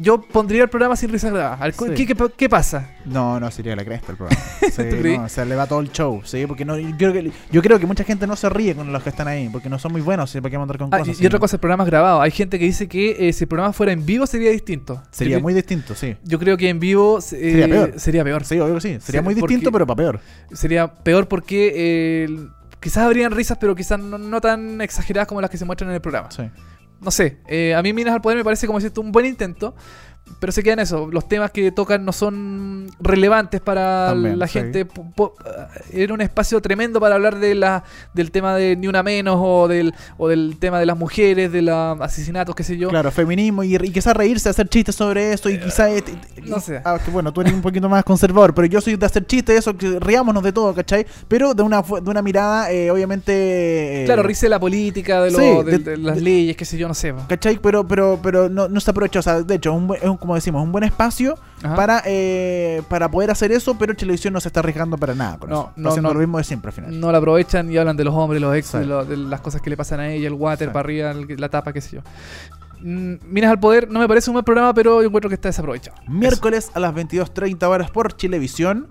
Yo 0.00 0.20
pondría 0.22 0.62
el 0.62 0.68
programa 0.70 0.96
sin 0.96 1.10
risa 1.10 1.28
grabada. 1.30 1.54
A 1.54 1.64
ver, 1.64 1.74
Sí. 1.74 1.84
¿qué, 1.94 2.06
qué, 2.06 2.16
qué 2.36 2.48
pasa? 2.48 2.90
No, 3.04 3.38
no 3.38 3.50
sería 3.50 3.76
la 3.76 3.84
cresta 3.84 4.12
el 4.12 4.18
programa. 4.18 4.42
Sí, 4.70 5.16
no, 5.18 5.28
se 5.28 5.44
le 5.44 5.56
va 5.56 5.66
todo 5.66 5.80
el 5.80 5.90
show, 5.90 6.22
sí, 6.24 6.46
porque 6.46 6.64
no, 6.64 6.78
yo, 6.78 6.96
creo 6.96 7.12
que, 7.12 7.32
yo 7.50 7.60
creo 7.60 7.78
que 7.80 7.86
mucha 7.86 8.04
gente 8.04 8.26
no 8.26 8.36
se 8.36 8.48
ríe 8.48 8.74
con 8.74 8.92
los 8.92 9.02
que 9.02 9.08
están 9.10 9.26
ahí, 9.26 9.48
porque 9.50 9.68
no 9.68 9.78
son 9.78 9.92
muy 9.92 10.00
buenos, 10.00 10.30
¿sí? 10.30 10.40
¿para 10.40 10.50
qué 10.50 10.56
vamos 10.56 10.70
a 10.70 10.72
andar 10.72 10.78
con 10.78 10.94
Ah, 10.94 10.98
cosas? 11.04 11.20
y, 11.20 11.26
otra 11.26 11.38
cosa, 11.40 11.56
el 11.56 11.60
programa 11.60 11.84
es 11.84 11.90
grabado. 11.90 12.20
Hay 12.22 12.30
gente 12.30 12.58
que 12.58 12.64
dice 12.66 12.88
que 12.88 13.28
eh, 13.28 13.32
si 13.32 13.44
el 13.44 13.48
programa 13.48 13.72
fuera 13.72 13.92
en 13.92 14.06
vivo 14.06 14.26
sería 14.26 14.50
distinto. 14.50 15.02
Sería 15.10 15.38
Yo 15.38 15.42
muy 15.42 15.54
distinto, 15.54 15.94
sí. 15.94 16.16
Yo 16.24 16.38
creo 16.38 16.56
que 16.56 16.68
en 16.68 16.78
vivo 16.78 17.18
eh, 17.18 17.22
Sería 17.22 17.68
peor. 17.68 17.92
Sería 17.96 18.24
peor. 18.24 18.44
Sí, 18.44 18.58
obvio 18.60 18.74
que 18.76 18.80
sí. 18.80 18.98
Sería 19.00 19.22
muy 19.22 19.34
distinto, 19.34 19.72
pero 19.72 19.86
para 19.86 19.96
peor. 19.96 20.20
Sería 20.52 20.86
peor 20.94 21.26
porque 21.28 21.72
eh, 21.74 22.48
quizás 22.78 23.04
habrían 23.04 23.32
risas, 23.32 23.58
pero 23.60 23.74
quizás 23.74 23.98
no, 23.98 24.18
no 24.18 24.40
tan 24.40 24.80
exageradas 24.80 25.26
como 25.28 25.40
las 25.40 25.50
que 25.50 25.58
se 25.58 25.64
muestran 25.64 25.90
en 25.90 25.96
el 25.96 26.00
programa. 26.00 26.30
Sí. 26.30 26.42
No 27.00 27.10
sé, 27.10 27.38
eh, 27.46 27.74
a 27.74 27.82
mí 27.82 27.92
Minas 27.92 28.14
al 28.14 28.20
Poder 28.20 28.36
me 28.36 28.44
parece 28.44 28.66
como 28.66 28.78
si 28.78 28.86
esto 28.86 29.00
un 29.00 29.10
buen 29.10 29.24
intento, 29.24 29.74
pero 30.38 30.52
se 30.52 30.62
queda 30.62 30.74
en 30.74 30.78
eso. 30.80 31.08
Los 31.10 31.28
temas 31.28 31.50
que 31.50 31.72
tocan 31.72 32.04
no 32.04 32.12
son 32.12 32.86
relevantes 33.00 33.60
para 33.60 34.08
También, 34.10 34.38
la 34.38 34.46
gente. 34.46 34.84
Po- 34.84 35.34
Era 35.92 36.14
un 36.14 36.20
espacio 36.20 36.60
tremendo 36.60 37.00
para 37.00 37.16
hablar 37.16 37.38
de 37.38 37.54
la, 37.54 37.84
del 38.14 38.30
tema 38.30 38.54
de 38.56 38.76
Ni 38.76 38.86
Una 38.88 39.02
Menos 39.02 39.36
o 39.40 39.68
del, 39.68 39.94
o 40.18 40.28
del 40.28 40.56
tema 40.58 40.78
de 40.78 40.86
las 40.86 40.96
mujeres, 40.96 41.50
de 41.52 41.62
los 41.62 42.00
asesinatos, 42.00 42.54
qué 42.54 42.62
sé 42.62 42.76
yo. 42.76 42.88
Claro, 42.88 43.10
feminismo 43.10 43.62
y, 43.64 43.74
y 43.76 43.90
quizás 43.90 44.16
reírse, 44.16 44.48
hacer 44.48 44.68
chistes 44.68 44.94
sobre 44.94 45.32
eso 45.32 45.50
y 45.50 45.58
quizás... 45.58 45.90
eh, 45.90 46.04
no 46.44 46.60
sé. 46.60 46.80
Ah, 46.84 46.98
que 47.04 47.10
bueno, 47.10 47.32
tú 47.32 47.40
eres 47.40 47.52
un 47.52 47.62
poquito 47.62 47.88
más 47.88 48.04
conservador, 48.04 48.54
pero 48.54 48.66
yo 48.66 48.80
soy 48.80 48.96
de 48.96 49.06
hacer 49.06 49.26
chistes, 49.26 49.58
eso, 49.58 49.76
que 49.76 49.98
riámonos 50.00 50.42
de 50.42 50.52
todo, 50.52 50.74
¿cachai? 50.74 51.06
Pero 51.28 51.54
de 51.54 51.62
una, 51.62 51.82
de 51.82 52.10
una 52.10 52.22
mirada, 52.22 52.70
eh, 52.70 52.90
obviamente... 52.90 54.02
eh, 54.02 54.04
Claro, 54.06 54.22
risa 54.22 54.46
de 54.46 54.50
la 54.50 54.60
política, 54.60 55.22
de, 55.22 55.30
lo- 55.30 55.38
Sí, 55.38 55.44
de, 55.70 55.78
de- 55.78 55.90
de 55.90 55.96
las 55.98 56.20
leyes, 56.20 56.56
qué 56.56 56.64
sé 56.64 56.76
yo, 56.78 56.88
no 56.88 56.94
sé. 56.94 57.14
¿Cachai? 57.28 57.58
Pero, 57.60 57.86
pero, 57.86 58.18
pero 58.22 58.48
no, 58.48 58.68
no 58.68 58.80
se 58.80 58.90
aprovecha. 58.90 59.18
O 59.18 59.22
sea, 59.22 59.42
de 59.42 59.54
hecho, 59.54 59.70
es, 59.70 59.76
un 59.76 59.94
es 59.96 60.04
un- 60.04 60.16
como 60.20 60.34
decimos, 60.36 60.62
un 60.62 60.70
buen 60.70 60.84
espacio 60.84 61.36
Ajá. 61.62 61.74
para, 61.74 62.02
eh, 62.06 62.82
para 62.88 63.10
poder 63.10 63.30
hacer 63.32 63.50
eso, 63.50 63.76
pero 63.76 63.96
televisión 63.96 64.32
no 64.32 64.40
se 64.40 64.48
está 64.48 64.60
arriesgando 64.60 64.96
para 64.96 65.14
nada 65.14 65.38
con 65.38 65.50
No, 65.50 65.60
eso. 65.60 65.72
No, 65.76 65.88
haciendo 65.88 66.08
no. 66.10 66.14
lo 66.14 66.20
mismo 66.20 66.38
de 66.38 66.44
siempre 66.44 66.68
al 66.68 66.72
final. 66.74 67.00
No 67.00 67.10
la 67.10 67.18
aprovechan 67.18 67.70
y 67.72 67.76
hablan 67.78 67.96
de 67.96 68.04
los 68.04 68.14
hombres, 68.14 68.40
los 68.40 68.54
ex, 68.54 68.72
de, 68.72 68.86
lo- 68.86 69.04
de 69.04 69.16
las 69.16 69.40
cosas 69.40 69.60
que 69.60 69.70
le 69.70 69.76
pasan 69.76 69.98
a 70.00 70.08
ella, 70.10 70.28
el 70.28 70.34
water 70.34 70.68
para 70.70 70.80
arriba, 70.86 71.12
la 71.14 71.48
tapa, 71.48 71.72
qué 71.72 71.80
sé 71.80 71.96
yo. 71.96 72.02
Mm, 72.82 73.14
Minas 73.30 73.50
al 73.50 73.60
Poder 73.60 73.90
no 73.90 73.98
me 74.00 74.08
parece 74.08 74.30
un 74.30 74.34
buen 74.34 74.44
programa, 74.44 74.72
pero 74.72 75.00
yo 75.02 75.08
encuentro 75.08 75.28
que 75.28 75.34
está 75.34 75.48
desaprovechado. 75.48 75.96
Miércoles 76.08 76.70
a 76.74 76.80
las 76.80 76.94
22.30 76.94 77.62
horas 77.68 77.90
por 77.90 78.16
Chilevisión 78.16 78.86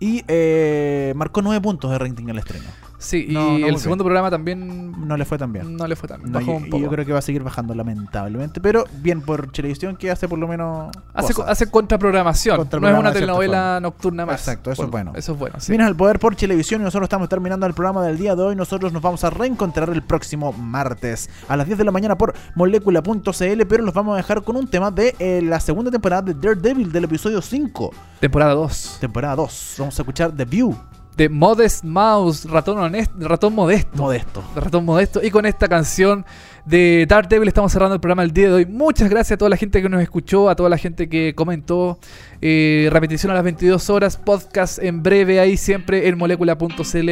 y 0.00 0.24
eh, 0.28 1.12
marcó 1.16 1.42
9 1.42 1.60
puntos 1.60 1.90
de 1.90 1.98
rating 1.98 2.28
al 2.30 2.38
estreno. 2.38 2.64
Sí, 3.00 3.26
y 3.28 3.32
No, 3.32 3.56
el 3.56 3.78
segundo 3.78 4.02
programa 4.02 4.28
también 4.28 5.06
No 5.06 5.16
le 5.16 5.24
fue 5.24 5.38
tan 5.38 5.52
bien. 5.52 5.76
no 5.76 5.86
le 5.86 5.94
fue 5.94 6.08
tan 6.08 6.20
No, 6.22 6.40
bajó 6.40 6.50
y, 6.52 6.56
un 6.56 6.66
y 6.66 6.70
poco. 6.70 6.82
yo 6.82 6.88
creo 6.90 7.06
que 7.06 7.12
va 7.12 7.20
a 7.20 7.22
seguir 7.22 7.44
bajando 7.44 7.72
lamentablemente, 7.74 8.60
pero 8.60 8.84
bien 9.00 9.20
por 9.22 9.52
Chilevisión 9.52 9.96
que 9.96 10.10
hace 10.10 10.28
por 10.28 10.38
lo 10.38 10.48
menos 10.48 10.90
Hace, 11.14 11.32
hace 11.46 11.70
contraprogramación, 11.70 12.56
no 12.80 12.88
es 12.88 12.98
una 12.98 13.12
telenovela 13.12 13.78
nocturna 13.80 14.26
más. 14.26 14.40
Exacto, 14.40 14.72
eso 14.72 14.82
Por- 14.82 14.86
es 14.86 14.90
bueno. 14.90 15.12
Eso 15.14 15.32
es 15.32 15.38
bueno, 15.38 15.60
sí. 15.60 15.70
Minas 15.72 15.86
al 15.86 15.96
Poder 15.96 16.18
por 16.18 16.34
Televisión 16.34 16.80
y 16.80 16.84
nosotros 16.84 17.06
estamos 17.06 17.28
terminando 17.28 17.66
el 17.66 17.74
programa 17.74 18.02
del 18.04 18.18
día 18.18 18.34
de 18.34 18.42
hoy. 18.42 18.56
Nosotros 18.56 18.92
nos 18.92 19.00
vamos 19.00 19.22
a 19.22 19.30
reencontrar 19.30 19.88
el 19.90 20.02
próximo 20.02 20.52
martes 20.52 21.30
a 21.48 21.56
las 21.56 21.66
10 21.66 21.78
de 21.78 21.84
la 21.84 21.92
mañana 21.92 22.18
por 22.18 22.34
molecula.cl, 22.56 23.66
pero 23.68 23.84
nos 23.84 23.94
vamos 23.94 24.14
a 24.14 24.16
dejar 24.16 24.42
con 24.42 24.56
un 24.56 24.66
tema 24.66 24.90
de 24.90 25.14
eh, 25.18 25.40
la 25.42 25.60
segunda 25.60 25.90
temporada 25.90 26.22
de 26.22 26.34
Daredevil 26.34 26.90
del 26.92 27.04
episodio 27.04 27.40
5, 27.40 27.92
Temporada 28.20 28.54
2. 28.54 28.98
temporada 29.00 29.36
2. 29.36 29.74
Vamos 29.78 29.98
a 29.98 30.02
escuchar 30.02 30.32
The 30.32 30.44
View, 30.44 30.76
De 31.18 31.28
Modest 31.28 31.82
Mouse, 31.82 32.44
ratón, 32.48 32.78
honesto, 32.78 33.12
ratón 33.18 33.52
modesto. 33.52 33.96
modesto. 33.96 34.44
de 34.54 34.60
ratón 34.60 34.84
modesto. 34.84 35.20
Y 35.20 35.32
con 35.32 35.46
esta 35.46 35.66
canción 35.66 36.24
de 36.64 37.06
Daredevil. 37.08 37.48
Estamos 37.48 37.72
cerrando 37.72 37.94
el 37.94 38.00
programa 38.00 38.22
el 38.22 38.30
día 38.30 38.46
de 38.46 38.54
hoy. 38.54 38.66
Muchas 38.66 39.10
gracias 39.10 39.34
a 39.34 39.36
toda 39.36 39.48
la 39.48 39.56
gente 39.56 39.82
que 39.82 39.88
nos 39.88 40.00
escuchó, 40.00 40.48
a 40.48 40.54
toda 40.54 40.68
la 40.68 40.78
gente 40.78 41.08
que 41.08 41.34
comentó. 41.34 41.98
Eh, 42.40 42.88
repetición 42.92 43.32
a 43.32 43.34
las 43.34 43.42
22 43.42 43.90
horas, 43.90 44.16
podcast 44.16 44.78
en 44.78 45.02
breve 45.02 45.40
ahí 45.40 45.56
siempre 45.56 46.06
en 46.06 46.16
molécula.cl. 46.16 47.10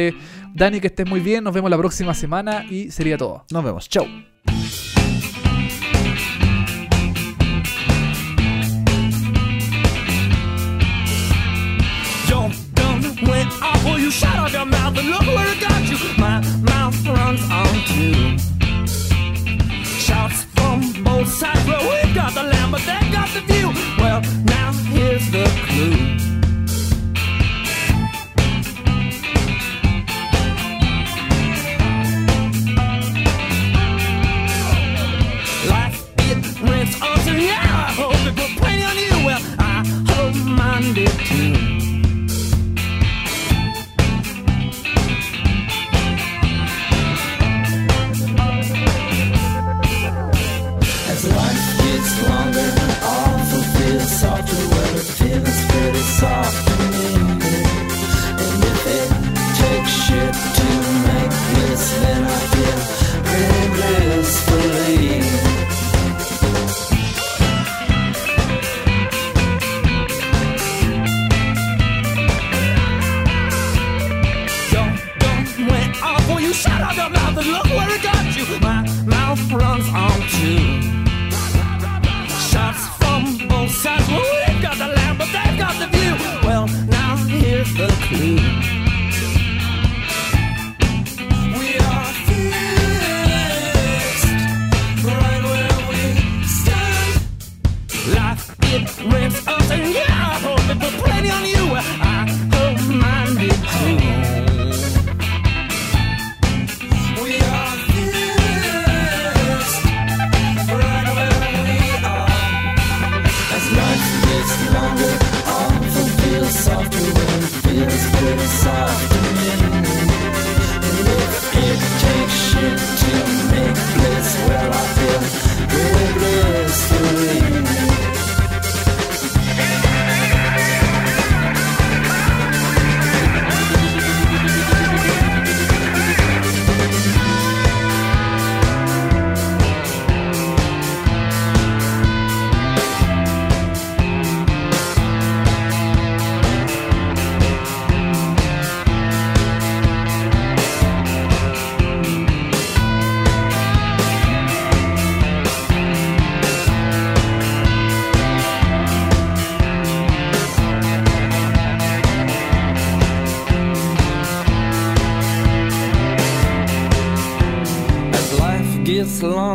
Dani, 0.53 0.79
que 0.79 0.87
estés 0.87 1.05
muy 1.05 1.19
bien. 1.19 1.43
Nos 1.43 1.53
vemos 1.53 1.69
la 1.69 1.77
próxima 1.77 2.13
semana 2.13 2.63
y 2.63 2.91
sería 2.91 3.17
todo. 3.17 3.43
Nos 3.51 3.61
vemos. 3.61 3.89
Chau. 3.89 4.05
You 14.07 14.11
shot 14.11 14.37
off 14.37 14.53
your 14.53 14.65
mouth, 14.65 14.97
and 14.97 15.09
look 15.09 15.27
where 15.35 15.51
it 15.53 15.59
got 15.59 15.83
you. 15.89 15.97
My 16.17 16.39
mouth 16.71 16.95
runs 17.05 17.43
on 17.51 17.73
two. 17.91 18.37
Shots 19.83 20.45
from 20.55 21.03
both 21.03 21.27
sides, 21.27 21.65
well, 21.67 21.83
we've 21.91 22.15
got 22.15 22.33
the 22.33 22.43
land, 22.43 22.71
but 22.71 22.83
they 22.89 23.01
got 23.11 23.27
the 23.35 23.41
view. 23.41 23.67
Well, 23.97 24.21
now 24.45 24.71
here's 24.93 25.29
the 25.29 25.45
clue. 25.67 26.15
On 37.01 37.17
to 37.25 37.33
yeah, 37.41 37.85
I 37.87 37.91
hope 37.91 38.15
it 38.25 38.35
put 38.35 38.66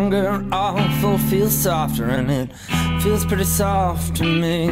longer, 0.02 0.44
awful 0.52 1.16
feels 1.18 1.56
softer, 1.56 2.08
and 2.08 2.30
it 2.30 2.52
feels 3.02 3.24
pretty 3.24 3.44
soft 3.44 4.16
to 4.16 4.24
me. 4.24 4.68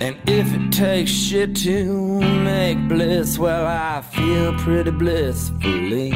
And 0.00 0.16
if 0.28 0.54
it 0.54 0.72
takes 0.72 1.10
shit 1.10 1.56
to 1.56 2.20
make 2.20 2.78
bliss, 2.88 3.38
well, 3.38 3.66
I 3.66 4.02
feel 4.02 4.52
pretty 4.58 4.92
blissfully. 4.92 6.12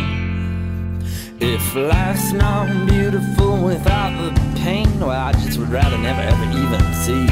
If 1.40 1.74
life's 1.74 2.32
not 2.32 2.86
beautiful 2.86 3.57
without 3.64 4.12
the 4.22 4.61
pain, 4.61 5.01
well, 5.01 5.11
I 5.11 5.32
just 5.32 5.59
would 5.59 5.70
rather 5.70 5.98
never 5.98 6.20
ever 6.20 6.46
even 6.62 6.82
see 7.03 7.26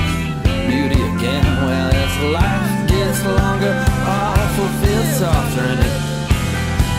beauty 0.66 1.00
again. 1.14 1.46
Well, 1.66 1.90
as 2.04 2.14
life 2.38 2.88
gets 2.90 3.24
longer, 3.24 3.74
awful 4.02 4.68
feels 4.80 5.10
softer, 5.18 5.64
and 5.72 5.80
it 5.88 5.94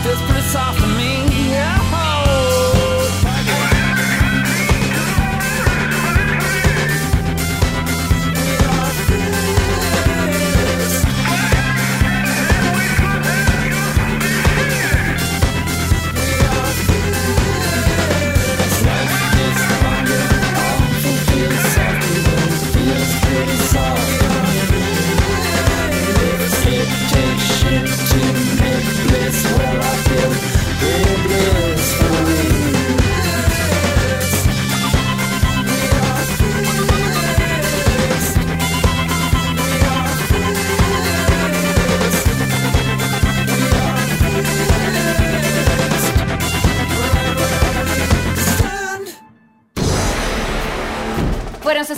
feels 0.02 0.22
pretty 0.22 0.46
soft 0.48 0.80
to 0.80 0.86
me. 0.86 1.10
Oh. 1.52 1.79